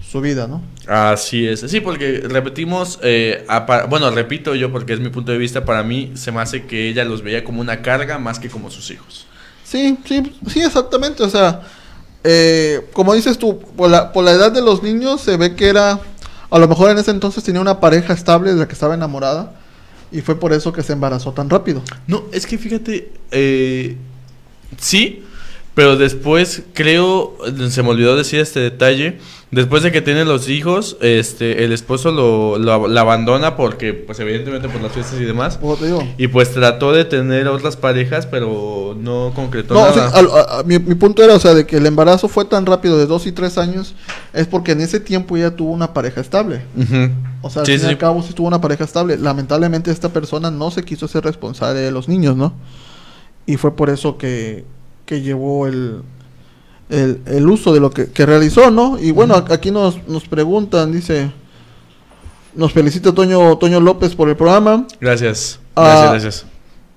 su 0.00 0.20
vida, 0.20 0.46
¿no? 0.46 0.62
Así 0.86 1.46
es. 1.46 1.60
Sí, 1.60 1.80
porque 1.80 2.22
repetimos, 2.24 2.98
eh, 3.02 3.46
bueno, 3.88 4.10
repito 4.10 4.54
yo 4.54 4.72
porque 4.72 4.92
es 4.92 5.00
mi 5.00 5.08
punto 5.08 5.32
de 5.32 5.38
vista, 5.38 5.64
para 5.64 5.82
mí 5.82 6.12
se 6.14 6.32
me 6.32 6.40
hace 6.40 6.64
que 6.64 6.88
ella 6.88 7.04
los 7.04 7.22
veía 7.22 7.44
como 7.44 7.60
una 7.60 7.82
carga 7.82 8.18
más 8.18 8.38
que 8.38 8.48
como 8.48 8.70
sus 8.70 8.90
hijos. 8.90 9.26
Sí, 9.64 9.98
sí, 10.04 10.32
sí, 10.48 10.60
exactamente. 10.60 11.22
O 11.22 11.28
sea, 11.28 11.62
eh, 12.24 12.88
como 12.92 13.14
dices 13.14 13.38
tú, 13.38 13.60
por 13.60 13.90
la, 13.90 14.12
por 14.12 14.24
la 14.24 14.32
edad 14.32 14.52
de 14.52 14.62
los 14.62 14.82
niños 14.82 15.20
se 15.20 15.36
ve 15.36 15.54
que 15.54 15.68
era, 15.68 16.00
a 16.50 16.58
lo 16.58 16.68
mejor 16.68 16.90
en 16.90 16.98
ese 16.98 17.12
entonces 17.12 17.44
tenía 17.44 17.60
una 17.60 17.78
pareja 17.78 18.12
estable 18.12 18.52
de 18.52 18.58
la 18.58 18.66
que 18.66 18.74
estaba 18.74 18.94
enamorada 18.94 19.54
y 20.12 20.20
fue 20.22 20.38
por 20.38 20.52
eso 20.52 20.72
que 20.72 20.82
se 20.82 20.92
embarazó 20.92 21.32
tan 21.32 21.48
rápido. 21.48 21.82
No, 22.06 22.24
es 22.32 22.46
que 22.46 22.58
fíjate, 22.58 23.12
eh, 23.30 23.96
sí, 24.76 25.24
pero 25.74 25.96
después 25.96 26.62
creo, 26.74 27.36
se 27.70 27.82
me 27.82 27.90
olvidó 27.90 28.16
decir 28.16 28.40
este 28.40 28.58
detalle, 28.60 29.18
después 29.52 29.82
de 29.82 29.92
que 29.92 30.02
tiene 30.02 30.24
los 30.24 30.48
hijos, 30.48 30.96
este, 31.00 31.64
el 31.64 31.72
esposo 31.72 32.10
lo, 32.10 32.58
lo- 32.58 32.88
la 32.88 33.00
abandona 33.02 33.56
porque, 33.56 33.94
pues 33.94 34.18
evidentemente 34.20 34.68
por 34.68 34.80
las 34.82 34.92
fiestas 34.92 35.20
y 35.20 35.24
demás. 35.24 35.56
Como 35.58 35.76
te 35.76 35.86
digo. 35.86 36.02
Y 36.18 36.26
pues 36.28 36.52
trató 36.52 36.92
de 36.92 37.04
tener 37.04 37.46
otras 37.48 37.76
parejas, 37.76 38.26
pero 38.26 38.96
no 39.00 39.32
concretó 39.34 39.74
No, 39.74 39.80
o 39.80 39.82
nada. 39.84 40.10
sea, 40.10 40.18
al- 40.18 40.30
a- 40.30 40.58
a- 40.58 40.62
mi, 40.64 40.78
mi 40.80 40.94
punto 40.96 41.22
era, 41.22 41.34
o 41.34 41.40
sea, 41.40 41.54
de 41.54 41.64
que 41.66 41.76
el 41.76 41.86
embarazo 41.86 42.28
fue 42.28 42.44
tan 42.44 42.66
rápido 42.66 42.98
de 42.98 43.06
dos 43.06 43.26
y 43.26 43.32
tres 43.32 43.56
años, 43.56 43.94
es 44.32 44.46
porque 44.48 44.72
en 44.72 44.80
ese 44.80 44.98
tiempo 45.00 45.36
ella 45.36 45.54
tuvo 45.54 45.72
una 45.72 45.94
pareja 45.94 46.20
estable. 46.20 46.62
O 47.42 47.48
sea, 47.48 47.60
al 47.62 47.66
Sí, 47.66 47.72
fin 47.72 47.80
y 47.80 47.84
sí, 47.84 47.90
al 47.90 47.98
cabo 47.98 48.22
sí 48.22 48.32
tuvo 48.34 48.48
una 48.48 48.60
pareja 48.60 48.84
estable. 48.84 49.16
Lamentablemente 49.16 49.90
esta 49.92 50.08
persona 50.10 50.50
no 50.50 50.70
se 50.72 50.82
quiso 50.84 51.08
ser 51.08 51.24
responsable 51.24 51.80
de 51.80 51.90
los 51.92 52.08
niños, 52.08 52.36
¿no? 52.36 52.52
Y 53.46 53.56
fue 53.56 53.74
por 53.74 53.88
eso 53.88 54.18
que, 54.18 54.64
que 55.10 55.20
llevó 55.22 55.66
el, 55.66 56.02
el, 56.88 57.20
el 57.26 57.48
uso 57.50 57.74
de 57.74 57.80
lo 57.80 57.90
que, 57.90 58.06
que 58.12 58.24
realizó, 58.24 58.70
¿no? 58.70 58.96
Y 58.96 59.10
bueno, 59.10 59.34
aquí 59.34 59.72
nos, 59.72 60.06
nos 60.06 60.28
preguntan, 60.28 60.92
dice, 60.92 61.32
nos 62.54 62.72
felicita 62.72 63.12
Toño, 63.12 63.58
Toño 63.58 63.80
López 63.80 64.14
por 64.14 64.28
el 64.28 64.36
programa. 64.36 64.86
Gracias. 65.00 65.58
Ah, 65.74 65.82
Gracias, 65.82 66.10
gracias. 66.12 66.46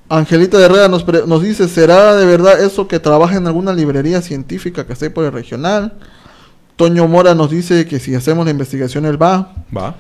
Angelita 0.10 0.60
de 0.60 0.66
Herrera 0.66 0.88
nos, 0.90 1.04
pre- 1.04 1.26
nos 1.26 1.42
dice, 1.42 1.68
¿será 1.68 2.14
de 2.16 2.28
verdad 2.28 2.62
eso 2.64 2.88
que 2.88 3.00
trabaja 3.00 3.36
en 3.38 3.48
alguna 3.48 3.74
librería 3.74 4.22
científica 4.22 4.86
que 4.86 4.94
esté 4.94 5.10
por 5.10 5.26
el 5.26 5.32
regional? 5.32 5.94
Toño 6.76 7.08
Mora 7.08 7.34
nos 7.34 7.50
dice 7.50 7.88
que 7.88 8.00
si 8.00 8.14
hacemos 8.14 8.46
la 8.46 8.52
investigación 8.52 9.06
él 9.08 9.20
va. 9.20 9.56
Va. 9.76 9.96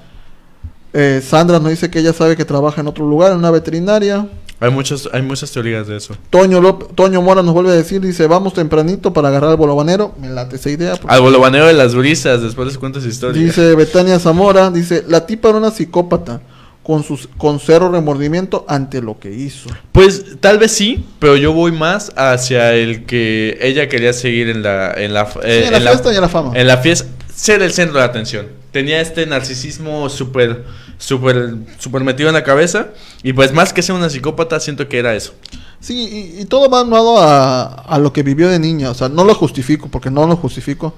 Eh, 0.93 1.19
Sandra 1.27 1.57
nos 1.59 1.71
dice 1.71 1.89
que 1.89 1.97
ella 1.97 2.13
sabe 2.13 2.35
que 2.35 2.45
trabaja 2.45 2.81
en 2.81 2.87
otro 2.87 3.07
lugar, 3.09 3.31
en 3.31 3.39
una 3.39 3.49
veterinaria. 3.49 4.27
Hay 4.63 4.71
muchas, 4.71 5.09
hay 5.11 5.21
muchas 5.21 5.51
teorías 5.51 5.87
de 5.87 5.97
eso. 5.97 6.15
Toño, 6.29 6.61
Toño 6.95 7.21
Mora 7.21 7.43
nos 7.43 7.53
vuelve 7.53 7.71
a 7.71 7.75
decir, 7.75 7.99
dice, 7.99 8.27
vamos 8.27 8.53
tempranito 8.53 9.11
para 9.11 9.27
agarrar 9.27 9.49
al 9.51 9.57
bolobanero. 9.57 10.15
Me 10.21 10.29
late 10.29 10.55
esa 10.55 10.69
idea. 10.69 10.95
porque- 10.95 11.13
Al 11.13 11.19
bolobaneo 11.21 11.65
de 11.65 11.73
las 11.73 11.93
brisas, 11.95 12.41
después 12.41 12.67
les 12.67 12.77
cuento 12.77 12.99
esa 12.99 13.09
historia. 13.09 13.41
Dice 13.43 13.75
Betania 13.75 14.19
Zamora, 14.19 14.71
dice, 14.71 15.03
la 15.07 15.25
tipa 15.25 15.49
era 15.49 15.57
una 15.57 15.69
psicópata 15.71 16.39
con, 16.81 17.03
sus, 17.03 17.27
con 17.37 17.59
cero 17.59 17.89
remordimiento 17.91 18.65
ante 18.69 19.01
lo 19.01 19.19
que 19.19 19.31
hizo. 19.33 19.69
Pues 19.91 20.39
tal 20.39 20.59
vez 20.59 20.71
sí, 20.71 21.05
pero 21.19 21.35
yo 21.35 21.51
voy 21.51 21.73
más 21.73 22.13
hacia 22.15 22.73
el 22.73 23.05
que 23.05 23.57
ella 23.61 23.89
quería 23.89 24.13
seguir 24.13 24.47
en 24.49 24.63
la 24.63 24.93
en 24.93 25.13
la, 25.13 25.23
eh, 25.43 25.65
Sí, 25.67 25.73
en 25.75 25.83
la 25.83 25.91
fiesta 25.91 26.13
y 26.13 26.15
en 26.15 26.21
la 26.21 26.29
fama. 26.29 26.51
En 26.55 26.67
la 26.67 26.77
fiesta, 26.77 27.09
ser 27.35 27.61
el 27.61 27.73
centro 27.73 27.99
de 27.99 28.05
atención. 28.05 28.47
Tenía 28.71 29.01
este 29.01 29.25
narcisismo 29.25 30.09
súper 30.09 30.63
súper 31.03 31.55
súper 31.79 32.03
metido 32.03 32.29
en 32.29 32.35
la 32.35 32.43
cabeza 32.43 32.87
y 33.23 33.33
pues 33.33 33.53
más 33.53 33.73
que 33.73 33.81
ser 33.81 33.95
una 33.95 34.09
psicópata 34.09 34.59
siento 34.59 34.87
que 34.87 34.99
era 34.99 35.13
eso. 35.13 35.33
Sí, 35.79 36.33
y, 36.37 36.41
y 36.41 36.45
todo 36.45 36.69
va 36.69 36.79
armado 36.79 37.21
a, 37.21 37.63
a 37.63 37.99
lo 37.99 38.13
que 38.13 38.23
vivió 38.23 38.47
de 38.47 38.57
niña. 38.57 38.89
O 38.89 38.93
sea, 38.93 39.09
no 39.09 39.25
lo 39.25 39.35
justifico, 39.35 39.89
porque 39.89 40.09
no 40.09 40.25
lo 40.25 40.37
justifico, 40.37 40.93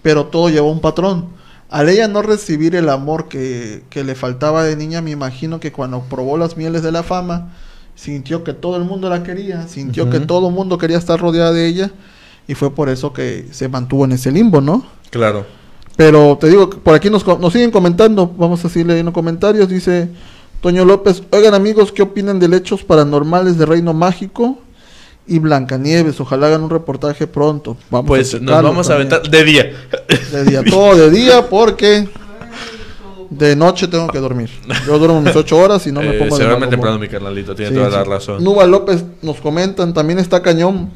pero 0.00 0.26
todo 0.26 0.48
llevó 0.48 0.70
un 0.70 0.80
patrón. 0.80 1.26
Al 1.70 1.88
ella 1.88 2.06
no 2.06 2.22
recibir 2.22 2.76
el 2.76 2.88
amor 2.88 3.28
que, 3.28 3.82
que 3.90 4.04
le 4.04 4.14
faltaba 4.14 4.62
de 4.62 4.76
niña, 4.76 5.02
me 5.02 5.10
imagino 5.10 5.58
que 5.58 5.72
cuando 5.72 6.02
probó 6.02 6.38
las 6.38 6.56
mieles 6.56 6.82
de 6.82 6.92
la 6.92 7.02
fama, 7.02 7.52
sintió 7.94 8.44
que 8.44 8.54
todo 8.54 8.76
el 8.76 8.84
mundo 8.84 9.10
la 9.10 9.22
quería, 9.22 9.66
sintió 9.66 10.08
que 10.08 10.20
todo 10.20 10.48
el 10.48 10.54
mundo 10.54 10.78
quería 10.78 10.96
estar 10.96 11.20
rodeada 11.20 11.52
de 11.52 11.66
ella, 11.66 11.90
y 12.46 12.54
fue 12.54 12.74
por 12.74 12.88
eso 12.88 13.12
que 13.12 13.48
se 13.50 13.68
mantuvo 13.68 14.06
en 14.06 14.12
ese 14.12 14.30
limbo, 14.30 14.60
¿no? 14.60 14.86
Claro. 15.10 15.44
Pero 15.98 16.38
te 16.40 16.46
digo, 16.46 16.70
por 16.70 16.94
aquí 16.94 17.10
nos, 17.10 17.26
nos 17.26 17.52
siguen 17.52 17.72
comentando, 17.72 18.32
vamos 18.38 18.64
a 18.64 18.68
seguir 18.68 18.86
leyendo 18.86 19.12
comentarios, 19.12 19.68
dice 19.68 20.08
Toño 20.60 20.84
López, 20.84 21.24
oigan 21.32 21.54
amigos, 21.54 21.90
¿qué 21.90 22.02
opinan 22.02 22.38
de 22.38 22.56
hechos 22.56 22.84
paranormales 22.84 23.58
de 23.58 23.66
Reino 23.66 23.92
Mágico 23.92 24.60
y 25.26 25.40
Blancanieves? 25.40 26.20
Ojalá 26.20 26.46
hagan 26.46 26.62
un 26.62 26.70
reportaje 26.70 27.26
pronto. 27.26 27.76
Vamos 27.90 28.06
Pues 28.06 28.40
nos 28.40 28.62
vamos 28.62 28.88
a 28.88 28.94
aventar 28.94 29.22
de 29.28 29.42
día. 29.42 29.72
De 30.30 30.44
día, 30.44 30.62
todo 30.62 30.94
de 30.94 31.10
día 31.10 31.48
porque 31.48 32.08
de 33.28 33.56
noche 33.56 33.88
tengo 33.88 34.06
que 34.06 34.20
dormir. 34.20 34.50
Yo 34.86 35.00
duermo 35.00 35.20
mis 35.20 35.34
ocho 35.34 35.58
horas 35.58 35.84
y 35.88 35.90
no 35.90 36.00
me 36.00 36.14
Eh, 36.14 36.18
pongo 36.20 36.38
de 36.38 36.46
mal 36.56 36.70
temprano 36.70 36.96
mi 37.00 37.08
carnalito, 37.08 37.56
tiene 37.56 37.72
Sí, 37.72 37.76
toda 37.76 37.90
la 37.90 38.04
razón. 38.04 38.44
Nuba 38.44 38.66
López 38.66 39.04
nos 39.20 39.40
comentan, 39.40 39.92
también 39.92 40.20
está 40.20 40.42
cañón, 40.42 40.92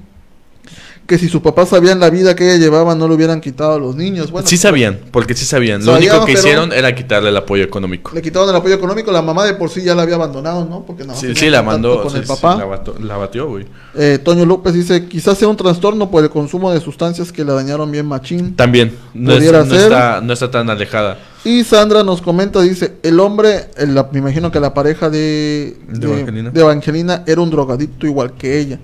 que 1.13 1.19
si 1.19 1.29
sus 1.29 1.43
papás 1.43 1.69
sabían 1.69 2.01
la 2.01 2.09
vida 2.09 2.35
que 2.35 2.47
ella 2.49 2.57
llevaba 2.57 2.95
no 2.95 3.07
le 3.07 3.15
hubieran 3.15 3.43
quitado 3.43 3.75
a 3.75 3.79
los 3.79 3.95
niños. 3.95 4.31
Bueno, 4.31 4.49
sí 4.49 4.57
sabían, 4.57 4.99
porque 5.11 5.35
sí 5.35 5.45
sabían. 5.45 5.85
Lo 5.85 5.93
Sabían, 5.93 6.13
único 6.15 6.25
que 6.25 6.33
hicieron 6.33 6.73
era 6.73 6.95
quitarle 6.95 7.29
el 7.29 7.37
apoyo 7.37 7.63
económico. 7.65 8.13
Le 8.15 8.23
quitaron 8.23 8.49
el 8.49 8.57
apoyo 8.57 8.75
económico, 8.75 9.13
la 9.13 9.21
mamá 9.21 9.45
de 9.45 9.53
por 9.53 9.69
sí 9.69 9.83
ya 9.83 9.95
la 9.95 10.05
había 10.05 10.15
abandonado, 10.15 10.65
¿no? 10.65 10.87
Porque 10.87 11.03
nada 11.03 11.13
más 11.13 11.21
Sí, 11.21 11.35
sí, 11.35 11.51
la 11.51 11.63
mandó. 11.63 12.01
con 12.01 12.11
sí, 12.13 12.17
el 12.17 12.23
sí, 12.25 12.29
papá. 12.29 12.57
la, 12.57 12.65
bato- 12.65 12.99
la 12.99 13.19
batió, 13.19 13.47
güey. 13.47 13.67
Eh, 13.95 14.19
Toño 14.25 14.47
López 14.47 14.73
dice, 14.73 15.05
quizás 15.05 15.37
sea 15.37 15.49
un 15.49 15.57
trastorno 15.59 16.11
por 16.11 16.25
el 16.25 16.31
consumo 16.31 16.73
de 16.73 16.81
sustancias 16.81 17.31
que 17.31 17.45
la 17.45 17.53
dañaron 17.53 17.91
bien 17.91 18.07
machín. 18.07 18.57
También. 18.57 18.97
No, 19.13 19.35
es- 19.35 19.53
no 19.53 19.77
está, 19.77 20.23
no 20.23 20.33
está 20.33 20.51
tan 20.51 20.71
alejada. 20.71 21.19
Y 21.45 21.63
Sandra 21.65 22.03
nos 22.05 22.23
comenta, 22.23 22.63
dice, 22.63 22.95
el 23.03 23.21
hombre, 23.21 23.67
el- 23.77 23.95
la- 23.95 24.09
me 24.11 24.21
imagino 24.21 24.51
que 24.51 24.61
la 24.61 24.73
pareja 24.73 25.11
de, 25.11 25.77
De 25.89 26.07
Evangelina. 26.07 26.51
de 26.51 26.61
Evangelina 26.61 27.23
era 27.27 27.41
un 27.43 27.51
drogadicto 27.51 28.07
igual 28.07 28.33
que 28.33 28.59
ella. 28.59 28.79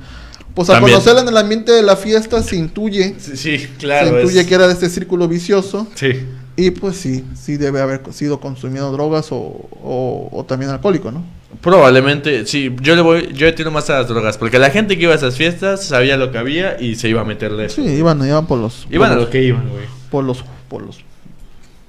Pues 0.67 0.71
al 0.71 0.81
conocerla 0.81 1.21
en 1.23 1.29
el 1.29 1.37
ambiente 1.37 1.71
de 1.73 1.83
la 1.83 1.95
fiesta 1.97 2.43
se 2.43 2.57
intuye, 2.57 3.15
Sí, 3.19 3.37
sí 3.37 3.59
se 3.59 3.69
claro. 3.79 4.21
intuye 4.21 4.41
es- 4.41 4.47
que 4.47 4.55
era 4.55 4.67
de 4.67 4.73
este 4.73 4.89
círculo 4.89 5.29
vicioso. 5.29 5.87
Sí. 5.95 6.09
Y 6.57 6.73
pues 6.73 6.97
sí, 6.97 7.25
sí 7.41 7.57
debe 7.57 7.81
haber 7.81 8.01
sido 8.13 8.41
consumiendo 8.41 8.91
drogas 8.91 9.31
o, 9.31 9.37
o- 9.37 10.29
o 10.33 10.45
también 10.45 10.71
alcohólico, 10.73 11.13
¿no? 11.13 11.25
Probablemente, 11.61 12.45
sí. 12.47 12.75
Yo 12.83 12.97
le 12.97 13.03
voy, 13.03 13.33
yo 13.33 13.47
le 13.47 13.53
tiro 13.53 13.71
más 13.71 13.89
a 13.91 13.99
las 14.01 14.09
drogas. 14.09 14.37
Porque 14.37 14.59
la 14.59 14.71
gente 14.71 14.97
que 14.97 15.05
iba 15.05 15.13
a 15.13 15.17
esas 15.17 15.37
fiestas 15.37 15.85
sabía 15.85 16.17
lo 16.17 16.33
que 16.33 16.39
había 16.39 16.81
y 16.81 16.97
se 16.97 17.09
iba 17.09 17.21
a 17.21 17.25
meterle 17.25 17.67
eso. 17.67 17.77
Sí, 17.83 17.89
iban, 17.89 18.27
iban 18.27 18.47
por 18.47 18.59
los... 18.59 18.87
Iban 18.91 19.11
a 19.11 19.15
por 19.15 19.17
lo 19.19 19.23
los- 19.23 19.31
que 19.31 19.43
iban, 19.45 19.69
güey. 19.69 19.85
por 20.11 20.25
los 20.25 20.45
por 20.69 20.83
los 20.83 20.99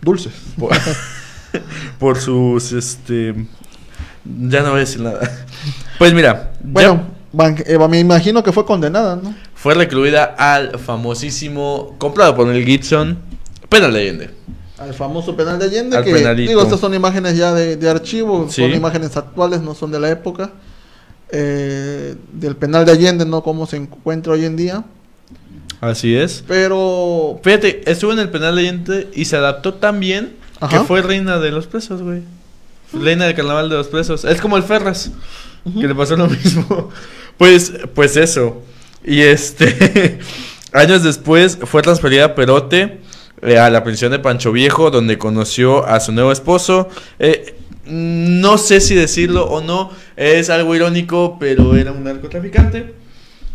dulces. 0.02 0.32
Por, 0.58 0.72
por 2.00 2.20
sus, 2.20 2.72
este... 2.72 3.34
Ya 4.26 4.62
no 4.62 4.70
voy 4.70 4.78
a 4.78 4.80
decir 4.82 5.02
nada. 5.02 5.46
Pues 5.98 6.14
mira, 6.14 6.54
Bueno, 6.64 7.02
me 7.34 8.00
imagino 8.00 8.44
que 8.44 8.52
fue 8.52 8.66
condenada, 8.66 9.16
¿no? 9.16 9.34
fue 9.54 9.74
recluida 9.76 10.24
al 10.38 10.80
famosísimo, 10.80 11.96
comprado 11.98 12.36
por 12.36 12.48
el 12.50 12.66
Gibson, 12.66 13.20
Penal 13.70 13.94
de 13.94 14.00
Allende. 14.00 14.30
Al 14.78 14.94
famoso 14.94 15.36
penal 15.36 15.60
de 15.60 15.66
Allende, 15.66 15.98
Al 15.98 16.04
que 16.06 16.14
penalito. 16.14 16.50
digo, 16.50 16.62
estas 16.64 16.80
son 16.80 16.94
imágenes 16.94 17.36
ya 17.38 17.54
de, 17.54 17.76
de 17.76 17.90
archivo, 17.90 18.48
Sí. 18.50 18.62
son 18.62 18.72
imágenes 18.74 19.16
actuales, 19.18 19.62
no 19.62 19.76
son 19.76 19.92
de 19.92 20.00
la 20.00 20.10
época. 20.10 20.52
eh, 21.32 22.16
del 22.34 22.56
penal 22.56 22.86
de 22.86 22.92
Allende, 22.94 23.24
no 23.26 23.44
como 23.44 23.68
se 23.68 23.78
encuentra 23.78 24.34
hoy 24.34 24.46
en 24.46 24.56
día. 24.58 24.84
Así 25.82 26.16
es. 26.16 26.44
Pero 26.48 27.40
Fíjate, 27.44 27.84
estuvo 27.92 28.12
en 28.14 28.20
el 28.20 28.30
penal 28.30 28.56
de 28.56 28.62
Allende 28.62 29.08
y 29.14 29.26
se 29.26 29.36
adaptó 29.38 29.76
tan 29.76 30.00
bien 30.00 30.36
Ajá. 30.60 30.80
que 30.80 30.84
fue 30.86 31.02
reina 31.04 31.38
de 31.38 31.52
los 31.52 31.68
presos, 31.68 32.02
güey. 32.02 32.24
Reina 32.94 33.26
del 33.26 33.36
carnaval 33.36 33.70
de 33.70 33.76
los 33.76 33.88
presos. 33.90 34.26
Es 34.26 34.42
como 34.42 34.58
el 34.58 34.64
Ferras, 34.64 35.12
que 35.80 35.88
le 35.88 35.94
pasó 35.94 36.16
lo 36.18 36.28
mismo. 36.28 36.90
Pues, 37.40 37.72
pues 37.96 38.18
eso. 38.18 38.62
Y 39.02 39.22
este, 39.22 40.20
años 40.74 41.04
después 41.04 41.58
fue 41.64 41.82
transferida 41.82 42.26
a 42.26 42.36
Perote, 42.36 42.98
eh, 43.42 43.58
a 43.58 43.70
la 43.70 43.82
pensión 43.86 44.12
de 44.12 44.20
Pancho 44.20 44.52
Viejo, 44.52 44.92
donde 44.92 45.18
conoció 45.18 45.88
a 45.88 46.02
su 46.02 46.12
nuevo 46.12 46.34
esposo. 46.34 46.90
Eh, 47.18 47.56
no 47.86 48.58
sé 48.58 48.82
si 48.82 48.94
decirlo 48.94 49.46
o 49.46 49.62
no, 49.62 49.90
es 50.18 50.50
algo 50.50 50.76
irónico, 50.76 51.38
pero 51.40 51.78
era 51.78 51.94
un 51.94 52.04
narcotraficante. 52.04 52.94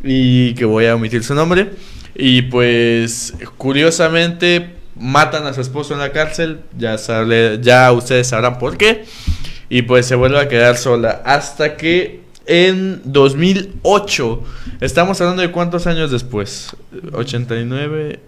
Y 0.02 0.54
que 0.54 0.64
voy 0.64 0.86
a 0.86 0.94
omitir 0.94 1.22
su 1.22 1.34
nombre. 1.34 1.72
Y 2.14 2.40
pues, 2.40 3.34
curiosamente, 3.58 4.76
matan 4.96 5.46
a 5.46 5.52
su 5.52 5.60
esposo 5.60 5.92
en 5.92 6.00
la 6.00 6.10
cárcel. 6.10 6.60
Ya, 6.78 6.96
sabe, 6.96 7.58
ya 7.60 7.92
ustedes 7.92 8.28
sabrán 8.28 8.58
por 8.58 8.78
qué. 8.78 9.04
Y 9.68 9.82
pues 9.82 10.06
se 10.06 10.14
vuelve 10.14 10.40
a 10.40 10.48
quedar 10.48 10.78
sola. 10.78 11.20
Hasta 11.26 11.76
que 11.76 12.23
en 12.46 13.00
2008, 13.04 14.42
estamos 14.80 15.20
hablando 15.20 15.42
de 15.42 15.50
cuántos 15.50 15.86
años 15.86 16.10
después? 16.10 16.76
89, 17.12 18.20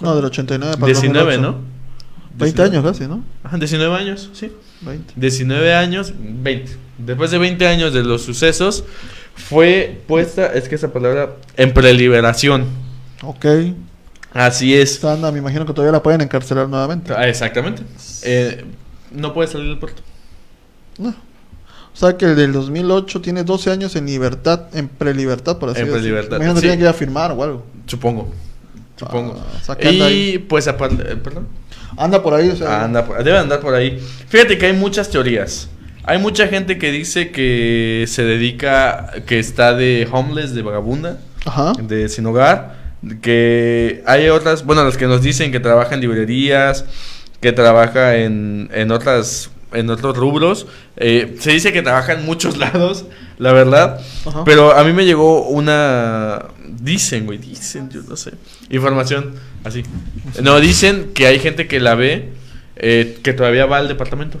no, 0.00 0.16
del 0.16 0.24
89 0.24 0.76
para 0.78 0.86
el 0.86 0.94
19, 0.94 1.36
2008. 1.36 1.40
¿no? 1.40 1.80
20 2.38 2.62
años 2.62 2.84
casi, 2.84 3.06
¿no? 3.06 3.24
Ajá, 3.42 3.58
19 3.58 3.94
años, 3.94 4.30
sí. 4.32 4.50
20. 4.82 5.14
19 5.16 5.74
años, 5.74 6.12
20. 6.16 6.72
Después 6.98 7.30
de 7.30 7.38
20 7.38 7.66
años 7.66 7.92
de 7.92 8.02
los 8.02 8.22
sucesos, 8.22 8.84
fue 9.34 10.00
puesta, 10.06 10.46
es 10.46 10.68
que 10.68 10.74
esa 10.74 10.92
palabra, 10.92 11.36
en 11.56 11.74
preliberación. 11.74 12.66
Ok. 13.22 13.46
Así 14.32 14.74
es. 14.74 14.96
Sandra, 14.96 15.32
me 15.32 15.38
imagino 15.38 15.66
que 15.66 15.72
todavía 15.72 15.92
la 15.92 16.02
pueden 16.02 16.20
encarcelar 16.20 16.68
nuevamente. 16.68 17.12
Ah, 17.16 17.28
Exactamente. 17.28 17.82
Eh, 18.22 18.64
no 19.10 19.34
puede 19.34 19.48
salir 19.48 19.68
del 19.68 19.78
puerto. 19.78 20.02
No. 20.98 21.14
O 21.92 21.96
sea 21.96 22.16
que 22.16 22.24
el 22.26 22.36
del 22.36 22.52
2008 22.52 23.20
tiene 23.20 23.44
12 23.44 23.70
años 23.70 23.96
en 23.96 24.06
libertad, 24.06 24.62
en 24.72 24.88
prelibertad, 24.88 25.58
por 25.58 25.70
así 25.70 25.80
En 25.80 25.86
decirlo. 25.86 26.00
prelibertad, 26.02 26.38
Me 26.38 26.44
imagino 26.44 26.54
que 26.54 26.60
sí. 26.60 26.66
tiene 26.66 26.76
que 26.78 26.82
ir 26.84 26.88
a 26.88 26.92
firmar 26.94 27.32
o 27.32 27.42
algo. 27.42 27.66
Supongo. 27.86 28.30
Supongo. 28.96 29.36
Ah, 29.68 29.76
y 29.82 30.00
ahí. 30.00 30.38
pues 30.38 30.68
aparte, 30.68 31.02
eh, 31.12 31.16
perdón. 31.16 31.48
Anda 31.96 32.22
por 32.22 32.34
ahí, 32.34 32.48
o 32.50 32.56
sea. 32.56 32.84
Anda 32.84 33.04
por- 33.04 33.22
debe 33.24 33.38
andar 33.38 33.60
por 33.60 33.74
ahí. 33.74 33.98
Fíjate 34.28 34.56
que 34.58 34.66
hay 34.66 34.72
muchas 34.72 35.10
teorías. 35.10 35.68
Hay 36.04 36.18
mucha 36.18 36.46
gente 36.48 36.78
que 36.78 36.90
dice 36.92 37.30
que 37.30 38.04
se 38.08 38.24
dedica, 38.24 39.12
que 39.26 39.38
está 39.38 39.74
de 39.74 40.08
homeless, 40.10 40.54
de 40.54 40.62
vagabunda, 40.62 41.18
Ajá. 41.44 41.72
de 41.82 42.08
sin 42.08 42.24
hogar. 42.26 42.78
Que 43.22 44.02
hay 44.06 44.28
otras, 44.28 44.64
bueno, 44.64 44.84
las 44.84 44.96
que 44.96 45.06
nos 45.06 45.22
dicen 45.22 45.50
que 45.52 45.60
trabaja 45.60 45.94
en 45.94 46.00
librerías, 46.00 46.84
que 47.40 47.52
trabaja 47.52 48.16
en, 48.16 48.70
en 48.72 48.90
otras 48.92 49.50
en 49.72 49.90
otros 49.90 50.16
rubros. 50.16 50.66
Eh, 50.96 51.36
se 51.40 51.52
dice 51.52 51.72
que 51.72 51.82
trabaja 51.82 52.12
en 52.14 52.24
muchos 52.24 52.56
lados, 52.58 53.04
la 53.38 53.52
verdad. 53.52 54.00
Ajá. 54.26 54.44
Pero 54.44 54.76
a 54.76 54.84
mí 54.84 54.92
me 54.92 55.04
llegó 55.04 55.42
una... 55.48 56.46
Dicen, 56.80 57.26
güey, 57.26 57.38
dicen, 57.38 57.90
yo 57.90 58.00
no 58.08 58.16
sé. 58.16 58.32
Información 58.70 59.34
así. 59.64 59.82
No, 60.42 60.60
dicen 60.60 61.10
que 61.14 61.26
hay 61.26 61.38
gente 61.38 61.66
que 61.66 61.80
la 61.80 61.94
ve, 61.94 62.30
eh, 62.76 63.18
que 63.22 63.32
todavía 63.32 63.66
va 63.66 63.78
al 63.78 63.88
departamento. 63.88 64.38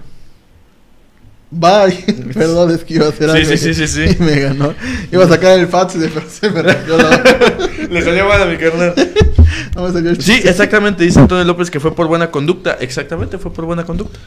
Bye. 1.50 2.04
Perdón, 2.34 2.70
es 2.70 2.84
que 2.84 2.94
iba 2.94 3.06
a 3.06 3.08
hacer 3.08 3.30
Sí, 3.30 3.36
algo. 3.36 3.50
sí, 3.50 3.58
sí, 3.58 3.74
sí, 3.74 3.88
sí. 3.88 4.16
Y 4.18 4.22
me 4.22 4.38
ganó. 4.40 4.74
Iba 5.10 5.24
a 5.24 5.28
sacar 5.28 5.58
el 5.58 5.66
fax 5.66 5.96
y 5.96 6.00
se 6.30 6.50
me 6.50 6.62
la. 6.62 6.76
Le 7.90 8.02
salió 8.02 8.28
mal 8.28 8.42
a 8.42 8.46
mi 8.46 8.56
carnal. 8.56 8.94
No 9.74 9.82
me 9.82 9.92
salió 9.92 10.10
el 10.10 10.22
Sí, 10.22 10.40
exactamente, 10.44 11.02
dice 11.02 11.18
Antonio 11.18 11.44
López 11.44 11.70
que 11.70 11.80
fue 11.80 11.94
por 11.94 12.06
buena 12.06 12.30
conducta. 12.30 12.76
Exactamente, 12.80 13.36
fue 13.38 13.52
por 13.52 13.64
buena 13.64 13.84
conducta. 13.84 14.18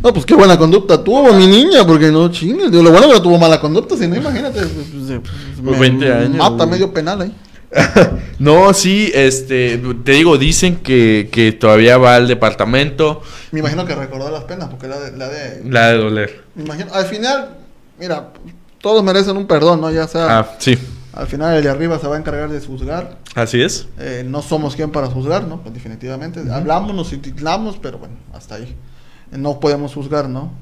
No, 0.00 0.12
pues 0.12 0.24
qué 0.24 0.34
buena 0.34 0.56
conducta 0.56 1.02
tuvo 1.02 1.32
mi 1.32 1.46
niña, 1.46 1.86
porque 1.86 2.10
no 2.10 2.30
chingue. 2.30 2.70
Digo, 2.70 2.82
Lo 2.82 2.90
bueno 2.90 3.08
que 3.08 3.14
no 3.14 3.22
tuvo 3.22 3.38
mala 3.38 3.60
conducta, 3.60 3.96
si 3.96 4.06
no, 4.06 4.16
imagínate. 4.16 4.60
Pues, 4.60 4.86
pues, 4.90 5.20
Pues 5.62 5.78
20 5.78 6.12
años, 6.12 6.36
Mata 6.36 6.66
medio 6.66 6.92
penal 6.92 7.22
ahí. 7.22 7.34
no, 8.38 8.74
sí, 8.74 9.10
este, 9.14 9.80
te 10.04 10.12
digo, 10.12 10.36
dicen 10.36 10.76
que, 10.76 11.28
que 11.32 11.52
todavía 11.52 11.96
va 11.98 12.16
al 12.16 12.28
departamento. 12.28 13.22
Me 13.50 13.60
imagino 13.60 13.86
que 13.86 13.94
recordó 13.94 14.30
las 14.30 14.44
penas, 14.44 14.68
porque 14.68 14.88
la 14.88 15.00
de... 15.00 15.16
La 15.16 15.28
de, 15.28 15.62
la 15.64 15.88
de 15.88 15.96
doler. 15.98 16.44
Me 16.54 16.64
imagino, 16.64 16.92
al 16.92 17.06
final, 17.06 17.56
mira, 17.98 18.32
todos 18.80 19.02
merecen 19.02 19.36
un 19.36 19.46
perdón, 19.46 19.80
¿no? 19.80 19.90
Ya 19.90 20.06
sea... 20.06 20.38
Ah, 20.38 20.50
sí. 20.58 20.78
Al 21.14 21.26
final 21.26 21.56
el 21.56 21.62
de 21.62 21.68
arriba 21.68 21.98
se 21.98 22.06
va 22.06 22.16
a 22.16 22.18
encargar 22.18 22.48
de 22.48 22.60
juzgar. 22.60 23.18
Así 23.34 23.60
es. 23.62 23.86
Eh, 23.98 24.24
no 24.26 24.40
somos 24.40 24.74
quien 24.74 24.90
para 24.90 25.08
juzgar, 25.08 25.44
¿no? 25.44 25.60
Pues 25.60 25.74
definitivamente. 25.74 26.42
Hablamos, 26.50 26.94
nos 26.94 27.12
intitulamos, 27.12 27.76
pero 27.80 27.98
bueno, 27.98 28.14
hasta 28.32 28.54
ahí. 28.54 28.74
No 29.32 29.60
podemos 29.60 29.94
juzgar, 29.94 30.28
¿no? 30.28 30.52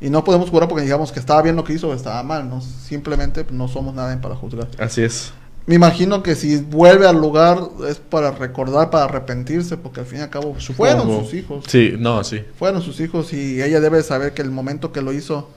Y 0.00 0.08
no 0.08 0.24
podemos 0.24 0.48
juzgar 0.48 0.68
porque 0.68 0.84
digamos 0.84 1.12
que 1.12 1.20
estaba 1.20 1.42
bien 1.42 1.56
lo 1.56 1.64
que 1.64 1.74
hizo 1.74 1.88
o 1.88 1.94
estaba 1.94 2.22
mal, 2.22 2.48
¿no? 2.48 2.62
Simplemente 2.62 3.44
no 3.50 3.68
somos 3.68 3.94
nadie 3.94 4.16
para 4.16 4.34
juzgar. 4.34 4.68
Así 4.78 5.02
es. 5.02 5.32
Me 5.66 5.74
imagino 5.74 6.22
que 6.22 6.34
si 6.34 6.56
vuelve 6.56 7.06
al 7.06 7.20
lugar 7.20 7.58
es 7.88 7.98
para 7.98 8.30
recordar, 8.30 8.90
para 8.90 9.04
arrepentirse, 9.04 9.76
porque 9.76 10.00
al 10.00 10.06
fin 10.06 10.20
y 10.20 10.22
al 10.22 10.30
cabo 10.30 10.56
fueron 10.74 11.20
sus 11.20 11.34
hijos. 11.34 11.64
Sí, 11.68 11.94
no, 11.98 12.24
sí. 12.24 12.42
Fueron 12.58 12.80
sus 12.80 12.98
hijos 13.00 13.32
y 13.34 13.62
ella 13.62 13.78
debe 13.80 14.02
saber 14.02 14.32
que 14.32 14.42
el 14.42 14.50
momento 14.50 14.90
que 14.90 15.02
lo 15.02 15.12
hizo 15.12 15.50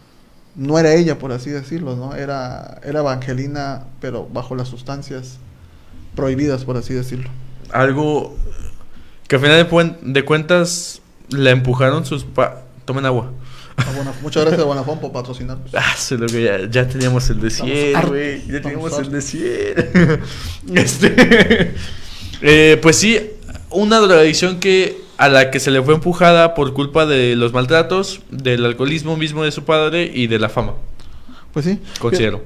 no 0.56 0.78
era 0.78 0.94
ella, 0.94 1.18
por 1.18 1.32
así 1.32 1.50
decirlo, 1.50 1.96
¿no? 1.96 2.14
Era, 2.16 2.82
era 2.84 3.00
Evangelina, 3.00 3.86
pero 4.02 4.28
bajo 4.32 4.56
las 4.56 4.68
sustancias 4.68 5.38
prohibidas, 6.16 6.66
por 6.66 6.78
así 6.78 6.94
decirlo. 6.94 7.30
Algo 7.72 8.36
que 9.28 9.38
al 9.38 9.42
final 9.42 9.68
de, 9.68 10.12
de 10.12 10.26
cuentas 10.26 11.02
le 11.30 11.50
empujaron 11.52 12.06
sus... 12.06 12.26
Pa 12.26 12.63
Tomen 12.86 13.06
agua. 13.06 13.32
muchas 14.22 14.44
gracias 14.44 14.62
a 14.62 14.66
Bonafón 14.66 15.00
por 15.00 15.12
patrocinar. 15.12 15.58
Ah, 15.74 15.96
lo 16.12 16.28
que 16.28 16.44
ya, 16.44 16.70
ya, 16.70 16.88
teníamos 16.88 17.30
el 17.30 17.40
de 17.40 17.50
100, 17.50 18.08
güey. 18.08 18.46
Ya 18.48 18.62
teníamos 18.62 19.00
el 19.00 19.12
de 19.12 19.22
100. 19.22 20.22
este, 20.76 21.76
eh, 22.42 22.80
pues 22.82 22.98
sí, 22.98 23.20
una 23.70 24.00
drogadicción 24.00 24.60
que 24.60 25.02
a 25.18 25.30
la 25.30 25.52
que 25.52 25.60
se 25.60 25.72
le 25.72 25.82
fue 25.82 25.94
empujada 25.94 26.54
por 26.54 26.74
culpa 26.74 27.06
de 27.06 27.36
los 27.36 27.54
maltratos, 27.54 28.22
del 28.30 28.66
alcoholismo 28.66 29.16
mismo 29.16 29.44
de 29.44 29.52
su 29.52 29.64
padre 29.64 30.12
y 30.14 30.28
de 30.28 30.40
la 30.40 30.50
fama. 30.50 30.74
Pues 31.54 31.66
sí. 31.66 31.80
Considero. 32.00 32.42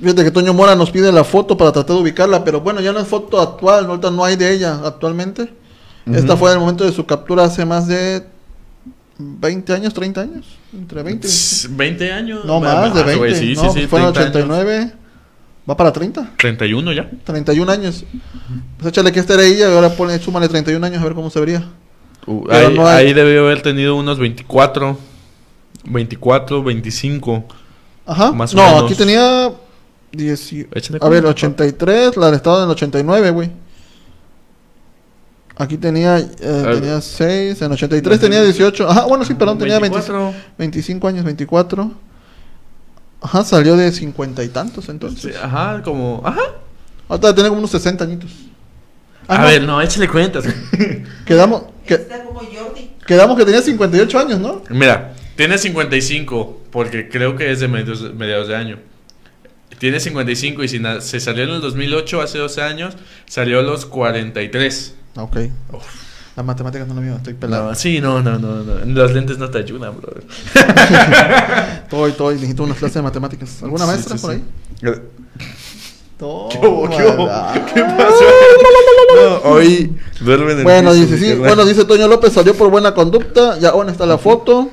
Fíjate 0.00 0.24
que 0.24 0.30
Toño 0.30 0.54
Mora 0.54 0.74
nos 0.74 0.90
pide 0.90 1.12
la 1.12 1.24
foto 1.24 1.58
para 1.58 1.72
tratar 1.72 1.96
de 1.96 2.02
ubicarla, 2.02 2.42
pero 2.42 2.60
bueno, 2.60 2.80
ya 2.80 2.92
no 2.92 3.00
es 3.00 3.06
foto 3.06 3.38
actual, 3.38 3.84
ahorita 3.84 4.10
no 4.10 4.24
hay 4.24 4.36
de 4.36 4.54
ella 4.54 4.80
actualmente. 4.84 5.52
Esta 6.06 6.36
fue 6.36 6.50
en 6.50 6.54
el 6.54 6.60
momento 6.60 6.84
de 6.84 6.92
su 6.92 7.04
captura 7.04 7.44
hace 7.44 7.64
más 7.66 7.86
de 7.86 8.24
20 9.20 9.72
años, 9.72 9.94
30 9.94 10.20
años. 10.20 10.46
Entre 10.72 11.02
20 11.02 11.28
y 11.28 11.68
20 11.68 12.12
años. 12.12 12.44
No, 12.44 12.60
más 12.60 12.94
de 12.94 13.02
20. 13.02 13.34
sí, 13.34 13.54
no, 13.54 13.72
sí, 13.72 13.80
sí, 13.80 13.86
fue 13.86 14.00
en 14.00 14.06
89. 14.06 14.92
¿Va 15.68 15.76
para 15.76 15.92
30? 15.92 16.32
31 16.36 16.92
ya. 16.92 17.10
31 17.24 17.70
años. 17.70 18.04
Pues 18.78 18.88
échale 18.88 19.12
que 19.12 19.20
esta 19.20 19.34
era 19.34 19.44
ella 19.44 19.70
y 19.70 19.74
ahora 19.74 19.90
pone, 19.90 20.18
súmale 20.18 20.48
31 20.48 20.84
años 20.84 21.00
a 21.00 21.04
ver 21.04 21.14
cómo 21.14 21.30
se 21.30 21.38
vería. 21.38 21.68
Uh, 22.26 22.46
ahí, 22.50 22.74
no 22.74 22.86
ahí, 22.86 23.12
debió 23.12 23.46
haber 23.46 23.62
tenido 23.62 23.96
unos 23.96 24.18
24. 24.18 24.98
24, 25.84 26.62
25. 26.62 27.44
Ajá. 28.06 28.32
Más 28.32 28.54
no, 28.54 28.78
aquí 28.80 28.94
tenía 28.94 29.52
10. 30.12 30.54
A 31.00 31.08
ver, 31.08 31.24
83, 31.26 32.16
la 32.16 32.30
de 32.30 32.36
estado 32.36 32.58
en 32.58 32.64
el 32.64 32.70
89, 32.70 33.30
güey. 33.30 33.50
Aquí 35.60 35.76
tenía, 35.76 36.18
eh, 36.18 36.28
tenía 36.40 37.02
6, 37.02 37.60
en 37.60 37.72
83 37.72 38.18
tenía 38.18 38.42
18. 38.42 38.88
Ajá, 38.88 39.04
bueno, 39.04 39.26
sí, 39.26 39.34
perdón, 39.34 39.58
tenía 39.58 39.78
25 39.78 41.06
años, 41.06 41.22
24. 41.22 41.92
Ajá, 43.20 43.44
salió 43.44 43.76
de 43.76 43.92
50 43.92 44.42
y 44.42 44.48
tantos 44.48 44.88
entonces. 44.88 45.36
ajá, 45.36 45.82
como. 45.82 46.22
Ajá. 46.24 46.40
Ahorita 47.06 47.34
tener 47.34 47.50
como 47.50 47.58
unos 47.58 47.72
60 47.72 48.04
añitos. 48.04 48.30
Ah, 49.28 49.42
a 49.42 49.44
ver, 49.44 49.62
no, 49.62 49.82
échale 49.82 50.08
cuentas. 50.08 50.46
quedamos. 51.26 51.64
Que, 51.84 52.08
quedamos 53.06 53.36
que 53.36 53.44
tenía 53.44 53.60
58 53.60 54.18
años, 54.18 54.40
¿no? 54.40 54.62
Mira, 54.70 55.12
tiene 55.36 55.58
55, 55.58 56.62
porque 56.70 57.10
creo 57.10 57.36
que 57.36 57.50
es 57.50 57.60
de 57.60 57.68
medios, 57.68 58.14
mediados 58.14 58.48
de 58.48 58.56
año. 58.56 58.78
Tiene 59.78 60.00
55 60.00 60.64
y 60.64 60.68
si 60.68 60.80
se 61.00 61.20
salió 61.20 61.44
en 61.44 61.50
el 61.50 61.60
2008, 61.60 62.22
hace 62.22 62.38
12 62.38 62.62
años, 62.62 62.94
salió 63.26 63.58
a 63.58 63.62
los 63.62 63.84
43. 63.84 64.94
Ok. 65.16 65.36
Las 66.36 66.46
matemáticas 66.46 66.86
no 66.86 66.94
lo 66.94 67.00
mío, 67.00 67.16
estoy 67.16 67.34
pelado. 67.34 67.74
sí, 67.74 68.00
no, 68.00 68.22
no, 68.22 68.38
no, 68.38 68.62
no. 68.62 68.84
Los 68.84 69.12
lentes 69.12 69.36
no 69.38 69.50
te 69.50 69.58
ayudan, 69.58 69.94
bro. 70.00 70.12
estoy, 71.82 72.10
estoy, 72.12 72.34
necesito 72.36 72.62
una 72.62 72.74
clase 72.74 73.00
de 73.00 73.02
matemáticas. 73.02 73.62
¿Alguna 73.62 73.86
maestra 73.86 74.16
por 74.16 74.30
ahí? 74.30 74.44
¿Qué, 76.20 77.82
pasó? 77.82 78.24
hoy 79.44 79.96
duermen 80.20 80.62
Bueno, 80.62 80.92
dice, 80.92 81.18
sí, 81.18 81.34
bueno, 81.34 81.64
dice 81.64 81.84
Toño 81.86 82.06
López, 82.08 82.34
salió 82.34 82.54
por 82.54 82.70
buena 82.70 82.92
conducta. 82.94 83.58
Ya, 83.58 83.72
bueno, 83.72 83.90
está 83.90 84.04
la 84.04 84.18
foto. 84.18 84.68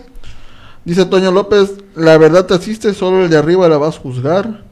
Dice 0.83 1.05
Toño 1.05 1.31
López, 1.31 1.71
la 1.95 2.17
verdad 2.17 2.45
te 2.45 2.53
asiste, 2.53 2.93
solo 2.93 3.23
el 3.23 3.29
de 3.29 3.37
arriba 3.37 3.67
la 3.69 3.77
vas 3.77 3.95
a 3.95 3.99
juzgar. 3.99 4.63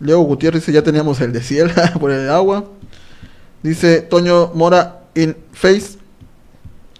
Leo 0.00 0.20
Gutiérrez 0.20 0.62
dice, 0.62 0.72
ya 0.72 0.82
teníamos 0.82 1.20
el 1.20 1.32
de 1.32 1.42
cielo 1.42 1.72
por 2.00 2.10
el 2.10 2.28
agua. 2.28 2.64
Dice 3.62 4.00
Toño 4.02 4.50
Mora, 4.54 5.02
in 5.14 5.36
Face, 5.52 5.98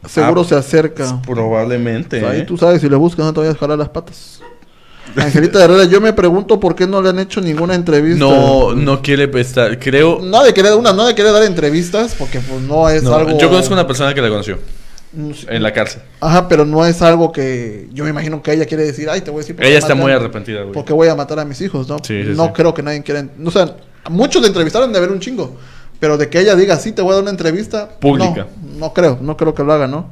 seguro 0.07 0.43
ah, 0.43 0.45
se 0.45 0.55
acerca. 0.55 1.21
Probablemente. 1.27 2.25
ahí 2.25 2.41
¿eh? 2.41 2.45
tú 2.45 2.57
sabes, 2.57 2.81
si 2.81 2.89
le 2.89 2.97
buscas 2.97 3.25
no 3.25 3.33
te 3.33 3.41
vayas 3.41 3.57
a 3.57 3.59
jalar 3.59 3.79
las 3.79 3.89
patas. 3.89 4.41
Angelita 5.17 5.63
Herrera, 5.63 5.85
yo 5.85 6.01
me 6.01 6.13
pregunto 6.13 6.59
por 6.59 6.75
qué 6.75 6.87
no 6.87 7.03
le 7.03 7.11
han 7.11 7.19
hecho 7.19 7.41
ninguna 7.41 7.75
entrevista. 7.75 8.25
No, 8.25 8.75
no 8.75 9.03
quiere 9.03 9.29
estar, 9.41 9.79
creo. 9.79 10.21
No 10.21 10.43
de 10.43 10.55
querer, 10.55 10.75
una, 10.75 10.93
no 10.93 11.07
de 11.07 11.15
querer 11.15 11.33
dar 11.33 11.43
entrevistas, 11.43 12.15
porque 12.19 12.41
pues 12.41 12.61
no 12.63 12.89
es 12.89 13.05
algo. 13.05 13.39
Yo 13.39 13.49
conozco 13.49 13.75
una 13.75 13.87
persona 13.87 14.15
que 14.15 14.23
la 14.23 14.29
conoció. 14.29 14.59
En 15.49 15.63
la 15.63 15.73
cárcel. 15.75 16.01
Ajá, 16.21 16.49
pero 16.49 16.65
no 16.65 16.87
es 16.87 17.03
algo 17.03 17.33
que 17.33 17.89
yo 17.93 18.05
me 18.05 18.11
imagino 18.11 18.43
que 18.43 18.53
ella 18.55 18.65
quiere 18.65 18.85
decir, 18.85 19.11
ay, 19.11 19.21
te 19.21 19.31
voy 19.31 19.41
a 19.41 19.47
decir. 19.47 19.57
Ella 19.59 19.79
está 19.79 19.95
muy 19.95 20.11
arrepentida, 20.11 20.63
güey. 20.63 20.73
Porque 20.73 20.93
voy 20.93 21.09
a 21.09 21.15
matar 21.15 21.39
a 21.39 21.45
mis 21.45 21.61
hijos, 21.61 21.89
¿no? 21.89 21.99
no 22.35 22.53
creo 22.53 22.73
que 22.73 22.83
nadie 22.83 23.03
quiera. 23.03 23.27
O 23.45 23.51
sea, 23.51 23.77
muchos 24.09 24.41
le 24.41 24.49
entrevistaron 24.49 24.93
de 24.93 25.01
ver 25.01 25.11
un 25.11 25.21
chingo. 25.21 25.59
Pero 26.03 26.19
de 26.19 26.29
que 26.29 26.41
ella 26.41 26.57
diga, 26.57 26.81
sí, 26.81 26.91
te 26.91 27.01
voy 27.01 27.13
a 27.13 27.15
dar 27.15 27.23
una 27.23 27.31
entrevista. 27.31 27.89
Pública. 27.89 28.49
No, 28.77 28.93
creo, 28.93 29.21
no 29.23 29.37
creo 29.37 29.55
que 29.55 29.63
lo 29.63 29.73
haga, 29.73 29.87
¿no? 29.87 30.09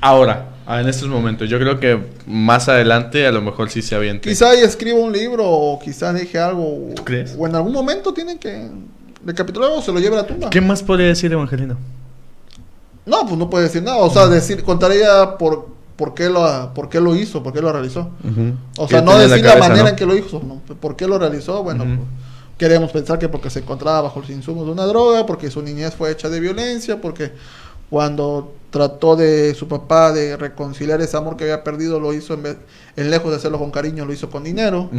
Ahora, 0.00 0.48
en 0.68 0.88
estos 0.88 1.08
momentos, 1.08 1.48
yo 1.48 1.60
creo 1.60 1.78
que 1.78 1.96
más 2.26 2.68
adelante 2.68 3.24
a 3.24 3.30
lo 3.30 3.40
mejor 3.40 3.70
sí 3.70 3.82
se 3.82 3.94
aviente. 3.94 4.28
Quizá 4.28 4.52
ella 4.52 4.66
escriba 4.66 4.98
un 4.98 5.12
libro 5.12 5.48
o 5.48 5.78
quizá 5.78 6.12
deje 6.12 6.40
algo. 6.40 6.88
¿Tú 6.96 7.04
crees? 7.04 7.36
O 7.38 7.46
en 7.46 7.54
algún 7.54 7.72
momento 7.72 8.12
tiene 8.12 8.36
que 8.36 8.68
recapitular 9.24 9.70
o 9.70 9.80
se 9.80 9.92
lo 9.92 10.00
lleve 10.00 10.16
a 10.16 10.22
la 10.22 10.26
tumba. 10.26 10.50
¿Qué 10.50 10.60
más 10.60 10.82
podría 10.82 11.06
decir 11.06 11.32
Evangelino? 11.32 11.76
No, 13.06 13.20
pues 13.20 13.36
no 13.36 13.48
puede 13.48 13.66
decir 13.66 13.84
nada. 13.84 13.98
O 13.98 14.10
sea, 14.10 14.26
decir, 14.26 14.64
contaría 14.64 15.38
por, 15.38 15.68
por, 15.94 16.14
qué 16.14 16.30
lo, 16.30 16.74
por 16.74 16.88
qué 16.88 17.00
lo 17.00 17.14
hizo, 17.14 17.44
por 17.44 17.52
qué 17.52 17.60
lo 17.60 17.72
realizó. 17.72 18.10
O 18.76 18.88
sea, 18.88 19.02
no 19.02 19.16
decir 19.16 19.44
la, 19.44 19.54
manera 19.54 19.90
en 19.90 19.94
que 19.94 20.04
lo 20.04 20.16
hizo, 20.16 20.42
¿no? 20.44 20.60
¿Por 20.74 20.96
qué 20.96 21.06
lo 21.06 21.16
realizó? 21.16 21.62
Bueno, 21.62 21.84
pues, 21.84 22.00
Queremos 22.62 22.92
pensar 22.92 23.18
que 23.18 23.28
porque 23.28 23.50
se 23.50 23.58
encontraba 23.58 24.02
bajo 24.02 24.20
los 24.20 24.30
insumos 24.30 24.66
de 24.66 24.70
una 24.70 24.86
droga, 24.86 25.26
porque 25.26 25.50
su 25.50 25.60
niñez 25.62 25.96
fue 25.96 26.12
hecha 26.12 26.28
de 26.28 26.38
violencia, 26.38 27.00
porque 27.00 27.32
cuando 27.90 28.54
trató 28.72 29.16
de 29.16 29.54
su 29.54 29.68
papá 29.68 30.12
de 30.12 30.36
reconciliar 30.38 31.00
ese 31.02 31.14
amor 31.18 31.36
que 31.36 31.44
había 31.44 31.62
perdido, 31.62 32.00
lo 32.00 32.14
hizo 32.14 32.32
en, 32.32 32.42
vez, 32.42 32.56
en 32.96 33.10
lejos 33.10 33.30
de 33.30 33.36
hacerlo 33.36 33.58
con 33.58 33.70
cariño, 33.70 34.06
lo 34.06 34.14
hizo 34.14 34.30
con 34.30 34.42
dinero. 34.42 34.90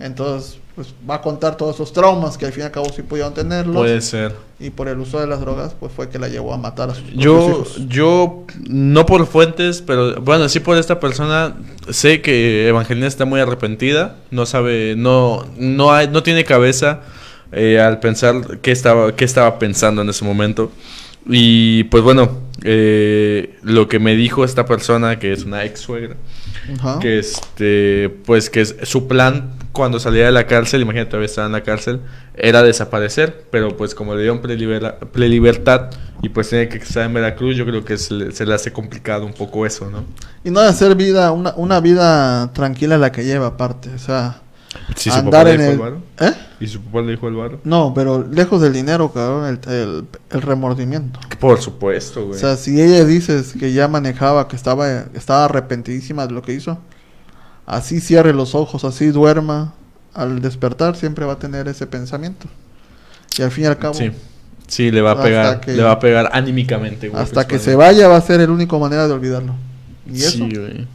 Entonces, 0.00 0.58
pues 0.76 0.94
va 1.08 1.14
a 1.14 1.22
contar 1.22 1.56
todos 1.56 1.76
esos 1.76 1.94
traumas 1.94 2.36
que 2.36 2.44
al 2.44 2.52
fin 2.52 2.64
y 2.64 2.66
al 2.66 2.72
cabo 2.72 2.92
sí 2.94 3.00
pudieron 3.00 3.32
tenerlos. 3.32 3.74
Puede 3.74 4.02
ser. 4.02 4.36
Y 4.60 4.68
por 4.68 4.88
el 4.88 4.98
uso 4.98 5.18
de 5.18 5.26
las 5.26 5.40
drogas, 5.40 5.74
pues 5.80 5.90
fue 5.92 6.10
que 6.10 6.18
la 6.18 6.28
llevó 6.28 6.52
a 6.52 6.58
matar 6.58 6.90
a 6.90 6.94
sus 6.94 7.10
yo, 7.14 7.48
hijos. 7.48 7.88
Yo, 7.88 8.44
no 8.68 9.06
por 9.06 9.26
fuentes, 9.26 9.80
pero 9.80 10.20
bueno, 10.20 10.50
sí 10.50 10.60
por 10.60 10.76
esta 10.76 11.00
persona, 11.00 11.56
sé 11.88 12.20
que 12.20 12.68
Evangelina 12.68 13.06
está 13.06 13.24
muy 13.24 13.40
arrepentida, 13.40 14.16
no 14.30 14.44
sabe, 14.44 14.94
no, 14.94 15.46
no, 15.56 15.90
hay, 15.90 16.08
no 16.08 16.22
tiene 16.22 16.44
cabeza 16.44 17.00
eh, 17.52 17.80
al 17.80 17.98
pensar 17.98 18.58
qué 18.60 18.72
estaba, 18.72 19.16
qué 19.16 19.24
estaba 19.24 19.58
pensando 19.58 20.02
en 20.02 20.10
ese 20.10 20.22
momento. 20.26 20.70
Y 21.28 21.84
pues 21.84 22.02
bueno, 22.02 22.46
eh, 22.62 23.58
lo 23.62 23.88
que 23.88 23.98
me 23.98 24.14
dijo 24.16 24.44
esta 24.44 24.66
persona, 24.66 25.18
que 25.18 25.32
es 25.32 25.44
una 25.44 25.64
ex 25.64 25.80
suegra, 25.80 26.16
que 27.00 27.18
este, 27.18 28.08
pues 28.24 28.50
que 28.50 28.64
su 28.64 29.06
plan 29.06 29.52
cuando 29.72 30.00
salía 30.00 30.24
de 30.24 30.32
la 30.32 30.46
cárcel, 30.46 30.80
imagínate, 30.80 31.10
todavía 31.10 31.26
estaba 31.26 31.46
en 31.46 31.52
la 31.52 31.62
cárcel, 31.62 32.00
era 32.34 32.62
desaparecer, 32.62 33.46
pero 33.50 33.76
pues 33.76 33.94
como 33.94 34.14
le 34.14 34.22
dieron 34.22 34.40
prelibertad 34.40 35.90
y 36.22 36.30
pues 36.30 36.48
tiene 36.48 36.68
que 36.68 36.78
estar 36.78 37.04
en 37.04 37.12
Veracruz, 37.12 37.56
yo 37.56 37.66
creo 37.66 37.84
que 37.84 37.98
se 37.98 38.14
le, 38.14 38.54
hace 38.54 38.72
complicado 38.72 39.26
un 39.26 39.34
poco 39.34 39.66
eso, 39.66 39.90
¿no? 39.90 40.04
Y 40.44 40.50
no 40.50 40.62
de 40.62 40.68
hacer 40.68 40.94
vida, 40.94 41.30
una, 41.32 41.52
una 41.56 41.80
vida 41.80 42.52
tranquila 42.54 42.96
la 42.96 43.12
que 43.12 43.24
lleva 43.24 43.48
aparte, 43.48 43.90
o 43.90 43.98
sea 43.98 44.40
andar 45.12 45.48
en 45.48 45.60
el... 45.60 45.80
¿Eh? 46.20 46.32
¿Y 46.58 46.66
su 46.66 46.80
papá 46.80 47.02
le 47.02 47.12
dijo 47.12 47.28
el 47.28 47.34
barro? 47.34 47.60
No, 47.64 47.92
pero 47.94 48.26
lejos 48.26 48.62
del 48.62 48.72
dinero, 48.72 49.12
cabrón, 49.12 49.58
el, 49.66 50.06
el, 50.30 50.42
remordimiento. 50.42 51.20
Por 51.38 51.60
supuesto, 51.60 52.26
güey. 52.26 52.36
O 52.36 52.40
sea, 52.40 52.56
si 52.56 52.80
ella 52.80 53.04
dices 53.04 53.54
que 53.58 53.72
ya 53.72 53.88
manejaba, 53.88 54.48
que 54.48 54.56
estaba, 54.56 54.88
estaba 55.14 55.44
arrepentidísima 55.44 56.26
de 56.26 56.32
lo 56.32 56.42
que 56.42 56.54
hizo, 56.54 56.78
así 57.66 58.00
cierre 58.00 58.32
los 58.32 58.54
ojos, 58.54 58.84
así 58.84 59.08
duerma, 59.08 59.74
al 60.14 60.40
despertar 60.40 60.96
siempre 60.96 61.26
va 61.26 61.34
a 61.34 61.38
tener 61.38 61.68
ese 61.68 61.86
pensamiento. 61.86 62.46
Y 63.38 63.42
al 63.42 63.50
fin 63.50 63.64
y 63.64 63.66
al 63.66 63.78
cabo, 63.78 63.94
Sí, 64.66 64.90
le 64.90 65.00
va 65.00 65.12
a 65.12 65.22
pegar, 65.22 65.60
que- 65.60 65.72
le 65.72 65.82
va 65.82 65.92
a 65.92 66.00
pegar 66.00 66.30
anímicamente, 66.32 67.08
güey, 67.08 67.22
Hasta 67.22 67.46
que 67.46 67.58
se 67.58 67.76
vaya 67.76 68.08
va 68.08 68.16
a 68.16 68.20
ser 68.20 68.40
el 68.40 68.50
único 68.50 68.78
manera 68.80 69.06
de 69.06 69.12
olvidarlo. 69.12 69.54
Y 70.10 70.22
eso, 70.22 70.30
Sí, 70.38 70.56
güey. 70.56 70.86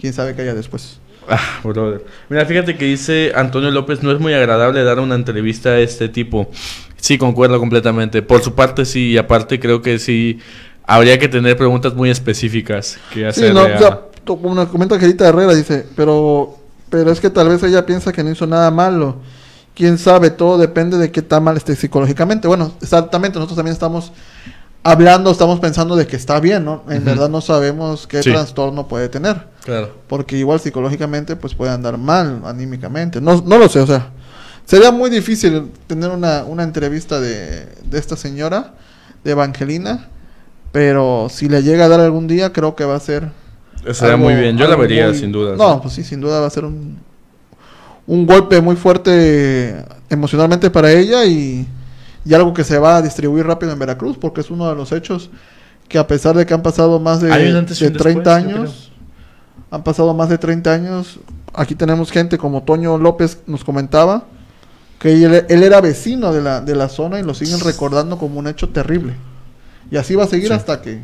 quién 0.00 0.12
sabe 0.12 0.34
qué 0.34 0.42
haya 0.42 0.54
después. 0.54 0.98
Ah, 1.32 1.60
brother. 1.62 2.04
Mira, 2.28 2.44
fíjate 2.44 2.76
que 2.76 2.84
dice 2.86 3.30
Antonio 3.36 3.70
López, 3.70 4.02
no 4.02 4.10
es 4.10 4.18
muy 4.18 4.34
agradable 4.34 4.82
dar 4.82 4.98
una 4.98 5.14
entrevista 5.14 5.70
a 5.70 5.78
este 5.78 6.08
tipo. 6.08 6.50
Sí, 6.96 7.18
concuerdo 7.18 7.58
completamente. 7.60 8.20
Por 8.20 8.42
su 8.42 8.54
parte, 8.54 8.84
sí, 8.84 9.10
y 9.12 9.16
aparte 9.18 9.60
creo 9.60 9.80
que 9.80 9.98
sí 10.00 10.40
habría 10.84 11.18
que 11.20 11.28
tener 11.28 11.56
preguntas 11.56 11.94
muy 11.94 12.10
específicas 12.10 12.98
que 13.12 13.20
Sí, 13.20 13.24
hacerle 13.24 13.54
no, 13.54 13.60
a- 13.60 13.64
o 13.76 13.78
sea, 13.78 14.00
to- 14.24 14.36
como 14.38 14.54
nos 14.54 14.68
comenta 14.68 14.96
Angelita 14.96 15.28
Herrera, 15.28 15.54
dice, 15.54 15.86
pero, 15.94 16.58
pero 16.90 17.12
es 17.12 17.20
que 17.20 17.30
tal 17.30 17.48
vez 17.48 17.62
ella 17.62 17.86
piensa 17.86 18.12
que 18.12 18.24
no 18.24 18.30
hizo 18.30 18.46
nada 18.46 18.70
malo. 18.72 19.16
Quién 19.74 19.98
sabe, 19.98 20.30
todo 20.30 20.58
depende 20.58 20.98
de 20.98 21.12
qué 21.12 21.22
tan 21.22 21.44
mal 21.44 21.56
esté 21.56 21.76
psicológicamente. 21.76 22.48
Bueno, 22.48 22.72
exactamente, 22.82 23.38
nosotros 23.38 23.56
también 23.56 23.72
estamos 23.72 24.12
hablando, 24.82 25.30
estamos 25.30 25.60
pensando 25.60 25.94
de 25.96 26.06
que 26.06 26.16
está 26.16 26.40
bien, 26.40 26.64
¿no? 26.64 26.82
En 26.88 27.04
verdad 27.04 27.28
no 27.28 27.40
sabemos 27.40 28.06
qué 28.06 28.22
Sí. 28.22 28.30
trastorno 28.30 28.88
puede 28.88 29.08
tener. 29.08 29.46
Claro. 29.64 29.90
Porque 30.08 30.36
igual 30.38 30.58
psicológicamente 30.60 31.36
pues 31.36 31.54
puede 31.54 31.70
andar 31.72 31.98
mal 31.98 32.42
anímicamente. 32.44 33.20
No, 33.20 33.42
no 33.44 33.58
lo 33.58 33.68
sé, 33.68 33.80
o 33.80 33.86
sea, 33.86 34.08
sería 34.64 34.90
muy 34.90 35.10
difícil 35.10 35.70
tener 35.86 36.10
una, 36.10 36.44
una 36.44 36.62
entrevista 36.62 37.20
de, 37.20 37.66
de 37.84 37.98
esta 37.98 38.16
señora, 38.16 38.74
de 39.22 39.32
Evangelina, 39.32 40.08
pero 40.72 41.28
si 41.30 41.48
le 41.48 41.62
llega 41.62 41.84
a 41.84 41.88
dar 41.88 42.00
algún 42.00 42.26
día 42.26 42.52
creo 42.52 42.74
que 42.74 42.84
va 42.84 42.96
a 42.96 43.00
ser... 43.00 43.28
Algo- 44.00 44.18
muy 44.18 44.34
bien. 44.34 44.56
Yo 44.56 44.66
la 44.68 44.76
vería, 44.76 45.08
muy- 45.08 45.18
sin 45.18 45.32
duda. 45.32 45.56
No, 45.56 45.80
pues 45.82 45.94
sí, 45.94 46.04
sin 46.04 46.20
duda 46.20 46.40
va 46.40 46.46
a 46.46 46.50
ser 46.50 46.64
un, 46.64 46.98
un 48.06 48.26
golpe 48.26 48.60
muy 48.60 48.76
fuerte 48.76 49.84
emocionalmente 50.08 50.70
para 50.70 50.90
ella 50.92 51.24
y, 51.26 51.66
y 52.24 52.34
algo 52.34 52.52
que 52.54 52.64
se 52.64 52.78
va 52.78 52.96
a 52.96 53.02
distribuir 53.02 53.46
rápido 53.46 53.72
en 53.72 53.78
Veracruz 53.78 54.16
porque 54.18 54.40
es 54.42 54.50
uno 54.50 54.68
de 54.68 54.74
los 54.76 54.92
hechos 54.92 55.30
que 55.88 55.98
a 55.98 56.06
pesar 56.06 56.36
de 56.36 56.46
que 56.46 56.54
han 56.54 56.62
pasado 56.62 57.00
más 57.00 57.20
de, 57.20 57.28
de 57.28 57.58
un 57.58 57.66
30 57.66 57.92
después, 57.92 58.24
yo 58.24 58.30
años, 58.32 58.92
han 59.70 59.82
pasado 59.82 60.14
más 60.14 60.28
de 60.28 60.38
30 60.38 60.72
años, 60.72 61.18
aquí 61.52 61.74
tenemos 61.74 62.10
gente 62.12 62.38
como 62.38 62.62
Toño 62.62 62.96
López 62.98 63.40
nos 63.46 63.64
comentaba, 63.64 64.24
que 65.00 65.12
él, 65.24 65.46
él 65.48 65.62
era 65.62 65.80
vecino 65.80 66.32
de 66.32 66.42
la, 66.42 66.60
de 66.60 66.74
la 66.76 66.88
zona 66.88 67.18
y 67.18 67.22
lo 67.22 67.34
siguen 67.34 67.58
recordando 67.60 68.18
como 68.18 68.38
un 68.38 68.46
hecho 68.48 68.68
terrible. 68.68 69.14
Y 69.90 69.96
así 69.96 70.14
va 70.14 70.24
a 70.24 70.26
seguir 70.28 70.48
Sí. 70.48 70.52
hasta 70.52 70.80
que 70.82 71.00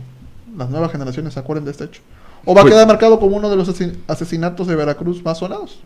las 0.57 0.71
nuevas 0.71 0.93
generaciones 0.93 1.35
se 1.35 1.41
acuerden 1.41 1.65
de 1.65 1.71
este 1.73 1.85
hecho. 1.85 2.01
O 2.45 2.55
va 2.55 2.63
Pues- 2.63 2.73
a 2.73 2.77
quedar 2.77 2.87
marcado 2.87 3.19
como 3.19 3.37
uno 3.37 3.51
de 3.51 3.57
los 3.57 3.69
asesin- 3.69 3.97
asesinatos 4.07 4.67
de 4.69 4.77
Veracruz 4.77 5.25
más 5.25 5.39
sonados. 5.39 5.81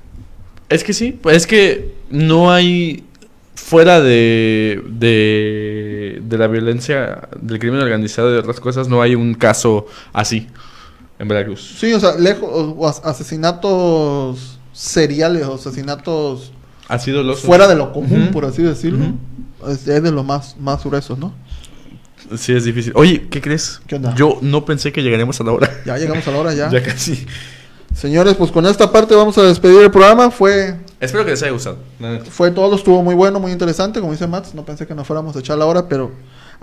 Es 0.69 0.85
que 0.85 0.93
sí, 0.93 1.13
pues 1.13 1.37
es 1.39 1.47
que 1.47 1.95
no 2.11 2.51
hay 2.53 3.05
fuera 3.65 4.01
de, 4.01 4.83
de 4.89 6.21
de 6.25 6.39
la 6.39 6.47
violencia, 6.47 7.29
del 7.41 7.59
crimen 7.59 7.81
organizado 7.81 8.31
y 8.31 8.33
de 8.33 8.39
otras 8.39 8.61
cosas, 8.61 8.89
no 8.89 9.03
hay 9.03 9.15
un 9.15 9.35
caso 9.35 9.87
así 10.13 10.49
en 11.19 11.29
Veracruz. 11.29 11.77
Sí, 11.79 11.93
o 11.93 12.01
sea, 12.01 12.17
lejos, 12.17 12.49
o- 12.53 12.87
asesinatos 13.05 14.59
seriales, 14.73 15.47
o 15.47 15.55
asesinatos 15.55 16.53
Ha 16.89 16.99
sido 16.99 17.23
los 17.23 17.41
fuera 17.41 17.69
de 17.69 17.77
lo 17.77 17.93
común, 17.93 18.31
por 18.33 18.45
así 18.45 18.63
decirlo. 18.63 19.07
Es 19.69 19.85
de 19.85 20.11
los 20.11 20.25
más, 20.25 20.57
más 20.59 20.83
gruesos, 20.83 21.19
¿no? 21.19 21.35
Sí, 22.37 22.53
es 22.53 22.65
difícil. 22.65 22.93
Oye, 22.95 23.27
¿qué 23.29 23.41
crees? 23.41 23.81
¿Qué 23.87 23.97
onda? 23.97 24.15
Yo 24.15 24.39
no 24.41 24.65
pensé 24.65 24.93
que 24.93 25.03
llegaremos 25.03 25.41
a 25.41 25.45
la 25.45 25.53
hora. 25.53 25.71
Ya 25.85 25.99
llegamos 25.99 26.27
a 26.27 26.31
la 26.31 26.39
hora 26.39 26.55
ya. 26.55 26.71
ya 26.73 26.83
casi. 26.83 27.27
Señores, 27.95 28.35
pues 28.37 28.51
con 28.53 28.65
esta 28.67 28.91
parte 28.93 29.15
vamos 29.15 29.37
a 29.37 29.43
despedir 29.43 29.83
el 29.83 29.91
programa. 29.91 30.31
Fue 30.31 30.77
Espero 31.01 31.25
que 31.25 31.31
les 31.31 31.43
haya 31.43 31.53
gustado. 31.53 31.79
fue 32.31 32.51
todo, 32.51 32.77
estuvo 32.77 33.03
muy 33.03 33.15
bueno, 33.15 33.41
muy 33.41 33.53
interesante, 33.53 34.01
como 34.01 34.13
dice 34.13 34.27
Mats, 34.27 34.55
no 34.55 34.65
pensé 34.65 34.87
que 34.87 34.95
nos 34.95 35.07
fuéramos 35.07 35.35
a 35.35 35.41
echar 35.41 35.57
la 35.57 35.65
hora, 35.65 35.89
pero 35.89 36.13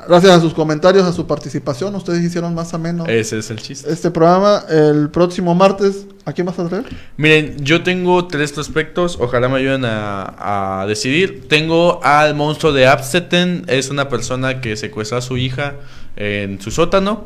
gracias 0.08 0.32
a 0.32 0.40
sus 0.40 0.54
comentarios, 0.54 1.06
a 1.06 1.12
su 1.12 1.26
participación, 1.26 1.96
ustedes 1.96 2.24
hicieron 2.24 2.54
más 2.54 2.72
ameno 2.76 3.08
Ese 3.08 3.40
es 3.40 3.50
el 3.50 3.58
chiste. 3.60 3.92
este 3.92 4.12
programa. 4.12 4.64
El 4.70 5.10
próximo 5.10 5.56
martes, 5.56 6.06
¿a 6.24 6.34
quién 6.34 6.46
vas 6.46 6.60
a 6.60 6.68
traer? 6.70 6.86
Miren, 7.18 7.58
yo 7.64 7.82
tengo 7.82 8.28
tres 8.28 8.52
prospectos, 8.52 9.18
ojalá 9.20 9.50
me 9.50 9.58
ayuden 9.58 9.86
a, 9.86 10.82
a 10.82 10.86
decidir. 10.86 11.48
Tengo 11.48 12.00
al 12.04 12.36
monstruo 12.36 12.74
de 12.74 12.86
Abstetten, 12.86 13.66
es 13.68 13.90
una 13.90 14.08
persona 14.08 14.62
que 14.62 14.76
secuestró 14.78 15.18
a 15.18 15.22
su 15.22 15.38
hija 15.38 15.74
en 16.16 16.62
su 16.62 16.70
sótano. 16.70 17.26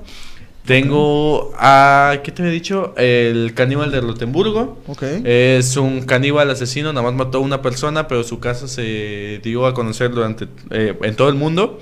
Tengo 0.66 1.52
a, 1.58 2.18
¿qué 2.24 2.32
te 2.32 2.44
había 2.44 2.54
dicho? 2.54 2.94
El 2.96 3.54
caníbal 3.56 3.92
de 3.92 4.00
Rotemburgo. 4.02 4.78
Ok. 4.88 5.04
Es 5.24 5.76
un 5.76 6.02
caníbal 6.04 6.50
asesino, 6.52 6.94
nada 6.94 7.04
más 7.06 7.14
mató 7.16 7.40
a 7.40 7.42
una 7.42 7.62
persona, 7.62 8.08
pero 8.08 8.24
su 8.24 8.40
caso 8.40 8.68
se 8.68 9.40
dio 9.44 9.66
a 9.66 9.74
conocer 9.74 10.12
durante 10.12 10.48
eh, 10.70 10.98
en 11.02 11.16
todo 11.16 11.30
el 11.30 11.36
mundo. 11.36 11.80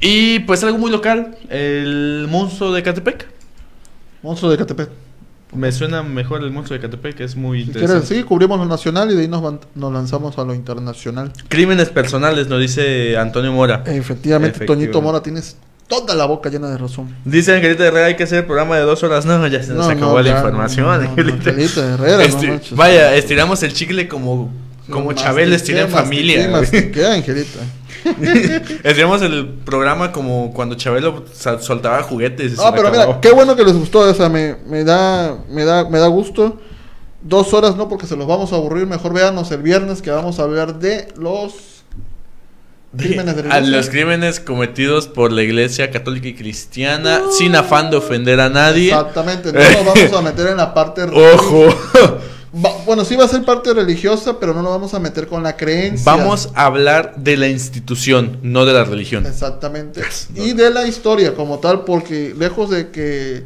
Y 0.00 0.40
pues 0.40 0.62
algo 0.64 0.78
muy 0.78 0.90
local, 0.90 1.36
el 1.50 2.26
monstruo 2.30 2.72
de 2.72 2.82
Catepec. 2.82 3.26
Monstruo 4.22 4.50
de 4.50 4.58
Catepec. 4.58 4.88
Me 5.54 5.70
suena 5.70 6.02
mejor 6.02 6.42
el 6.42 6.50
monstruo 6.50 6.78
de 6.78 6.82
Catepec, 6.82 7.20
es 7.20 7.36
muy 7.36 7.60
Si 7.62 7.66
interesante. 7.68 8.06
quieres, 8.06 8.22
sí, 8.22 8.28
cubrimos 8.28 8.58
lo 8.58 8.66
nacional 8.66 9.10
y 9.10 9.14
de 9.14 9.22
ahí 9.22 9.28
nos, 9.28 9.40
van- 9.42 9.60
nos 9.74 9.92
lanzamos 9.92 10.36
a 10.38 10.44
lo 10.44 10.52
internacional. 10.54 11.32
Crímenes 11.48 11.90
personales, 11.90 12.48
nos 12.48 12.60
dice 12.60 13.16
Antonio 13.16 13.52
Mora. 13.52 13.82
Efectivamente, 13.86 14.56
Efectivamente. 14.56 14.66
Toñito 14.66 15.00
Mora, 15.00 15.22
tienes 15.22 15.56
toda 15.86 16.14
la 16.14 16.24
boca 16.26 16.48
llena 16.50 16.68
de 16.70 16.78
razón. 16.78 17.14
Dice 17.24 17.54
Angelita 17.54 17.84
Herrera, 17.86 18.06
hay 18.06 18.16
que 18.16 18.24
hacer 18.24 18.38
el 18.38 18.44
programa 18.46 18.76
de 18.76 18.82
dos 18.82 19.02
horas. 19.02 19.24
No, 19.26 19.46
ya 19.46 19.62
se 19.62 19.72
nos 19.72 19.86
No, 19.86 19.92
acabó 19.92 20.12
no, 20.16 20.22
la 20.22 20.30
ya, 20.30 20.36
información, 20.36 20.86
no, 20.86 20.92
Angelita. 20.92 21.50
Angelita 21.50 21.94
Herrera, 21.94 22.28
manches. 22.28 22.74
vaya, 22.76 23.14
estiramos 23.14 23.62
el 23.62 23.72
chicle 23.72 24.08
como, 24.08 24.50
como 24.90 25.12
Chabel 25.12 25.52
estira 25.52 25.82
en 25.82 25.88
familia. 25.90 26.48
mastiqué, 26.48 27.06
Angelita. 27.06 27.60
Estiramos 28.84 29.22
el 29.22 29.48
programa 29.64 30.12
como 30.12 30.52
cuando 30.52 30.74
Chabelo 30.74 31.24
soltaba 31.60 32.02
juguetes. 32.02 32.56
No, 32.56 32.70
le 32.70 32.76
pero 32.76 32.90
mira, 32.90 33.18
qué 33.20 33.30
bueno 33.32 33.56
que 33.56 33.64
les 33.64 33.72
gustó, 33.72 34.00
o 34.00 34.12
sea, 34.14 34.28
me, 34.28 34.56
me 34.66 34.84
da, 34.84 35.38
me 35.50 35.64
da, 35.64 35.88
me 35.88 35.98
da 35.98 36.06
gusto. 36.08 36.60
Dos 37.22 37.54
horas 37.54 37.76
no 37.76 37.88
porque 37.88 38.06
se 38.06 38.16
los 38.16 38.26
vamos 38.26 38.52
a 38.52 38.56
aburrir, 38.56 38.86
mejor 38.86 39.14
véanos 39.14 39.50
el 39.52 39.62
viernes 39.62 40.02
que 40.02 40.10
vamos 40.10 40.38
a 40.38 40.42
hablar 40.42 40.78
de 40.78 41.08
los 41.16 41.73
crímenes 42.96 43.36
de 43.36 43.50
a 43.50 43.60
los 43.60 43.88
crímenes 43.88 44.40
cometidos 44.40 45.08
por 45.08 45.32
la 45.32 45.42
iglesia 45.42 45.90
católica 45.90 46.28
y 46.28 46.34
cristiana 46.34 47.22
sin 47.30 47.56
afán 47.56 47.90
de 47.90 47.96
ofender 47.96 48.40
a 48.40 48.48
nadie. 48.48 48.88
Exactamente, 48.88 49.52
no 49.52 49.60
nos 49.60 49.84
vamos 49.84 50.12
a 50.12 50.22
meter 50.22 50.46
en 50.48 50.56
la 50.56 50.74
parte 50.74 51.02
Ojo. 51.34 51.68
Bueno, 52.86 53.04
sí 53.04 53.16
va 53.16 53.24
a 53.24 53.28
ser 53.28 53.44
parte 53.44 53.74
religiosa, 53.74 54.38
pero 54.38 54.54
no 54.54 54.62
nos 54.62 54.70
vamos 54.70 54.94
a 54.94 55.00
meter 55.00 55.26
con 55.26 55.42
la 55.42 55.56
creencia. 55.56 56.04
Vamos 56.04 56.50
a 56.54 56.66
hablar 56.66 57.16
de 57.16 57.36
la 57.36 57.48
institución, 57.48 58.38
no 58.42 58.64
de 58.64 58.72
la 58.72 58.84
religión. 58.84 59.26
Exactamente. 59.26 60.02
No. 60.32 60.44
Y 60.44 60.52
de 60.52 60.70
la 60.70 60.86
historia 60.86 61.34
como 61.34 61.58
tal, 61.58 61.84
porque 61.84 62.32
lejos 62.38 62.70
de 62.70 62.90
que 62.90 63.42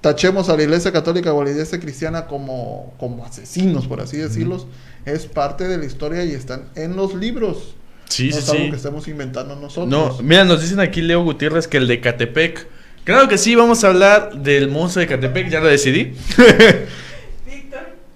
tachemos 0.00 0.48
a 0.48 0.56
la 0.56 0.62
iglesia 0.62 0.90
católica 0.90 1.32
o 1.34 1.40
a 1.42 1.44
la 1.44 1.50
iglesia 1.50 1.78
cristiana 1.78 2.26
como, 2.26 2.94
como 2.98 3.26
asesinos, 3.26 3.86
por 3.86 4.00
así 4.00 4.16
decirlos, 4.16 4.66
es 5.04 5.26
parte 5.26 5.68
de 5.68 5.78
la 5.78 5.84
historia 5.84 6.24
y 6.24 6.32
están 6.32 6.68
en 6.74 6.96
los 6.96 7.14
libros. 7.14 7.75
Sí, 8.08 8.30
no 8.30 8.36
sí, 8.36 8.38
es 8.38 8.48
algo 8.48 8.64
sí. 8.64 8.70
que 8.70 8.76
estemos 8.76 9.08
inventando 9.08 9.56
nosotros. 9.56 9.88
No, 9.88 10.18
mira, 10.22 10.44
nos 10.44 10.62
dicen 10.62 10.80
aquí 10.80 11.02
Leo 11.02 11.22
Gutiérrez 11.22 11.68
que 11.68 11.76
el 11.76 11.88
de 11.88 12.00
Catepec. 12.00 12.66
Claro 13.04 13.28
que 13.28 13.38
sí, 13.38 13.54
vamos 13.54 13.84
a 13.84 13.88
hablar 13.88 14.34
del 14.34 14.68
monstruo 14.68 15.00
de 15.00 15.08
Catepec, 15.08 15.48
ya 15.48 15.60
lo 15.60 15.68
decidí. 15.68 16.14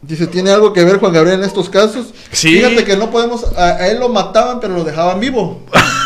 Dice, 0.02 0.26
¿tiene 0.26 0.50
algo 0.50 0.72
que 0.72 0.82
ver 0.82 0.96
Juan 0.96 1.12
Gabriel 1.12 1.40
en 1.40 1.44
estos 1.44 1.68
casos? 1.68 2.14
Sí. 2.32 2.56
Fíjate 2.56 2.84
que 2.84 2.96
no 2.96 3.10
podemos, 3.10 3.44
a, 3.56 3.76
a 3.76 3.88
él 3.88 4.00
lo 4.00 4.08
mataban, 4.08 4.58
pero 4.58 4.74
lo 4.74 4.82
dejaban 4.82 5.20
vivo. 5.20 5.62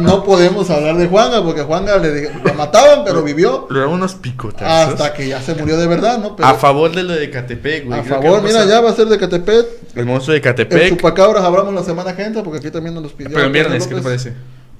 No 0.00 0.24
podemos 0.24 0.70
hablar 0.70 0.96
de 0.96 1.06
Juanga, 1.06 1.42
porque 1.42 1.62
Juanga 1.62 1.98
le 1.98 2.32
lo 2.32 2.54
mataban, 2.54 3.04
pero 3.04 3.22
vivió 3.22 3.66
Le 3.70 3.80
damos 3.80 3.94
unos 3.96 4.14
picotazos. 4.14 4.94
hasta 4.94 5.12
que 5.14 5.28
ya 5.28 5.40
se 5.42 5.54
murió 5.54 5.76
de 5.76 5.86
verdad, 5.86 6.18
¿no? 6.18 6.36
Pero 6.36 6.48
A 6.48 6.54
favor 6.54 6.94
de 6.94 7.02
lo 7.02 7.12
de 7.14 7.30
Catepec, 7.30 7.86
güey. 7.86 7.98
a 7.98 8.02
Creo 8.02 8.22
favor, 8.22 8.42
mira, 8.42 8.62
a- 8.62 8.66
ya 8.66 8.80
va 8.80 8.90
a 8.90 8.94
ser 8.94 9.06
de 9.08 9.18
Catepet. 9.18 9.66
El 9.96 10.06
monstruo 10.06 10.32
de 10.32 10.38
El 10.38 10.42
Catepec. 10.42 10.88
chupacabras 10.90 11.42
hablamos 11.44 11.74
la 11.74 11.82
semana 11.82 12.14
que 12.14 12.22
entra, 12.22 12.42
porque 12.42 12.58
aquí 12.58 12.70
también 12.70 12.94
nos 12.94 13.02
los 13.02 13.12
pidió. 13.12 13.32
Pero 13.34 13.46
en 13.46 13.52
viernes, 13.52 13.86
¿qué 13.86 13.94
te 13.94 14.02
parece? 14.02 14.32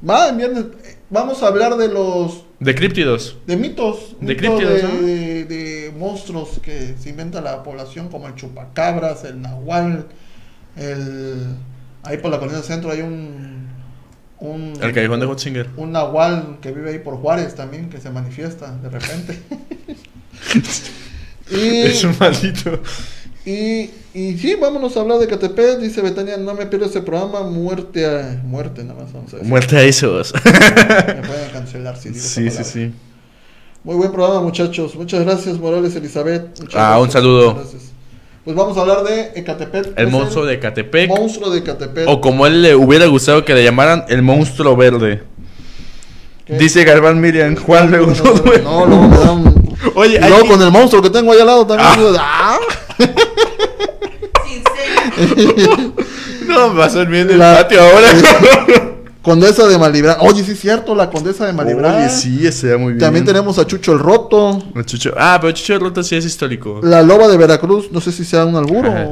Va, 0.08 0.28
en 0.28 0.36
viernes. 0.38 0.64
Eh, 0.84 0.96
Vamos 1.12 1.42
a 1.42 1.48
hablar 1.48 1.76
de 1.76 1.88
los 1.88 2.44
De 2.60 2.72
críptidos. 2.76 3.36
de 3.48 3.56
mitos, 3.56 4.14
De 4.20 4.34
mitos 4.34 4.36
críptidos, 4.60 4.74
de, 4.74 4.82
¿no? 4.84 5.06
de- 5.06 5.44
de 5.44 5.92
monstruos 5.98 6.60
que 6.62 6.94
se 7.02 7.08
inventa 7.10 7.40
la 7.40 7.64
población, 7.64 8.08
como 8.08 8.28
el 8.28 8.36
chupacabras, 8.36 9.24
el 9.24 9.42
nahual, 9.42 10.06
el 10.76 11.46
ahí 12.04 12.18
por 12.18 12.30
la 12.30 12.38
colina 12.38 12.58
del 12.58 12.64
centro 12.66 12.92
hay 12.92 13.00
un 13.02 13.69
un 14.40 14.72
El 14.80 14.92
callejón 14.92 15.20
de 15.20 15.26
Hotzinger. 15.26 15.68
un 15.76 15.92
nahual 15.92 16.58
que 16.62 16.72
vive 16.72 16.90
ahí 16.90 16.98
por 16.98 17.16
Juárez 17.16 17.54
también 17.54 17.88
que 17.90 18.00
se 18.00 18.10
manifiesta 18.10 18.72
de 18.82 18.88
repente. 18.88 19.38
y, 21.50 21.82
Es 21.86 22.04
un 22.04 22.14
maldito. 22.18 22.80
y, 23.44 23.90
y 24.14 24.36
sí, 24.38 24.54
vámonos 24.60 24.96
a 24.96 25.00
hablar 25.00 25.18
de 25.18 25.26
Catepec, 25.26 25.78
dice 25.78 26.02
Betania, 26.02 26.36
no 26.36 26.54
me 26.54 26.66
pierdo 26.66 26.86
ese 26.86 27.02
programa, 27.02 27.42
muerte 27.42 28.06
a 28.06 28.40
muerte 28.44 28.84
nada 28.84 29.02
más 29.02 29.12
vamos 29.12 29.32
a 29.32 29.36
decir. 29.36 29.48
Muerte 29.48 29.76
a 29.76 29.82
esos. 29.82 30.32
Me 30.44 31.22
pueden 31.22 31.50
cancelar 31.52 31.96
si 31.96 32.10
digo 32.10 32.20
esa 32.20 32.28
sí, 32.34 32.50
sí, 32.50 32.64
sí. 32.64 32.92
Muy 33.82 33.96
buen 33.96 34.12
programa, 34.12 34.42
muchachos. 34.42 34.94
Muchas 34.94 35.24
gracias, 35.24 35.58
Morales 35.58 35.96
Elizabeth. 35.96 36.60
Muchas 36.60 36.74
Ah, 36.74 36.98
gracias, 36.98 37.02
un 37.06 37.10
saludo. 37.10 37.54
muchas 37.54 37.70
gracias. 37.72 37.89
Pues 38.44 38.56
vamos 38.56 38.76
a 38.76 38.80
hablar 38.80 39.02
de 39.04 39.32
Ecatepec. 39.38 39.92
El 39.98 40.08
monstruo 40.08 40.46
de 40.46 40.58
Catepec. 40.58 41.08
Monstruo 41.08 41.50
de 41.50 41.58
Ecatepec. 41.58 42.08
O 42.08 42.20
como 42.20 42.46
él 42.46 42.62
le 42.62 42.74
hubiera 42.74 43.06
gustado 43.06 43.44
que 43.44 43.54
le 43.54 43.62
llamaran 43.62 44.04
el 44.08 44.22
monstruo 44.22 44.76
verde. 44.76 45.22
Dice 46.48 46.82
Galván 46.84 47.20
Miriam, 47.20 47.54
Juan 47.56 47.90
no 47.90 47.98
duerme. 48.06 48.58
No, 48.62 48.86
me 48.86 49.16
da 49.18 49.30
un... 49.32 49.76
Oye, 49.94 50.16
Y 50.16 50.18
luego 50.20 50.36
aquí- 50.38 50.48
con 50.48 50.62
el 50.62 50.70
monstruo 50.70 51.02
que 51.02 51.10
tengo 51.10 51.32
ahí 51.32 51.40
al 51.40 51.46
lado 51.46 51.66
también. 51.66 52.16
¡Ah! 52.18 52.58
Sincero. 54.46 55.92
No, 56.50 56.74
va 56.74 56.86
a 56.86 56.90
ser 56.90 57.06
bien 57.06 57.30
el 57.30 57.38
La- 57.38 57.54
patio 57.58 57.80
ahora. 57.80 58.08
Condesa 59.22 59.68
de 59.68 59.76
Malibran. 59.76 60.16
Oye, 60.20 60.42
sí 60.42 60.52
es 60.52 60.60
cierto, 60.60 60.94
la 60.94 61.10
Condesa 61.10 61.46
de 61.46 61.52
Malibran. 61.52 61.96
Oye, 61.96 62.08
sí, 62.08 62.46
ese 62.46 62.74
muy 62.78 62.94
bien. 62.94 63.00
También 63.00 63.24
tenemos 63.26 63.58
a 63.58 63.66
Chucho 63.66 63.92
el 63.92 63.98
Roto. 63.98 64.62
El 64.74 64.86
Chucho- 64.86 65.12
Ah, 65.16 65.36
pero 65.40 65.52
Chucho 65.52 65.74
de 65.74 65.78
Rota 65.78 66.02
sí 66.02 66.16
es 66.16 66.24
histórico. 66.24 66.80
La 66.82 67.02
Loba 67.02 67.28
de 67.28 67.36
Veracruz. 67.36 67.92
No 67.92 68.00
sé 68.00 68.12
si 68.12 68.24
sea 68.24 68.46
un 68.46 68.56
alburo. 68.56 68.88
Ajá, 68.90 69.10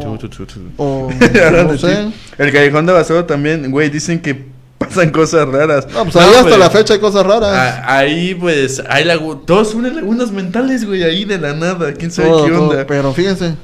o 0.79 1.09
Ahora 1.45 1.65
no 1.65 1.77
sé. 1.77 2.09
El 2.39 2.53
Callejón 2.53 2.87
de 2.87 2.93
Basoro 2.95 3.25
también, 3.27 3.71
güey, 3.71 3.91
dicen 3.91 4.21
que 4.21 4.47
pasan 4.79 5.11
cosas 5.11 5.47
raras. 5.47 5.87
No, 5.93 6.05
pues 6.05 6.17
ahí 6.17 6.31
hasta 6.31 6.43
pues, 6.45 6.59
la 6.59 6.71
fecha 6.71 6.95
hay 6.95 7.01
cosas 7.01 7.27
raras. 7.27 7.51
a- 7.53 7.99
ahí, 7.99 8.35
pues, 8.35 8.83
hay 8.89 9.05
lagu 9.05 9.37
todos 9.37 9.75
unas 9.75 9.95
lagunas 9.95 10.31
mentales, 10.33 10.87
güey, 10.87 11.03
ahí 11.03 11.25
de 11.27 11.37
la 11.39 11.53
nada. 11.53 11.93
¿Quién 11.93 12.11
sabe 12.11 12.29
Todo, 12.29 12.45
qué 12.47 12.51
todo, 12.53 12.69
onda? 12.71 12.87
Pero 12.87 13.13
fíjense. 13.13 13.55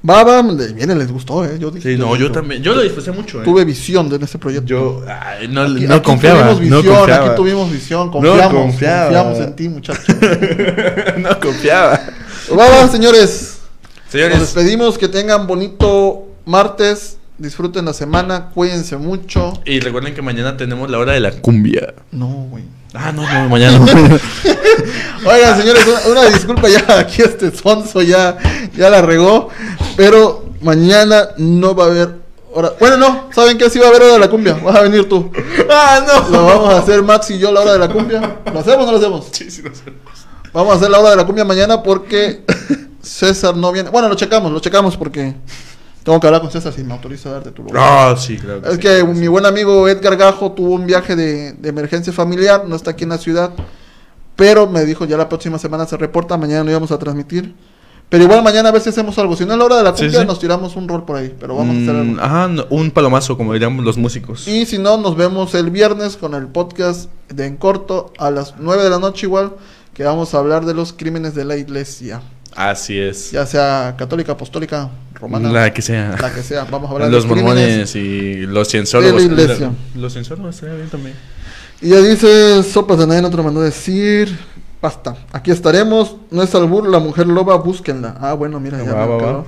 Baba, 0.00 0.42
le- 0.42 0.74
miren, 0.74 0.96
les 0.98 1.10
gustó, 1.10 1.44
¿eh? 1.44 1.58
Yo 1.58 1.70
dije, 1.72 1.94
Sí, 1.94 1.98
no, 2.00 2.14
yo 2.14 2.30
también. 2.30 2.62
Yo 2.62 2.72
lo 2.74 2.82
disfruté 2.82 3.10
mucho, 3.10 3.40
eh. 3.40 3.44
Tuve 3.44 3.64
visión 3.64 4.08
de 4.08 4.16
este 4.24 4.38
proyecto. 4.38 4.66
Yo, 4.68 5.02
ay, 5.08 5.48
no, 5.48 5.62
Aquí- 5.62 5.86
no 5.86 5.94
aquí 5.94 6.04
confiaba. 6.04 6.40
Tuvimos 6.54 6.70
no 6.70 6.76
visión, 6.78 6.96
confiaba. 6.96 7.26
aquí 7.26 7.36
tuvimos 7.36 7.72
visión. 7.72 8.10
Confiamos. 8.10 8.52
confiaba. 8.52 9.04
Confiamos 9.24 9.38
en 9.40 9.56
ti, 9.56 9.68
muchachos. 9.68 10.04
no 11.18 11.40
confiaba. 11.40 12.00
Baba, 12.54 12.88
señores. 12.88 13.58
Nos 14.04 14.12
Señores, 14.12 14.40
despedimos. 14.40 14.96
Que 14.98 15.08
tengan 15.08 15.46
bonito 15.46 16.28
martes. 16.46 17.16
Disfruten 17.36 17.84
la 17.84 17.92
semana. 17.92 18.50
Cuídense 18.54 18.96
mucho. 18.96 19.52
y 19.64 19.80
recuerden 19.80 20.14
que 20.14 20.22
mañana 20.22 20.56
tenemos 20.56 20.90
la 20.90 20.98
hora 20.98 21.12
de 21.12 21.20
la 21.20 21.32
cumbia. 21.32 21.94
No, 22.12 22.26
güey. 22.50 22.64
Ah, 22.94 23.12
no, 23.12 23.22
no, 23.22 23.48
mañana. 23.48 23.78
Oigan, 25.26 25.58
señores, 25.60 25.86
una, 25.86 26.20
una 26.20 26.30
disculpa 26.30 26.68
ya. 26.68 26.84
Aquí 26.98 27.22
este 27.22 27.50
sonso 27.50 28.00
ya, 28.02 28.38
ya 28.74 28.88
la 28.88 29.02
regó. 29.02 29.50
Pero 29.96 30.46
mañana 30.62 31.28
no 31.36 31.74
va 31.74 31.84
a 31.84 31.86
haber 31.88 32.16
hora. 32.52 32.72
Bueno, 32.80 32.96
no. 32.96 33.28
¿Saben 33.32 33.58
qué? 33.58 33.68
Sí 33.68 33.78
va 33.78 33.86
a 33.86 33.88
haber 33.90 34.02
hora 34.02 34.12
de 34.14 34.18
la 34.20 34.30
cumbia. 34.30 34.54
Vas 34.54 34.76
a 34.76 34.82
venir 34.82 35.08
tú. 35.08 35.30
ah, 35.70 36.00
no. 36.06 36.30
Lo 36.30 36.46
vamos 36.46 36.74
a 36.74 36.78
hacer 36.78 37.02
Max 37.02 37.30
y 37.30 37.38
yo 37.38 37.52
la 37.52 37.60
hora 37.60 37.72
de 37.74 37.78
la 37.78 37.88
cumbia. 37.88 38.38
¿Lo 38.52 38.58
hacemos 38.58 38.84
o 38.84 38.86
no 38.86 38.92
lo 38.92 38.98
hacemos? 38.98 39.26
Sí, 39.32 39.50
sí, 39.50 39.62
lo 39.62 39.74
sé. 39.74 39.84
Vamos 40.52 40.72
a 40.72 40.76
hacer 40.76 40.90
la 40.90 40.98
hora 40.98 41.10
de 41.10 41.16
la 41.16 41.26
cumbia 41.26 41.44
mañana 41.44 41.82
porque 41.82 42.42
César 43.02 43.54
no 43.54 43.70
viene. 43.70 43.90
Bueno, 43.90 44.08
lo 44.08 44.14
checamos, 44.14 44.50
lo 44.50 44.60
checamos 44.60 44.96
porque 44.96 45.34
tengo 46.02 46.20
que 46.20 46.26
hablar 46.26 46.40
con 46.40 46.50
César 46.50 46.72
si 46.72 46.82
me 46.84 46.94
autoriza 46.94 47.28
a 47.28 47.32
darte 47.32 47.50
tu 47.50 47.62
lugar. 47.62 47.82
Ah, 47.84 48.16
sí, 48.16 48.36
claro. 48.36 48.62
Es 48.64 48.74
sí. 48.74 48.78
que 48.78 49.04
mi 49.04 49.28
buen 49.28 49.46
amigo 49.46 49.88
Edgar 49.88 50.16
Gajo 50.16 50.52
tuvo 50.52 50.74
un 50.74 50.86
viaje 50.86 51.16
de, 51.16 51.52
de 51.52 51.68
emergencia 51.68 52.12
familiar, 52.12 52.64
no 52.66 52.76
está 52.76 52.92
aquí 52.92 53.04
en 53.04 53.10
la 53.10 53.18
ciudad, 53.18 53.52
pero 54.36 54.66
me 54.66 54.84
dijo 54.84 55.04
ya 55.04 55.16
la 55.16 55.28
próxima 55.28 55.58
semana 55.58 55.86
se 55.86 55.96
reporta, 55.96 56.36
mañana 56.36 56.64
lo 56.64 56.70
íbamos 56.70 56.92
a 56.92 56.98
transmitir. 56.98 57.54
Pero 58.08 58.24
igual 58.24 58.42
mañana 58.42 58.70
a 58.70 58.72
ver 58.72 58.80
si 58.80 58.88
hacemos 58.88 59.18
algo. 59.18 59.36
Si 59.36 59.44
no 59.44 59.52
es 59.52 59.58
la 59.58 59.64
hora 59.66 59.76
de 59.76 59.82
la 59.82 59.92
cumbia, 59.92 60.20
sí. 60.20 60.26
nos 60.26 60.38
tiramos 60.38 60.76
un 60.76 60.88
rol 60.88 61.04
por 61.04 61.16
ahí, 61.16 61.34
pero 61.38 61.56
vamos 61.56 61.76
a 61.76 61.78
hacer 61.80 61.90
algo. 61.90 62.12
Mm, 62.14 62.20
Ajá, 62.20 62.48
no, 62.48 62.66
un 62.70 62.90
palomazo, 62.90 63.36
como 63.36 63.52
diríamos 63.52 63.84
los 63.84 63.98
músicos. 63.98 64.48
Y 64.48 64.64
si 64.64 64.78
no, 64.78 64.96
nos 64.96 65.14
vemos 65.14 65.54
el 65.54 65.70
viernes 65.70 66.16
con 66.16 66.34
el 66.34 66.46
podcast 66.46 67.10
de 67.28 67.46
En 67.46 67.56
Corto 67.56 68.12
a 68.16 68.30
las 68.30 68.54
9 68.58 68.82
de 68.82 68.90
la 68.90 68.98
noche 68.98 69.26
igual, 69.26 69.52
que 69.92 70.04
vamos 70.04 70.32
a 70.32 70.38
hablar 70.38 70.64
de 70.64 70.72
los 70.72 70.94
crímenes 70.94 71.34
de 71.34 71.44
la 71.44 71.56
iglesia. 71.56 72.22
Así 72.56 72.98
es. 72.98 73.30
Ya 73.30 73.46
sea 73.46 73.94
católica, 73.96 74.32
apostólica, 74.32 74.90
romana, 75.14 75.50
La 75.52 75.72
que 75.72 75.82
sea. 75.82 76.16
la 76.20 76.32
que 76.34 76.42
sea. 76.42 76.64
Vamos 76.64 76.90
a 76.90 76.94
hablar 76.94 77.10
Los 77.10 77.24
de 77.24 77.30
crímenes. 77.30 77.54
mormones 77.56 77.96
y 77.96 78.46
los 78.46 78.68
cienzólogos. 78.68 79.22
de 79.22 79.28
la 79.28 79.42
iglesia. 79.42 79.70
Los 79.94 80.12
cienzólogos 80.12 80.54
estaría 80.54 80.74
bien 80.76 80.88
también. 80.88 81.14
Y 81.80 81.90
ya 81.90 82.00
dice, 82.00 82.62
sopas 82.64 82.98
de 82.98 83.06
nadie 83.06 83.22
no 83.22 83.30
te 83.30 83.36
lo 83.36 83.42
mandó 83.44 83.60
decir. 83.60 84.36
Basta, 84.82 85.16
aquí 85.32 85.50
estaremos. 85.50 86.16
No 86.30 86.42
es 86.42 86.54
albur, 86.54 86.88
la 86.88 86.98
mujer 86.98 87.26
loba, 87.26 87.56
búsquenla. 87.56 88.16
Ah, 88.20 88.32
bueno, 88.34 88.58
mira, 88.60 88.78
ya 88.82 88.92
Va, 88.92 89.06
me 89.06 89.16
va, 89.22 89.32
va. 89.32 89.44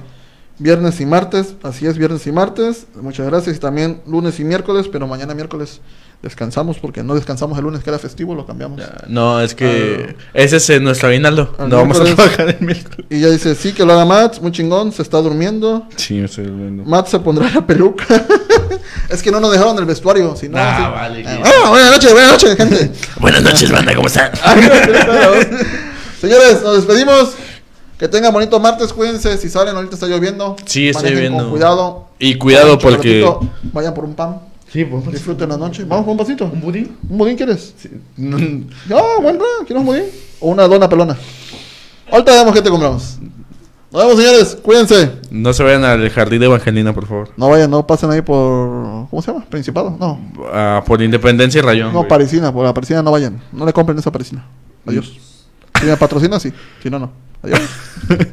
Viernes 0.58 1.00
y 1.00 1.06
martes, 1.06 1.54
así 1.62 1.86
es, 1.86 1.96
viernes 1.96 2.26
y 2.26 2.32
martes. 2.32 2.86
Muchas 3.00 3.26
gracias. 3.26 3.56
Y 3.56 3.58
también 3.60 4.02
lunes 4.06 4.38
y 4.40 4.44
miércoles, 4.44 4.88
pero 4.92 5.06
mañana 5.06 5.34
miércoles 5.34 5.80
descansamos 6.22 6.78
porque 6.78 7.02
no 7.02 7.14
descansamos 7.14 7.56
el 7.58 7.64
lunes 7.64 7.82
que 7.82 7.88
era 7.90 7.98
festivo, 7.98 8.34
lo 8.34 8.44
cambiamos. 8.44 8.78
Ya, 8.78 8.92
No, 9.08 9.40
es 9.40 9.54
que 9.54 10.16
ese 10.34 10.56
es 10.56 10.70
eh, 10.70 10.78
nuestro 10.80 11.08
aguinaldo. 11.08 11.54
Al 11.58 11.68
No 11.70 11.76
vamos 11.78 11.98
a 11.98 12.04
trabajar 12.04 12.48
el 12.58 12.66
miércoles. 12.66 13.06
Y 13.08 13.20
ya 13.20 13.28
dice, 13.28 13.54
sí, 13.54 13.72
que 13.72 13.84
lo 13.84 13.92
haga 13.94 14.04
Mats, 14.04 14.40
muy 14.42 14.52
chingón, 14.52 14.92
se 14.92 15.00
está 15.02 15.18
durmiendo. 15.18 15.86
Sí, 15.96 16.14
me 16.14 16.26
estoy 16.26 16.44
durmiendo. 16.44 16.84
Matt 16.84 17.08
se 17.08 17.18
pondrá 17.20 17.50
la 17.50 17.66
peluca. 17.66 18.04
es 19.08 19.22
que 19.22 19.30
no 19.30 19.40
nos 19.40 19.50
dejaron 19.52 19.78
el 19.78 19.84
vestuario. 19.86 20.36
Si 20.36 20.48
no, 20.48 20.58
Ah, 20.58 20.76
sí. 20.76 20.82
vale, 20.92 21.24
Ah, 21.26 21.42
ah, 21.64 21.68
buenas 21.70 21.90
noches, 21.92 22.12
buenas 22.12 22.32
noches, 22.32 22.56
gente. 22.56 22.92
Buenas 23.18 23.42
noches, 23.42 23.70
banda, 23.70 23.94
¿cómo 23.94 24.08
están? 24.08 24.30
Señores, 26.20 26.62
nos 26.62 26.76
despedimos. 26.76 27.30
Que 27.98 28.08
tengan 28.08 28.32
bonito 28.32 28.58
martes, 28.60 28.92
cuídense. 28.94 29.36
Si 29.36 29.50
salen, 29.50 29.76
ahorita 29.76 29.94
está 29.94 30.06
lloviendo. 30.06 30.56
Sí, 30.64 30.88
está 30.88 31.08
lloviendo. 31.08 31.38
Con 31.44 31.50
cuidado. 31.50 32.08
Y 32.18 32.36
cuidado 32.36 32.78
porque. 32.78 33.26
Vayan 33.72 33.92
por 33.94 34.04
un 34.04 34.14
pan. 34.14 34.40
Sí, 34.72 34.84
pues. 34.84 35.10
Disfruten 35.10 35.48
la 35.48 35.56
noche. 35.56 35.84
Vamos 35.84 36.04
por 36.04 36.12
un 36.12 36.18
pasito. 36.18 36.44
¿Un 36.52 36.60
budín? 36.60 36.96
¿Un 37.08 37.18
budín 37.18 37.36
quieres? 37.36 37.74
No, 38.16 38.38
No, 38.88 39.20
buen 39.20 39.36
plan. 39.36 39.48
¿Quieres 39.66 39.80
un 39.80 39.86
budín? 39.86 40.04
O 40.40 40.50
una 40.50 40.66
dona 40.68 40.88
pelona. 40.88 41.16
Ahorita 42.10 42.32
vemos 42.32 42.54
qué 42.54 42.62
te 42.62 42.70
compramos. 42.70 43.18
Nos 43.92 44.02
vemos, 44.04 44.16
señores. 44.22 44.56
Cuídense. 44.62 45.10
no 45.30 45.52
se 45.52 45.64
vayan 45.64 45.82
al 45.84 46.08
jardín 46.10 46.38
de 46.38 46.46
Evangelina, 46.46 46.92
por 46.92 47.06
favor. 47.06 47.30
No 47.36 47.48
vayan, 47.48 47.68
no 47.70 47.84
pasen 47.86 48.10
ahí 48.12 48.22
por. 48.22 49.08
¿Cómo 49.10 49.20
se 49.22 49.32
llama? 49.32 49.44
Principado. 49.46 49.96
No. 49.98 50.20
Ah, 50.52 50.82
por 50.86 51.02
Independencia 51.02 51.58
y 51.58 51.62
Rayón. 51.62 51.92
No, 51.92 51.98
güey. 52.00 52.08
parisina. 52.08 52.52
Por 52.52 52.64
la 52.64 52.72
parisina 52.72 53.02
no 53.02 53.10
vayan. 53.10 53.40
No 53.52 53.66
le 53.66 53.72
compren 53.72 53.98
esa 53.98 54.12
parisina. 54.12 54.46
Adiós. 54.86 55.16
Si 55.80 55.86
me 55.86 55.96
patrocina, 55.96 56.38
sí. 56.38 56.52
Si 56.82 56.90
no, 56.90 56.98
no. 56.98 57.10
Adiós. 57.42 57.60